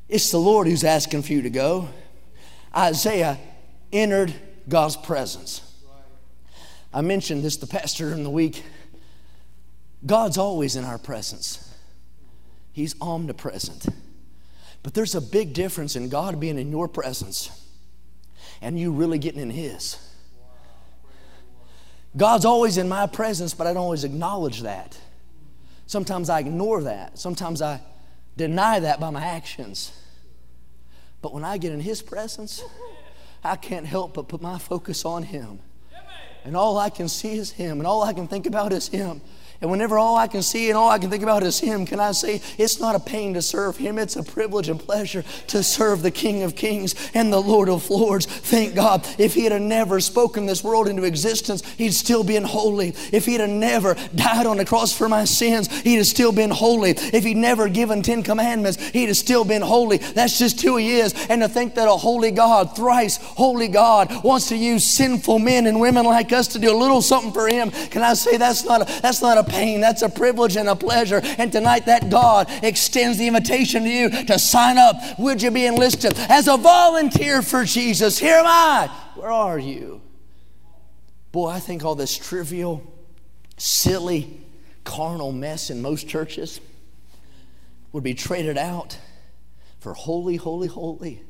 It's 0.10 0.32
the 0.32 0.40
Lord 0.40 0.68
who's 0.68 0.84
asking 0.84 1.22
for 1.22 1.34
you 1.34 1.44
to 1.44 1.52
go. 1.52 1.88
Isaiah 2.76 3.38
entered 3.94 4.34
God's 4.68 4.98
presence. 4.98 5.62
I 6.92 7.02
mentioned 7.02 7.44
this 7.44 7.58
to 7.58 7.68
Pastor 7.68 8.12
in 8.12 8.24
the 8.24 8.30
week. 8.32 8.64
God's 10.04 10.38
always 10.38 10.76
in 10.76 10.84
our 10.84 10.98
presence, 10.98 11.74
He's 12.74 12.96
omnipresent. 13.00 13.88
But 14.82 14.94
there's 14.94 15.14
a 15.14 15.22
big 15.22 15.54
difference 15.54 15.96
in 15.96 16.10
God 16.10 16.40
being 16.40 16.58
in 16.58 16.72
your 16.72 16.88
presence 16.88 17.52
and 18.62 18.80
you 18.80 18.92
really 18.92 19.20
getting 19.20 19.42
in 19.42 19.50
His. 19.50 19.98
God's 22.18 22.46
always 22.46 22.78
in 22.78 22.90
my 22.90 23.06
presence, 23.06 23.54
but 23.54 23.68
I 23.68 23.74
don't 23.74 23.84
always 23.84 24.04
acknowledge 24.04 24.62
that. 24.62 24.98
Sometimes 25.86 26.30
I 26.30 26.40
ignore 26.40 26.84
that. 26.84 27.20
Sometimes 27.20 27.62
I 27.62 27.82
deny 28.40 28.80
that 28.80 29.00
by 29.00 29.12
my 29.12 29.24
actions. 29.24 29.92
But 31.22 31.34
when 31.34 31.44
I 31.44 31.58
get 31.58 31.74
in 31.74 31.82
His 31.82 32.02
presence, 32.02 32.64
I 33.44 33.58
can't 33.58 33.86
help 33.86 34.14
but 34.14 34.30
put 34.30 34.42
my 34.42 34.58
focus 34.58 35.06
on 35.06 35.24
Him. 35.24 35.60
And 36.46 36.56
all 36.56 36.78
I 36.78 36.90
can 36.90 37.10
see 37.10 37.34
is 37.34 37.52
Him, 37.52 37.80
and 37.80 37.86
all 37.86 38.02
I 38.02 38.14
can 38.14 38.28
think 38.28 38.48
about 38.48 38.72
is 38.72 38.88
Him. 38.88 39.22
And 39.62 39.70
whenever 39.70 39.98
all 39.98 40.16
I 40.16 40.28
can 40.28 40.42
see 40.42 40.70
and 40.70 40.78
all 40.78 40.90
I 40.90 41.00
can 41.00 41.10
think 41.10 41.22
about 41.22 41.44
is 41.44 41.60
Him, 41.60 41.86
can 41.86 42.00
I 42.00 42.14
say 42.14 42.42
it's 42.58 42.80
not 42.80 42.96
a 42.96 43.00
pain 43.00 43.34
to 43.34 43.42
serve 43.42 43.76
Him? 43.76 43.98
It's 43.98 44.16
a 44.16 44.24
privilege 44.24 44.70
and 44.70 44.80
pleasure 44.80 45.26
to 45.48 45.64
serve 45.64 46.02
the 46.02 46.12
King 46.12 46.44
of 46.44 46.56
Kings 46.56 46.96
and 47.14 47.34
the 47.34 47.42
Lord 47.42 47.68
of 47.68 47.90
Lords. 47.90 48.26
Thank 48.26 48.74
God. 48.74 49.06
If 49.18 49.34
He 49.34 49.44
had 49.44 49.62
never 49.62 50.00
spoken 50.00 50.46
this 50.46 50.64
world 50.64 50.88
into 50.88 51.04
existence, 51.04 51.62
He'd 51.72 51.94
still 51.94 52.24
been 52.24 52.46
holy. 52.46 52.96
If 53.12 53.26
He'd 53.26 53.46
never 53.50 53.96
died 54.16 54.46
on 54.46 54.56
the 54.56 54.66
cross 54.66 54.98
for 54.98 55.10
my 55.10 55.26
sins, 55.26 55.68
He'd 55.82 55.98
have 55.98 56.08
still 56.08 56.32
been 56.32 56.52
holy. 56.52 56.92
If 56.92 57.26
He'd 57.26 57.36
never 57.36 57.68
given 57.68 58.02
Ten 58.02 58.24
Commandments, 58.24 58.82
He'd 58.92 59.08
have 59.08 59.18
still 59.18 59.44
been 59.44 59.62
holy. 59.62 59.98
That's 59.98 60.40
just 60.40 60.62
who 60.62 60.78
He 60.78 61.00
is. 61.02 61.14
And 61.28 61.42
to 61.42 61.50
think 61.50 61.76
that 61.76 61.90
a 61.90 61.98
holy 61.98 62.32
God, 62.32 62.78
thrice 62.78 63.18
holy 63.18 63.68
God, 63.68 64.24
wants 64.24 64.48
to 64.50 64.56
use 64.56 64.86
sinful 64.86 65.40
men 65.40 65.68
and 65.68 65.82
women 65.82 66.06
like 66.06 66.32
us 66.32 66.48
to 66.50 66.60
do 66.60 66.74
a 66.74 66.78
little 66.78 67.02
something 67.02 67.34
for 67.34 67.50
Him, 67.50 67.72
can 67.72 68.04
I 68.04 68.14
say 68.14 68.38
that's 68.38 68.64
not 68.64 68.90
a, 68.90 69.02
that's 69.02 69.22
not 69.22 69.38
a 69.38 69.49
pain. 69.50 69.82
That's 69.82 70.02
a 70.02 70.10
privilege 70.10 70.56
and 70.56 70.70
a 70.70 70.76
pleasure. 70.76 71.22
And 71.24 71.52
tonight, 71.52 71.86
that 71.88 72.10
God 72.10 72.48
extends 72.64 73.18
the 73.18 73.28
invitation 73.28 73.84
to 73.84 73.90
you 73.90 74.10
to 74.26 74.40
sign 74.40 74.78
up. 74.78 74.96
Would 75.20 75.42
you 75.42 75.52
be 75.52 75.66
enlisted 75.66 76.14
as 76.30 76.48
a 76.48 76.58
volunteer 76.58 77.42
for 77.42 77.66
Jesus? 77.66 78.18
Here 78.18 78.38
am 78.38 78.46
I. 78.48 78.90
Where 79.16 79.32
are 79.32 79.60
you? 79.60 80.02
Boy, 81.32 81.50
I 81.50 81.60
think 81.60 81.84
all 81.84 81.96
this 81.96 82.18
trivial, 82.18 82.82
silly, 83.58 84.42
carnal 84.84 85.32
mess 85.32 85.70
in 85.70 85.82
most 85.82 86.08
churches 86.08 86.60
would 87.92 88.04
be 88.04 88.14
traded 88.14 88.58
out 88.58 88.98
for 89.80 89.94
holy, 89.94 90.36
holy, 90.36 90.68
holy. 90.68 91.24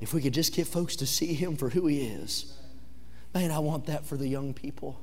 If 0.00 0.14
we 0.14 0.22
could 0.22 0.34
just 0.34 0.54
get 0.54 0.66
folks 0.66 0.96
to 0.96 1.06
see 1.06 1.34
Him 1.34 1.56
for 1.56 1.70
who 1.70 1.86
He 1.86 2.02
is. 2.02 2.52
Man, 3.34 3.50
I 3.50 3.58
want 3.58 3.86
that 3.86 4.06
for 4.06 4.16
the 4.16 4.28
young 4.28 4.54
people. 4.54 5.00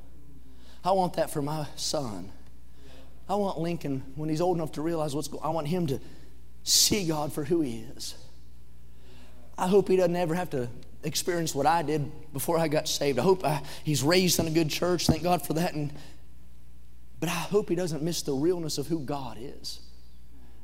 I 0.86 0.92
want 0.92 1.14
that 1.14 1.32
for 1.32 1.42
my 1.42 1.66
son. 1.76 2.32
I 3.28 3.36
want 3.36 3.58
Lincoln, 3.58 4.04
when 4.16 4.30
he's 4.30 4.40
old 4.40 4.58
enough 4.58 4.74
to 4.74 4.82
realize 4.82 5.16
what's 5.16 5.28
going 5.28 5.44
I 5.44 5.50
want 5.50 5.68
him 5.68 5.88
to 5.88 6.00
see 6.64 7.08
God 7.08 7.34
for 7.34 7.44
who 7.44 7.62
he 7.62 7.80
is. 7.96 8.16
I 9.58 9.68
hope 9.68 9.88
he 9.88 9.96
doesn't 9.96 10.16
ever 10.16 10.36
have 10.36 10.52
to 10.52 10.68
experience 11.04 11.56
what 11.56 11.66
I 11.66 11.82
did 11.82 12.12
before 12.34 12.60
I 12.60 12.68
got 12.68 12.88
saved. 12.88 13.20
I 13.20 13.24
hope 13.24 13.44
I, 13.46 13.62
he's 13.84 14.04
raised 14.04 14.40
in 14.40 14.48
a 14.48 14.52
good 14.52 14.70
church. 14.70 15.08
Thank 15.08 15.24
God 15.24 15.46
for 15.46 15.54
that. 15.54 15.74
And, 15.74 15.94
but 17.20 17.30
I 17.30 17.34
hope 17.34 17.70
he 17.70 17.76
doesn't 17.76 18.04
miss 18.04 18.22
the 18.22 18.34
realness 18.34 18.78
of 18.78 18.88
who 18.88 19.00
God 19.00 19.38
is. 19.40 19.80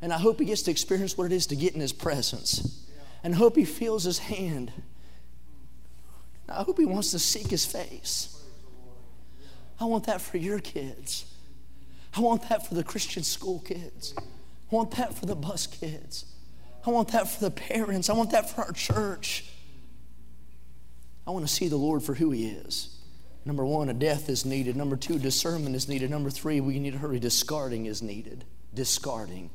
And 0.02 0.12
I 0.12 0.18
hope 0.18 0.40
he 0.40 0.46
gets 0.46 0.64
to 0.64 0.72
experience 0.72 1.18
what 1.18 1.26
it 1.26 1.32
is 1.32 1.48
to 1.48 1.56
get 1.56 1.74
in 1.74 1.80
his 1.80 1.94
presence. 1.94 2.88
And 3.24 3.36
hope 3.36 3.56
he 3.56 3.66
feels 3.66 4.04
his 4.04 4.18
hand. 4.18 4.72
I 6.50 6.64
hope 6.64 6.78
he 6.78 6.86
wants 6.86 7.12
to 7.12 7.20
seek 7.20 7.48
his 7.48 7.66
face. 7.66 8.41
I 9.82 9.86
want 9.86 10.06
that 10.06 10.22
for 10.22 10.38
your 10.38 10.60
kids. 10.60 11.26
I 12.16 12.22
want 12.22 12.48
that 12.50 12.68
for 12.68 12.76
the 12.76 12.84
Christian 12.84 13.24
school 13.24 13.60
kids. 13.60 14.14
I 14.16 14.76
want 14.76 14.92
that 14.92 15.16
for 15.16 15.26
the 15.26 15.36
bus 15.36 15.66
kids. 15.66 16.26
I 16.86 16.92
want 16.92 17.12
that 17.14 17.28
for 17.28 17.42
the 17.42 17.52
parents. 17.52 18.08
I 18.08 18.14
want 18.14 18.30
that 18.32 18.48
for 18.48 18.62
our 18.62 18.74
church. 18.74 19.44
I 21.26 21.32
want 21.32 21.48
to 21.48 21.52
see 21.52 21.68
the 21.68 21.78
Lord 21.78 22.04
for 22.04 22.14
who 22.14 22.30
He 22.30 22.48
is. 22.48 22.96
Number 23.44 23.66
one, 23.66 23.90
a 23.90 23.94
death 23.94 24.30
is 24.30 24.46
needed. 24.46 24.76
Number 24.76 24.96
two, 24.96 25.18
discernment 25.18 25.76
is 25.76 25.90
needed. 25.90 26.12
Number 26.12 26.30
three, 26.30 26.62
we 26.62 26.78
need 26.78 26.92
to 26.92 27.00
hurry. 27.00 27.20
Discarding 27.20 27.88
is 27.88 28.04
needed. 28.04 28.44
Discarding. 28.76 29.50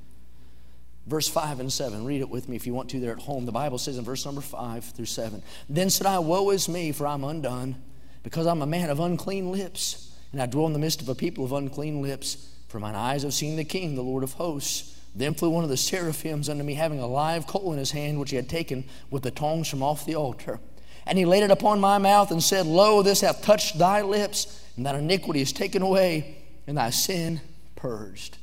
Verse 1.07 1.29
5 1.29 1.61
and 1.61 1.73
7. 1.73 2.05
Read 2.05 2.21
it 2.21 2.29
with 2.29 2.49
me 2.49 2.57
if 2.57 2.67
you 2.67 2.75
want 2.75 2.91
to 2.91 2.99
there 2.99 3.13
at 3.13 3.21
home. 3.21 3.47
The 3.47 3.53
Bible 3.53 3.79
says 3.79 3.97
in 3.97 4.05
verse 4.05 4.25
number 4.25 4.41
5 4.41 4.85
through 4.87 5.05
7 5.05 5.41
Then 5.69 5.89
said 5.89 6.09
I, 6.09 6.19
Woe 6.19 6.51
is 6.51 6.69
me, 6.69 6.91
for 6.91 7.07
I'm 7.07 7.23
undone, 7.23 7.81
because 8.25 8.49
I'm 8.49 8.61
a 8.61 8.67
man 8.67 8.91
of 8.91 8.99
unclean 8.99 9.53
lips 9.53 10.16
and 10.33 10.43
I 10.43 10.47
dwell 10.47 10.67
in 10.67 10.73
the 10.73 10.79
midst 10.79 11.01
of 11.01 11.09
a 11.09 11.15
people 11.15 11.45
of 11.45 11.53
unclean 11.53 12.03
lips. 12.03 12.49
For 12.69 12.81
mine 12.81 12.95
eyes 12.95 13.23
have 13.23 13.35
seen 13.35 13.57
the 13.57 13.65
King, 13.65 13.95
the 13.95 14.03
Lord 14.03 14.23
of 14.23 14.35
hosts. 14.35 14.99
Then 15.15 15.35
flew 15.35 15.49
one 15.49 15.65
of 15.65 15.71
the 15.71 15.77
seraphims 15.77 16.49
unto 16.49 16.63
me, 16.63 16.75
having 16.75 17.01
a 17.01 17.07
live 17.07 17.47
coal 17.47 17.73
in 17.73 17.79
his 17.79 17.93
hand, 17.93 18.21
which 18.21 18.31
he 18.31 18.37
had 18.37 18.49
taken 18.49 18.85
with 19.11 19.23
the 19.23 19.31
tongs 19.31 19.69
from 19.69 19.83
off 19.83 20.05
the 20.05 20.15
altar. 20.15 20.61
And 21.07 21.17
he 21.17 21.25
laid 21.25 21.45
it 21.45 21.51
upon 21.51 21.81
my 21.81 21.99
mouth 21.99 22.31
and 22.31 22.43
said, 22.43 22.67
Lo, 22.67 23.03
this 23.03 23.23
hath 23.23 23.43
touched 23.43 23.79
thy 23.79 24.03
lips, 24.03 24.63
and 24.77 24.85
thine 24.85 24.97
iniquity 24.97 25.41
is 25.41 25.53
taken 25.53 25.81
away, 25.81 26.37
and 26.67 26.77
thy 26.77 26.91
sin 26.91 27.41
purged. 27.77 28.37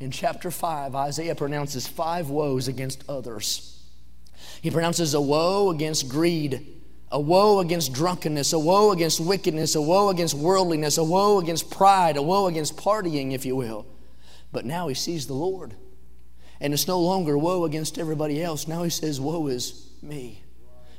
In 0.00 0.10
chapter 0.10 0.50
5, 0.50 0.94
Isaiah 0.94 1.34
pronounces 1.34 1.86
five 1.86 2.28
woes 2.28 2.68
against 2.68 3.04
others. 3.08 3.80
He 4.60 4.70
pronounces 4.70 5.14
a 5.14 5.20
woe 5.20 5.70
against 5.70 6.08
greed, 6.08 6.75
a 7.12 7.20
woe 7.20 7.60
against 7.60 7.92
drunkenness, 7.92 8.52
a 8.52 8.58
woe 8.58 8.90
against 8.90 9.20
wickedness, 9.20 9.74
a 9.74 9.80
woe 9.80 10.08
against 10.08 10.34
worldliness, 10.34 10.98
a 10.98 11.04
woe 11.04 11.38
against 11.38 11.70
pride, 11.70 12.16
a 12.16 12.22
woe 12.22 12.46
against 12.46 12.76
partying, 12.76 13.32
if 13.32 13.46
you 13.46 13.54
will. 13.54 13.86
But 14.52 14.64
now 14.64 14.88
he 14.88 14.94
sees 14.94 15.26
the 15.26 15.34
Lord. 15.34 15.74
And 16.60 16.72
it's 16.72 16.88
no 16.88 16.98
longer 16.98 17.36
woe 17.36 17.64
against 17.64 17.98
everybody 17.98 18.42
else. 18.42 18.66
Now 18.66 18.82
he 18.82 18.90
says, 18.90 19.20
Woe 19.20 19.46
is 19.46 19.90
me. 20.02 20.42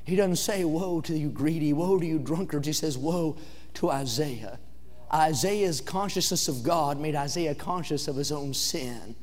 He 0.05 0.15
doesn't 0.15 0.37
say, 0.37 0.63
Woe 0.63 1.01
to 1.01 1.17
you 1.17 1.29
greedy, 1.29 1.73
woe 1.73 1.99
to 1.99 2.05
you 2.05 2.19
drunkards. 2.19 2.67
He 2.67 2.73
says, 2.73 2.97
Woe 2.97 3.37
to 3.75 3.89
Isaiah. 3.89 4.59
Isaiah's 5.13 5.81
consciousness 5.81 6.47
of 6.47 6.63
God 6.63 6.99
made 6.99 7.15
Isaiah 7.15 7.55
conscious 7.55 8.07
of 8.07 8.15
his 8.15 8.31
own 8.31 8.53
sin, 8.53 9.15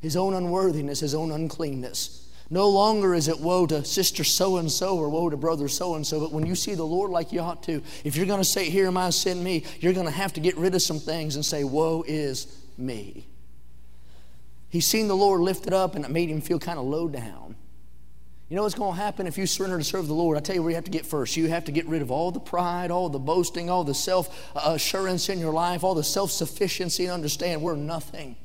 his 0.00 0.16
own 0.16 0.34
unworthiness, 0.34 1.00
his 1.00 1.14
own 1.14 1.30
uncleanness. 1.30 2.27
No 2.50 2.68
longer 2.68 3.14
is 3.14 3.28
it 3.28 3.40
woe 3.40 3.66
to 3.66 3.84
sister 3.84 4.24
so 4.24 4.56
and 4.56 4.72
so 4.72 4.96
or 4.96 5.10
woe 5.10 5.28
to 5.28 5.36
brother 5.36 5.68
so 5.68 5.94
and 5.96 6.06
so, 6.06 6.18
but 6.20 6.32
when 6.32 6.46
you 6.46 6.54
see 6.54 6.74
the 6.74 6.84
Lord 6.84 7.10
like 7.10 7.30
you 7.30 7.40
ought 7.40 7.62
to, 7.64 7.82
if 8.04 8.16
you're 8.16 8.26
going 8.26 8.40
to 8.40 8.44
say, 8.44 8.70
Here 8.70 8.86
am 8.86 8.96
I, 8.96 9.10
send 9.10 9.44
me, 9.44 9.64
you're 9.80 9.92
going 9.92 10.06
to 10.06 10.12
have 10.12 10.32
to 10.34 10.40
get 10.40 10.56
rid 10.56 10.74
of 10.74 10.80
some 10.80 10.98
things 10.98 11.34
and 11.34 11.44
say, 11.44 11.62
Woe 11.62 12.04
is 12.06 12.46
me. 12.78 13.26
He's 14.70 14.86
seen 14.86 15.08
the 15.08 15.16
Lord 15.16 15.40
lifted 15.42 15.72
up 15.72 15.94
and 15.94 16.04
it 16.04 16.10
made 16.10 16.30
him 16.30 16.40
feel 16.40 16.58
kind 16.58 16.78
of 16.78 16.86
low 16.86 17.08
down. 17.08 17.56
You 18.48 18.56
know 18.56 18.62
what's 18.62 18.74
going 18.74 18.94
to 18.94 19.00
happen 19.00 19.26
if 19.26 19.36
you 19.36 19.46
surrender 19.46 19.76
to 19.76 19.84
serve 19.84 20.06
the 20.06 20.14
Lord? 20.14 20.38
I 20.38 20.40
tell 20.40 20.54
you 20.54 20.62
where 20.62 20.70
you 20.70 20.76
have 20.76 20.84
to 20.84 20.90
get 20.90 21.04
first. 21.04 21.36
You 21.36 21.48
have 21.48 21.66
to 21.66 21.72
get 21.72 21.86
rid 21.86 22.00
of 22.00 22.10
all 22.10 22.30
the 22.30 22.40
pride, 22.40 22.90
all 22.90 23.10
the 23.10 23.18
boasting, 23.18 23.68
all 23.68 23.84
the 23.84 23.94
self 23.94 24.50
assurance 24.56 25.28
in 25.28 25.38
your 25.38 25.52
life, 25.52 25.84
all 25.84 25.94
the 25.94 26.02
self 26.02 26.30
sufficiency, 26.30 27.04
and 27.04 27.12
understand 27.12 27.60
we're 27.60 27.76
nothing. 27.76 28.36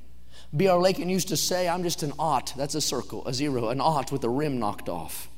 B.R. 0.55 0.79
Lakin 0.79 1.09
used 1.09 1.29
to 1.29 1.37
say, 1.37 1.67
I'm 1.67 1.83
just 1.83 2.03
an 2.03 2.13
ought. 2.19 2.53
That's 2.55 2.75
a 2.75 2.81
circle, 2.81 3.25
a 3.25 3.33
zero, 3.33 3.69
an 3.69 3.81
ought 3.81 4.11
with 4.11 4.21
the 4.21 4.29
rim 4.29 4.59
knocked 4.59 4.87
off. 4.87 5.29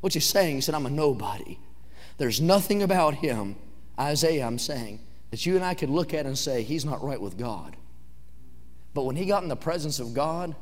What's 0.00 0.14
he 0.14 0.20
saying? 0.20 0.56
He 0.56 0.60
said, 0.60 0.74
I'm 0.74 0.86
a 0.86 0.90
nobody. 0.90 1.58
There's 2.16 2.40
nothing 2.40 2.82
about 2.82 3.14
him, 3.14 3.56
Isaiah, 3.98 4.46
I'm 4.46 4.58
saying, 4.58 5.00
that 5.30 5.44
you 5.44 5.56
and 5.56 5.64
I 5.64 5.74
could 5.74 5.90
look 5.90 6.14
at 6.14 6.26
and 6.26 6.38
say, 6.38 6.62
he's 6.62 6.84
not 6.84 7.02
right 7.02 7.20
with 7.20 7.36
God. 7.36 7.76
But 8.94 9.04
when 9.04 9.16
he 9.16 9.26
got 9.26 9.42
in 9.42 9.48
the 9.48 9.56
presence 9.56 9.98
of 9.98 10.14
God, 10.14 10.54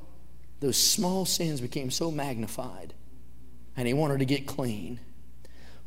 those 0.61 0.77
small 0.77 1.25
sins 1.25 1.61
became 1.61 1.91
so 1.91 2.11
magnified, 2.11 2.95
and 3.77 3.87
he 3.87 3.95
wanted 3.95 4.19
to 4.21 4.25
get 4.25 4.47
clean. 4.47 5.01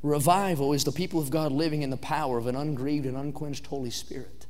Revival 0.03 0.73
is 0.73 0.83
the 0.83 0.91
people 0.91 1.19
of 1.19 1.31
God 1.31 1.51
living 1.51 1.81
in 1.81 1.89
the 1.89 1.97
power 1.97 2.37
of 2.37 2.45
an 2.45 2.55
ungrieved 2.55 3.05
and 3.05 3.17
unquenched 3.17 3.65
Holy 3.67 3.89
Spirit. 3.89 4.44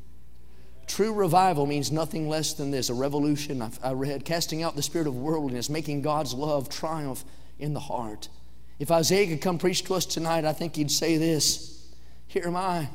True 0.87 1.13
revival 1.13 1.65
means 1.65 1.91
nothing 1.91 2.29
less 2.29 2.53
than 2.53 2.71
this 2.71 2.89
a 2.89 2.93
revolution. 2.93 3.61
I've, 3.61 3.79
I 3.83 3.93
read, 3.93 4.23
casting 4.25 4.61
out 4.61 4.75
the 4.75 4.83
spirit 4.83 5.07
of 5.07 5.15
worldliness, 5.15 5.69
making 5.69 6.01
God's 6.01 6.33
love 6.33 6.69
triumph 6.69 7.23
in 7.59 7.73
the 7.73 7.79
heart. 7.79 8.29
If 8.77 8.91
Isaiah 8.91 9.27
could 9.27 9.41
come 9.41 9.57
preach 9.57 9.83
to 9.85 9.95
us 9.95 10.05
tonight, 10.05 10.45
I 10.45 10.53
think 10.53 10.75
he'd 10.75 10.91
say 10.91 11.17
this 11.17 11.87
Here 12.27 12.45
am 12.45 12.55
I. 12.55 12.89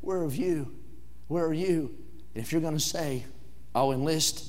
Where 0.00 0.18
are 0.18 0.28
you? 0.28 0.72
Where 1.28 1.44
are 1.46 1.54
you? 1.54 1.94
And 2.34 2.44
if 2.44 2.52
you're 2.52 2.60
going 2.60 2.74
to 2.74 2.80
say, 2.80 3.24
I'll 3.74 3.92
enlist, 3.92 4.44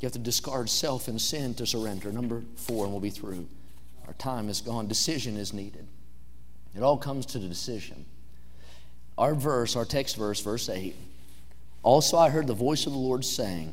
you 0.00 0.06
have 0.06 0.12
to 0.12 0.18
discard 0.18 0.68
self 0.68 1.06
and 1.06 1.20
sin 1.20 1.54
to 1.54 1.66
surrender. 1.66 2.10
Number 2.10 2.42
four, 2.56 2.84
and 2.84 2.92
we'll 2.92 3.00
be 3.00 3.10
through. 3.10 3.46
Our 4.06 4.14
time 4.14 4.48
is 4.48 4.60
gone. 4.60 4.88
Decision 4.88 5.36
is 5.36 5.52
needed. 5.52 5.86
It 6.74 6.82
all 6.82 6.96
comes 6.96 7.26
to 7.26 7.38
the 7.38 7.48
decision. 7.48 8.04
Our 9.16 9.34
verse, 9.34 9.76
our 9.76 9.84
text 9.84 10.16
verse, 10.16 10.40
verse 10.40 10.68
8 10.68 10.94
also, 11.86 12.18
I 12.18 12.30
heard 12.30 12.48
the 12.48 12.52
voice 12.52 12.84
of 12.86 12.92
the 12.92 12.98
Lord 12.98 13.24
saying, 13.24 13.72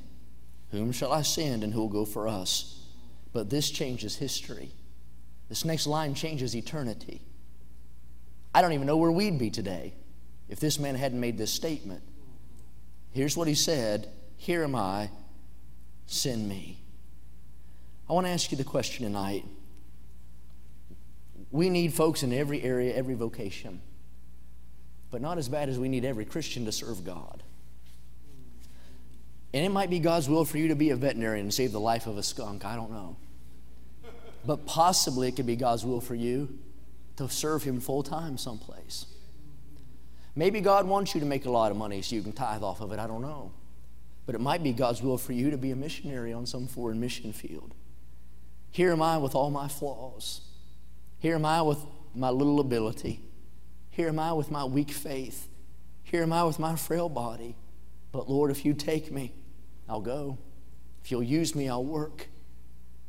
Whom 0.70 0.92
shall 0.92 1.12
I 1.12 1.24
send 1.24 1.64
and 1.64 1.74
who 1.74 1.80
will 1.80 1.90
go 1.90 2.06
for 2.06 2.28
us? 2.28 2.86
But 3.32 3.50
this 3.50 3.72
changes 3.72 4.18
history. 4.18 4.70
This 5.50 5.66
next 5.66 5.88
line 5.88 6.14
changes 6.14 6.56
eternity. 6.56 7.22
I 8.54 8.62
don't 8.62 8.74
even 8.74 8.86
know 8.86 8.98
where 8.98 9.12
we'd 9.12 9.40
be 9.40 9.50
today 9.50 9.96
if 10.48 10.60
this 10.60 10.78
man 10.78 10.94
hadn't 10.94 11.20
made 11.20 11.40
this 11.40 11.52
statement. 11.52 12.04
Here's 13.10 13.36
what 13.36 13.48
he 13.48 13.56
said 13.56 14.10
Here 14.38 14.64
am 14.64 14.76
I, 14.76 15.10
send 16.06 16.48
me. 16.48 16.84
I 18.08 18.14
want 18.14 18.28
to 18.28 18.32
ask 18.32 18.52
you 18.52 18.58
the 18.58 18.64
question 18.64 19.06
tonight. 19.06 19.44
We 21.50 21.72
need 21.72 21.96
folks 21.96 22.22
in 22.22 22.32
every 22.32 22.62
area, 22.62 22.94
every 22.94 23.16
vocation, 23.16 23.82
but 25.10 25.20
not 25.20 25.40
as 25.40 25.50
bad 25.50 25.68
as 25.68 25.80
we 25.80 25.90
need 25.90 26.06
every 26.06 26.26
Christian 26.26 26.66
to 26.66 26.72
serve 26.72 27.04
God. 27.04 27.43
And 29.54 29.66
it 29.66 29.70
might 29.70 29.90
be 29.90 30.00
God's 30.00 30.28
will 30.28 30.46
for 30.46 30.58
you 30.58 30.70
to 30.70 30.76
be 30.76 30.90
a 30.90 30.96
veterinarian 30.96 31.46
and 31.46 31.54
save 31.54 31.72
the 31.72 31.80
life 31.80 32.08
of 32.08 32.18
a 32.18 32.24
skunk. 32.24 32.66
I 32.66 32.76
don't 32.76 32.92
know. 32.92 33.18
But 34.46 34.66
possibly 34.66 35.28
it 35.28 35.36
could 35.36 35.46
be 35.46 35.56
God's 35.56 35.86
will 35.86 36.02
for 36.02 36.16
you 36.16 36.58
to 37.18 37.30
serve 37.30 37.64
Him 37.64 37.80
full 37.80 38.04
time 38.04 38.38
someplace. 38.38 39.06
Maybe 40.36 40.62
God 40.62 40.88
wants 40.88 41.14
you 41.14 41.20
to 41.20 41.28
make 41.28 41.46
a 41.46 41.52
lot 41.52 41.70
of 41.72 41.78
money 41.78 42.02
so 42.02 42.16
you 42.16 42.24
can 42.24 42.34
tithe 42.34 42.64
off 42.64 42.82
of 42.82 42.92
it. 42.92 43.00
I 43.00 43.06
don't 43.06 43.22
know. 43.22 43.52
But 44.26 44.36
it 44.36 44.42
might 44.42 44.64
be 44.64 44.74
God's 44.74 45.02
will 45.02 45.18
for 45.18 45.34
you 45.34 45.52
to 45.52 45.58
be 45.58 45.72
a 45.72 45.76
missionary 45.76 46.34
on 46.34 46.46
some 46.46 46.66
foreign 46.66 47.00
mission 47.00 47.34
field. 47.34 47.76
Here 48.72 48.92
am 48.92 49.02
I 49.02 49.18
with 49.18 49.36
all 49.36 49.52
my 49.52 49.68
flaws. 49.68 50.42
Here 51.20 51.36
am 51.36 51.46
I 51.46 51.62
with 51.62 51.78
my 52.16 52.32
little 52.32 52.60
ability. 52.60 53.20
Here 53.92 54.08
am 54.08 54.18
I 54.18 54.34
with 54.34 54.50
my 54.50 54.66
weak 54.66 54.92
faith. 54.92 55.48
Here 56.02 56.24
am 56.24 56.34
I 56.34 56.44
with 56.44 56.58
my 56.58 56.76
frail 56.76 57.10
body. 57.10 57.56
But 58.12 58.30
Lord, 58.30 58.50
if 58.50 58.66
you 58.66 58.74
take 58.74 59.12
me, 59.12 59.34
I'll 59.88 60.02
go. 60.02 60.38
If 61.04 61.12
you'll 61.12 61.24
use 61.24 61.56
me, 61.56 61.70
I'll 61.70 61.84
work. 61.84 62.28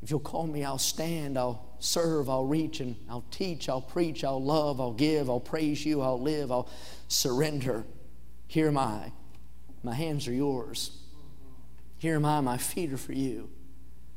If 0.03 0.11
you'll 0.11 0.21
call 0.21 0.47
me, 0.47 0.65
I'll 0.65 0.79
stand, 0.79 1.39
I'll 1.39 1.77
serve, 1.79 2.29
I'll 2.29 2.45
reach, 2.45 2.81
and 2.81 2.97
I'll 3.09 3.25
teach, 3.31 3.69
I'll 3.69 3.81
preach, 3.81 4.23
I'll 4.23 4.43
love, 4.43 4.81
I'll 4.81 4.93
give, 4.93 5.31
I'll 5.31 5.41
praise 5.41 5.87
you, 5.87 6.03
I'll 6.03 6.21
live, 6.21 6.53
I'll 6.53 6.69
surrender. 7.09 7.85
Here 8.47 8.69
am 8.69 8.77
I. 8.77 9.13
My 9.83 9.95
hands 9.95 10.29
are 10.29 10.33
yours. 10.33 10.99
Here 11.99 12.17
am 12.17 12.25
I. 12.25 12.41
My 12.41 12.59
feet 12.59 12.93
are 12.93 12.99
for 12.99 13.13
you. 13.13 13.49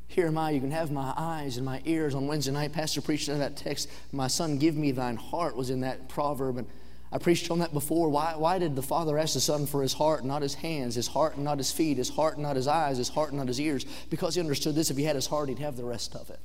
Here 0.08 0.26
am 0.26 0.36
I. 0.38 0.50
You 0.50 0.60
can 0.60 0.70
have 0.70 0.90
my 0.90 1.14
eyes 1.16 1.56
and 1.56 1.64
my 1.64 1.80
ears. 1.84 2.14
On 2.14 2.26
Wednesday 2.26 2.52
night, 2.52 2.72
Pastor 2.72 3.00
preached 3.00 3.28
that 3.28 3.56
text. 3.56 3.88
My 4.12 4.26
son, 4.26 4.58
give 4.58 4.74
me 4.74 4.90
thine 4.90 5.16
heart 5.16 5.56
was 5.56 5.70
in 5.70 5.80
that 5.80 6.08
proverb. 6.08 6.58
And 6.58 6.66
I 7.10 7.18
preached 7.18 7.50
on 7.50 7.60
that 7.60 7.72
before. 7.72 8.10
Why, 8.10 8.34
why 8.36 8.58
did 8.58 8.76
the 8.76 8.82
Father 8.82 9.18
ask 9.18 9.34
the 9.34 9.40
Son 9.40 9.66
for 9.66 9.80
his 9.82 9.94
heart, 9.94 10.24
not 10.24 10.42
his 10.42 10.54
hands, 10.54 10.94
his 10.94 11.08
heart 11.08 11.36
and 11.36 11.44
not 11.44 11.58
his 11.58 11.72
feet, 11.72 11.96
his 11.96 12.10
heart 12.10 12.34
and 12.34 12.42
not 12.42 12.56
his 12.56 12.68
eyes, 12.68 12.98
his 12.98 13.08
heart 13.08 13.30
and 13.30 13.38
not 13.38 13.48
his 13.48 13.60
ears? 13.60 13.86
Because 14.10 14.34
he 14.34 14.40
understood 14.40 14.74
this 14.74 14.90
if 14.90 14.96
he 14.96 15.04
had 15.04 15.16
his 15.16 15.26
heart, 15.26 15.48
he'd 15.48 15.58
have 15.58 15.76
the 15.76 15.84
rest 15.84 16.14
of 16.14 16.28
it. 16.28 16.40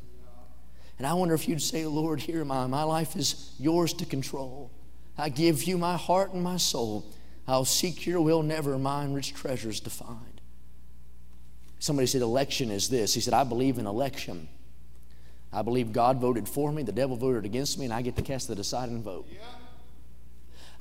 And 0.97 1.07
I 1.07 1.13
wonder 1.13 1.33
if 1.33 1.49
you'd 1.49 1.61
say, 1.61 1.85
Lord, 1.85 2.21
here 2.21 2.41
am 2.41 2.51
I. 2.51 2.67
My 2.67 2.83
life 2.83 3.15
is 3.15 3.53
yours 3.59 3.93
to 3.93 4.05
control. 4.05 4.71
I 5.17 5.29
give 5.29 5.63
you 5.63 5.77
my 5.77 5.97
heart 5.97 6.33
and 6.33 6.43
my 6.43 6.57
soul. 6.57 7.05
I'll 7.47 7.65
seek 7.65 8.05
your 8.05 8.21
will, 8.21 8.41
never 8.41 8.77
mine 8.77 9.13
rich 9.13 9.33
treasures 9.33 9.79
to 9.81 9.89
find. 9.89 10.41
Somebody 11.79 12.07
said, 12.07 12.21
election 12.21 12.71
is 12.71 12.87
this. 12.87 13.13
He 13.13 13.19
said, 13.19 13.33
I 13.33 13.43
believe 13.43 13.77
in 13.77 13.85
election. 13.85 14.47
I 15.51 15.61
believe 15.61 15.91
God 15.91 16.21
voted 16.21 16.47
for 16.47 16.71
me, 16.71 16.83
the 16.83 16.93
devil 16.93 17.17
voted 17.17 17.43
against 17.43 17.77
me, 17.77 17.85
and 17.85 17.93
I 17.93 18.01
get 18.01 18.15
to 18.15 18.21
cast 18.21 18.47
the 18.47 18.55
deciding 18.55 19.03
vote. 19.03 19.27
Yeah. 19.29 19.39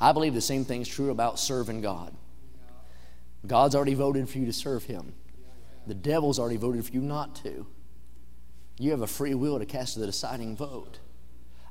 I 0.03 0.11
believe 0.11 0.35
the 0.35 0.41
same 0.41 0.65
thing's 0.65 0.89
true 0.89 1.13
about 1.13 1.39
serving 1.39 1.81
God. 1.81 2.13
God's 3.47 3.77
already 3.77 3.95
voted 3.95 4.29
for 4.29 4.39
you 4.39 4.47
to 4.47 4.53
serve 4.53 4.83
Him, 4.85 5.15
the 5.87 5.95
devil's 5.95 6.41
already 6.41 6.57
voted 6.57 6.85
for 6.85 6.93
you 6.93 7.01
not 7.01 7.37
to. 7.37 7.67
You 8.79 8.91
have 8.91 9.03
a 9.03 9.07
free 9.07 9.35
will 9.35 9.61
to 9.61 9.67
cast 9.67 9.99
the 9.99 10.07
deciding 10.07 10.57
vote. 10.57 10.99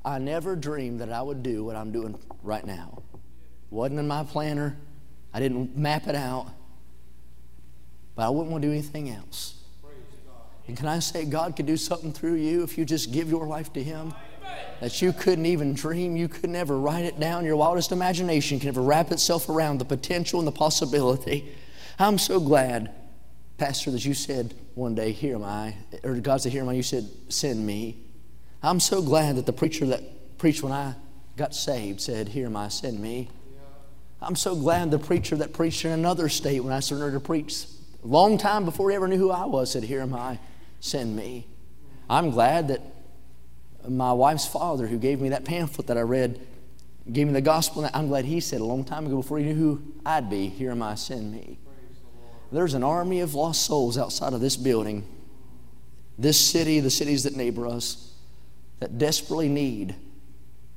I 0.02 0.18
never 0.18 0.56
dreamed 0.56 1.00
that 1.00 1.12
I 1.12 1.20
would 1.20 1.42
do 1.42 1.62
what 1.62 1.76
I'm 1.76 1.92
doing 1.92 2.18
right 2.42 2.64
now. 2.64 3.02
Wasn't 3.70 4.00
in 4.00 4.08
my 4.08 4.24
planner. 4.24 4.78
I 5.34 5.40
didn't 5.40 5.76
map 5.76 6.06
it 6.06 6.14
out. 6.14 6.46
But 8.14 8.26
I 8.26 8.30
wouldn't 8.30 8.50
want 8.50 8.62
to 8.62 8.68
do 8.68 8.72
anything 8.72 9.10
else. 9.10 9.54
And 10.66 10.76
can 10.76 10.86
I 10.86 11.00
say 11.00 11.24
God 11.24 11.54
could 11.54 11.66
do 11.66 11.76
something 11.76 12.12
through 12.12 12.36
you 12.36 12.62
if 12.62 12.78
you 12.78 12.84
just 12.84 13.12
give 13.12 13.28
your 13.28 13.46
life 13.46 13.72
to 13.74 13.82
Him? 13.82 14.14
That 14.80 15.00
you 15.00 15.12
couldn't 15.12 15.46
even 15.46 15.74
dream, 15.74 16.16
you 16.16 16.28
could 16.28 16.50
never 16.50 16.78
write 16.78 17.04
it 17.04 17.20
down. 17.20 17.44
Your 17.44 17.56
wildest 17.56 17.92
imagination 17.92 18.58
can 18.58 18.66
never 18.66 18.82
wrap 18.82 19.12
itself 19.12 19.48
around 19.48 19.78
the 19.78 19.84
potential 19.84 20.40
and 20.40 20.46
the 20.46 20.52
possibility. 20.52 21.54
I'm 21.98 22.18
so 22.18 22.40
glad, 22.40 22.90
Pastor, 23.58 23.90
that 23.92 24.04
you 24.04 24.14
said 24.14 24.54
one 24.74 24.94
day, 24.94 25.12
Here 25.12 25.36
am 25.36 25.44
I, 25.44 25.76
or 26.02 26.14
God 26.16 26.40
said, 26.40 26.52
Here 26.52 26.62
am 26.62 26.68
I, 26.68 26.72
you 26.72 26.82
said, 26.82 27.08
Send 27.28 27.64
me. 27.64 27.98
I'm 28.62 28.80
so 28.80 29.02
glad 29.02 29.36
that 29.36 29.46
the 29.46 29.52
preacher 29.52 29.86
that 29.86 30.38
preached 30.38 30.62
when 30.62 30.72
I 30.72 30.94
got 31.36 31.54
saved 31.54 32.00
said, 32.00 32.28
Here 32.28 32.46
am 32.46 32.56
I, 32.56 32.68
send 32.68 33.00
me. 33.00 33.28
I'm 34.20 34.36
so 34.36 34.54
glad 34.54 34.90
the 34.90 34.98
preacher 34.98 35.36
that 35.36 35.52
preached 35.52 35.84
in 35.84 35.90
another 35.90 36.28
state 36.28 36.60
when 36.60 36.72
I 36.72 36.80
surrendered 36.80 37.14
to 37.14 37.20
preach, 37.20 37.66
long 38.02 38.38
time 38.38 38.64
before 38.64 38.90
he 38.90 38.96
ever 38.96 39.08
knew 39.08 39.16
who 39.16 39.30
I 39.30 39.44
was, 39.46 39.70
said, 39.72 39.84
Here 39.84 40.00
am 40.00 40.14
I, 40.14 40.38
send 40.80 41.14
me. 41.14 41.46
I'm 42.08 42.30
glad 42.30 42.68
that 42.68 42.80
my 43.88 44.12
wife's 44.12 44.46
father, 44.46 44.86
who 44.86 44.98
gave 44.98 45.20
me 45.20 45.30
that 45.30 45.44
pamphlet 45.44 45.86
that 45.88 45.98
I 45.98 46.02
read, 46.02 46.40
gave 47.10 47.26
me 47.26 47.32
the 47.32 47.40
gospel. 47.40 47.88
I'm 47.92 48.08
glad 48.08 48.24
he 48.24 48.40
said 48.40 48.60
a 48.60 48.64
long 48.64 48.84
time 48.84 49.06
ago 49.06 49.16
before 49.16 49.38
he 49.38 49.44
knew 49.44 49.54
who 49.54 49.82
I'd 50.06 50.30
be, 50.30 50.48
Here 50.48 50.70
am 50.70 50.82
I, 50.82 50.94
send 50.94 51.32
me. 51.32 51.58
There's 52.50 52.74
an 52.74 52.84
army 52.84 53.20
of 53.20 53.34
lost 53.34 53.62
souls 53.62 53.96
outside 53.96 54.34
of 54.34 54.40
this 54.40 54.56
building, 54.56 55.06
this 56.18 56.38
city, 56.38 56.80
the 56.80 56.90
cities 56.90 57.22
that 57.24 57.34
neighbor 57.34 57.66
us, 57.66 58.12
that 58.80 58.98
desperately 58.98 59.48
need 59.48 59.94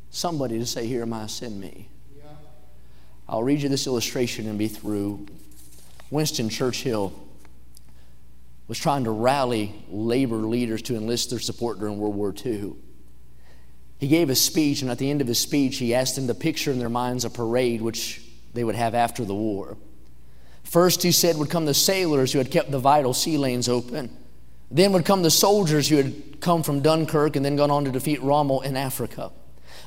somebody 0.09 0.57
to 0.57 0.65
say, 0.65 0.87
Here 0.87 1.01
am 1.01 1.13
I, 1.13 1.27
send 1.27 1.59
me. 1.59 1.89
I'll 3.27 3.43
read 3.43 3.61
you 3.61 3.69
this 3.69 3.87
illustration 3.87 4.47
and 4.47 4.57
be 4.57 4.67
through. 4.67 5.25
Winston 6.11 6.49
Churchill 6.49 7.11
was 8.67 8.79
trying 8.79 9.03
to 9.03 9.11
rally 9.11 9.73
labor 9.89 10.37
leaders 10.37 10.81
to 10.83 10.95
enlist 10.95 11.29
their 11.31 11.39
support 11.39 11.79
during 11.79 11.97
World 11.97 12.15
War 12.15 12.33
II. 12.45 12.75
He 13.97 14.07
gave 14.07 14.29
a 14.29 14.35
speech, 14.35 14.81
and 14.81 14.91
at 14.91 14.97
the 14.97 15.09
end 15.09 15.21
of 15.21 15.27
his 15.27 15.39
speech, 15.39 15.77
he 15.77 15.95
asked 15.95 16.15
them 16.15 16.27
to 16.27 16.33
picture 16.33 16.71
in 16.71 16.79
their 16.79 16.89
minds 16.89 17.23
a 17.25 17.29
parade 17.29 17.81
which 17.81 18.21
they 18.53 18.63
would 18.63 18.75
have 18.75 18.93
after 18.93 19.23
the 19.23 19.33
war. 19.33 19.77
First, 20.63 21.03
he 21.03 21.11
said, 21.11 21.37
would 21.37 21.49
come 21.49 21.65
the 21.65 21.73
sailors 21.73 22.33
who 22.33 22.39
had 22.39 22.51
kept 22.51 22.71
the 22.71 22.79
vital 22.79 23.13
sea 23.13 23.37
lanes 23.37 23.69
open. 23.69 24.09
Then 24.71 24.91
would 24.93 25.05
come 25.05 25.21
the 25.21 25.31
soldiers 25.31 25.87
who 25.87 25.97
had 25.97 26.41
come 26.41 26.63
from 26.63 26.81
Dunkirk 26.81 27.35
and 27.35 27.45
then 27.45 27.55
gone 27.55 27.71
on 27.71 27.85
to 27.85 27.91
defeat 27.91 28.21
Rommel 28.21 28.61
in 28.61 28.75
Africa. 28.75 29.31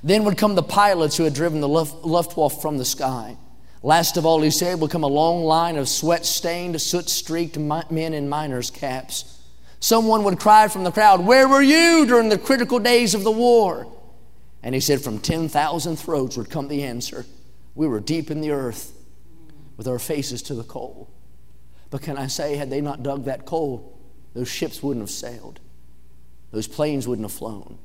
Then 0.03 0.25
would 0.25 0.39
come 0.39 0.55
the 0.55 0.63
pilots 0.63 1.17
who 1.17 1.25
had 1.25 1.35
driven 1.35 1.61
the 1.61 1.69
Luftwaffe 1.69 2.63
from 2.63 2.79
the 2.79 2.85
sky. 2.85 3.37
Last 3.83 4.17
of 4.17 4.25
all, 4.25 4.41
he 4.41 4.51
said, 4.51 4.81
would 4.81 4.91
come 4.91 5.03
a 5.03 5.09
long 5.09 5.45
line 5.45 5.77
of 5.77 5.89
sweat 5.89 6.25
stained, 6.25 6.81
soot 6.81 7.09
streaked 7.09 7.59
men 7.59 8.15
in 8.15 8.29
miners' 8.29 8.71
caps. 8.71 9.41
Someone 9.81 10.25
would 10.25 10.41
cry 10.41 10.69
from 10.69 10.85
the 10.85 10.91
crowd, 10.91 11.27
Where 11.27 11.49
were 11.49 11.63
you 11.63 12.07
during 12.07 12.29
the 12.29 12.39
critical 12.39 12.79
days 12.79 13.15
of 13.15 13.25
the 13.25 13.31
war? 13.31 13.93
And 14.63 14.75
he 14.75 14.81
said, 14.81 15.01
From 15.01 15.19
10,000 15.19 15.97
throats 15.97 16.37
would 16.37 16.51
come 16.51 16.69
the 16.69 16.83
answer 16.83 17.25
We 17.75 17.87
were 17.87 18.01
deep 18.01 18.31
in 18.31 18.41
the 18.41 18.51
earth 18.51 18.93
with 19.77 19.87
our 19.87 19.99
faces 19.99 20.43
to 20.43 20.55
the 20.55 20.65
coal. 20.65 21.09
But 21.91 22.03
can 22.03 22.19
I 22.19 22.27
say, 22.27 22.57
had 22.57 22.71
they 22.71 22.81
not 22.81 23.03
dug 23.03 23.25
that 23.25 23.47
coal, 23.47 23.99
those 24.35 24.49
ships 24.49 24.83
wouldn't 24.83 25.03
have 25.03 25.11
sailed, 25.11 25.61
those 26.51 26.69
planes 26.69 27.09
wouldn't 27.09 27.25
have 27.25 27.37
flown, 27.37 27.79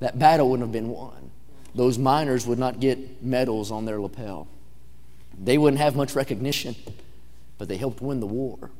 that 0.00 0.18
battle 0.18 0.50
wouldn't 0.50 0.66
have 0.66 0.72
been 0.72 0.88
won, 0.88 1.30
those 1.74 1.98
miners 1.98 2.46
would 2.46 2.58
not 2.58 2.80
get 2.80 3.22
medals 3.22 3.70
on 3.70 3.84
their 3.84 4.00
lapel. 4.00 4.48
They 5.38 5.58
wouldn't 5.58 5.80
have 5.80 5.94
much 5.94 6.14
recognition, 6.14 6.74
but 7.58 7.68
they 7.68 7.76
helped 7.76 8.00
win 8.00 8.20
the 8.20 8.26
war. 8.26 8.70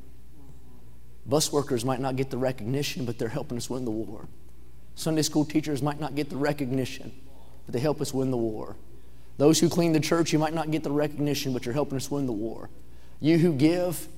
Bus 1.27 1.53
workers 1.53 1.85
might 1.85 2.01
not 2.01 2.17
get 2.17 2.31
the 2.31 2.39
recognition, 2.39 3.05
but 3.05 3.19
they're 3.19 3.29
helping 3.29 3.59
us 3.59 3.69
win 3.69 3.85
the 3.85 3.91
war. 3.91 4.27
Sunday 4.95 5.23
school 5.23 5.45
teachers 5.45 5.83
might 5.83 6.01
not 6.01 6.15
get 6.15 6.31
the 6.31 6.37
recognition, 6.37 7.13
but 7.67 7.73
they 7.73 7.81
help 7.81 8.01
us 8.01 8.15
win 8.15 8.31
the 8.31 8.37
war. 8.37 8.77
Those 9.39 9.61
who 9.61 9.69
clean 9.69 9.93
the 9.93 10.01
church, 10.01 10.33
you 10.33 10.39
might 10.39 10.55
not 10.55 10.71
get 10.71 10.83
the 10.83 10.91
recognition, 10.91 11.53
but 11.53 11.67
you're 11.67 11.75
helping 11.75 11.97
us 11.97 12.11
win 12.11 12.27
the 12.27 12.33
war. 12.33 12.71
You 13.21 13.39
who 13.39 13.53
give, 13.53 14.09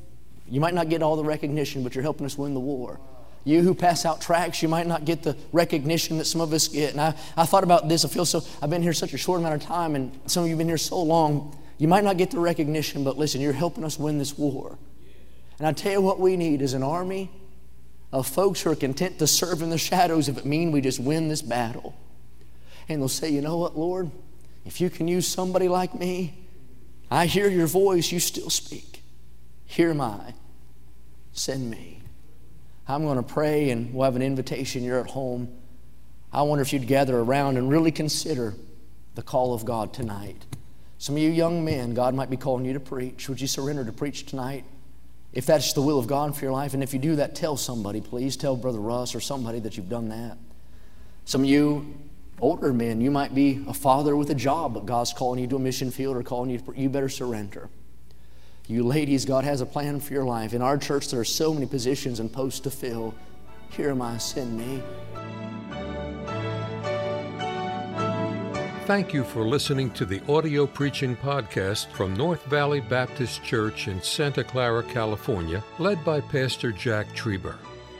you 0.48 0.60
might 0.60 0.74
not 0.74 0.88
get 0.88 1.02
all 1.02 1.16
the 1.16 1.24
recognition, 1.24 1.82
but 1.82 1.94
you're 1.94 2.02
helping 2.02 2.26
us 2.26 2.38
win 2.38 2.54
the 2.54 2.60
war. 2.60 3.00
You 3.44 3.62
who 3.62 3.74
pass 3.74 4.04
out 4.04 4.20
tracts, 4.20 4.62
you 4.62 4.68
might 4.68 4.86
not 4.86 5.04
get 5.04 5.22
the 5.22 5.36
recognition 5.52 6.18
that 6.18 6.26
some 6.26 6.40
of 6.40 6.52
us 6.52 6.68
get. 6.68 6.92
And 6.92 7.00
I, 7.00 7.14
I 7.36 7.46
thought 7.46 7.64
about 7.64 7.88
this. 7.88 8.04
I 8.04 8.08
feel 8.08 8.24
so, 8.24 8.42
I've 8.60 8.70
been 8.70 8.82
here 8.82 8.92
such 8.92 9.14
a 9.14 9.18
short 9.18 9.40
amount 9.40 9.54
of 9.54 9.62
time, 9.62 9.94
and 9.94 10.12
some 10.26 10.42
of 10.42 10.48
you 10.48 10.52
have 10.52 10.58
been 10.58 10.68
here 10.68 10.78
so 10.78 11.02
long. 11.02 11.56
You 11.78 11.88
might 11.88 12.04
not 12.04 12.16
get 12.16 12.30
the 12.30 12.40
recognition, 12.40 13.04
but 13.04 13.16
listen, 13.16 13.40
you're 13.40 13.52
helping 13.52 13.84
us 13.84 13.98
win 13.98 14.18
this 14.18 14.36
war. 14.36 14.78
And 15.58 15.66
I 15.66 15.72
tell 15.72 15.92
you 15.92 16.00
what 16.00 16.20
we 16.20 16.36
need 16.36 16.62
is 16.62 16.74
an 16.74 16.82
army 16.82 17.30
of 18.12 18.26
folks 18.26 18.62
who 18.62 18.70
are 18.70 18.76
content 18.76 19.18
to 19.18 19.26
serve 19.26 19.62
in 19.62 19.70
the 19.70 19.78
shadows 19.78 20.28
if 20.28 20.38
it 20.38 20.44
means 20.44 20.72
we 20.72 20.80
just 20.80 21.00
win 21.00 21.28
this 21.28 21.42
battle. 21.42 21.94
And 22.88 23.00
they'll 23.00 23.08
say, 23.08 23.30
you 23.30 23.42
know 23.42 23.58
what, 23.58 23.76
Lord? 23.76 24.10
If 24.64 24.80
you 24.80 24.90
can 24.90 25.08
use 25.08 25.26
somebody 25.26 25.68
like 25.68 25.94
me, 25.94 26.46
I 27.10 27.26
hear 27.26 27.48
your 27.48 27.66
voice, 27.66 28.12
you 28.12 28.20
still 28.20 28.50
speak. 28.50 29.02
Here 29.66 29.90
am 29.90 30.00
I. 30.00 30.34
Send 31.32 31.70
me. 31.70 32.00
I'm 32.86 33.04
going 33.04 33.16
to 33.16 33.22
pray 33.22 33.70
and 33.70 33.92
we'll 33.92 34.04
have 34.04 34.16
an 34.16 34.22
invitation. 34.22 34.82
You're 34.82 35.00
at 35.00 35.10
home. 35.10 35.48
I 36.32 36.42
wonder 36.42 36.62
if 36.62 36.72
you'd 36.72 36.86
gather 36.86 37.18
around 37.18 37.56
and 37.56 37.70
really 37.70 37.92
consider 37.92 38.54
the 39.14 39.22
call 39.22 39.54
of 39.54 39.64
God 39.64 39.92
tonight. 39.92 40.44
Some 40.98 41.16
of 41.16 41.22
you 41.22 41.30
young 41.30 41.64
men, 41.64 41.94
God 41.94 42.14
might 42.14 42.30
be 42.30 42.36
calling 42.36 42.64
you 42.64 42.72
to 42.72 42.80
preach. 42.80 43.28
Would 43.28 43.40
you 43.40 43.46
surrender 43.46 43.84
to 43.84 43.92
preach 43.92 44.26
tonight? 44.26 44.64
If 45.32 45.46
that's 45.46 45.74
the 45.74 45.82
will 45.82 45.98
of 45.98 46.06
God 46.06 46.34
for 46.34 46.44
your 46.44 46.52
life, 46.52 46.74
and 46.74 46.82
if 46.82 46.92
you 46.92 46.98
do 46.98 47.16
that, 47.16 47.34
tell 47.34 47.56
somebody, 47.56 48.00
please. 48.00 48.36
Tell 48.36 48.56
Brother 48.56 48.80
Russ 48.80 49.14
or 49.14 49.20
somebody 49.20 49.60
that 49.60 49.76
you've 49.76 49.88
done 49.88 50.08
that. 50.08 50.38
Some 51.24 51.42
of 51.42 51.46
you 51.46 51.94
older 52.40 52.72
men, 52.72 53.00
you 53.00 53.10
might 53.10 53.34
be 53.34 53.64
a 53.66 53.74
father 53.74 54.16
with 54.16 54.30
a 54.30 54.34
job, 54.34 54.74
but 54.74 54.86
God's 54.86 55.12
calling 55.12 55.40
you 55.40 55.46
to 55.48 55.56
a 55.56 55.60
mission 55.60 55.90
field 55.90 56.16
or 56.16 56.22
calling 56.22 56.50
you, 56.50 56.60
you 56.76 56.88
better 56.88 57.08
surrender. 57.08 57.68
You 58.66 58.84
ladies, 58.84 59.24
God 59.24 59.44
has 59.44 59.60
a 59.60 59.66
plan 59.66 59.98
for 60.00 60.12
your 60.12 60.24
life. 60.24 60.52
In 60.52 60.60
our 60.60 60.76
church, 60.76 61.08
there 61.08 61.20
are 61.20 61.24
so 61.24 61.54
many 61.54 61.66
positions 61.66 62.20
and 62.20 62.32
posts 62.32 62.60
to 62.60 62.70
fill. 62.70 63.14
Here 63.70 63.90
am 63.90 64.02
I, 64.02 64.18
send 64.18 64.58
me. 64.58 64.82
Thank 68.86 69.12
you 69.12 69.22
for 69.22 69.42
listening 69.44 69.90
to 69.92 70.06
the 70.06 70.22
audio 70.32 70.66
preaching 70.66 71.14
podcast 71.16 71.88
from 71.92 72.14
North 72.14 72.44
Valley 72.46 72.80
Baptist 72.80 73.44
Church 73.44 73.86
in 73.86 74.02
Santa 74.02 74.42
Clara, 74.42 74.82
California, 74.82 75.62
led 75.78 76.02
by 76.04 76.20
Pastor 76.22 76.72
Jack 76.72 77.06
Trieber. 77.14 77.56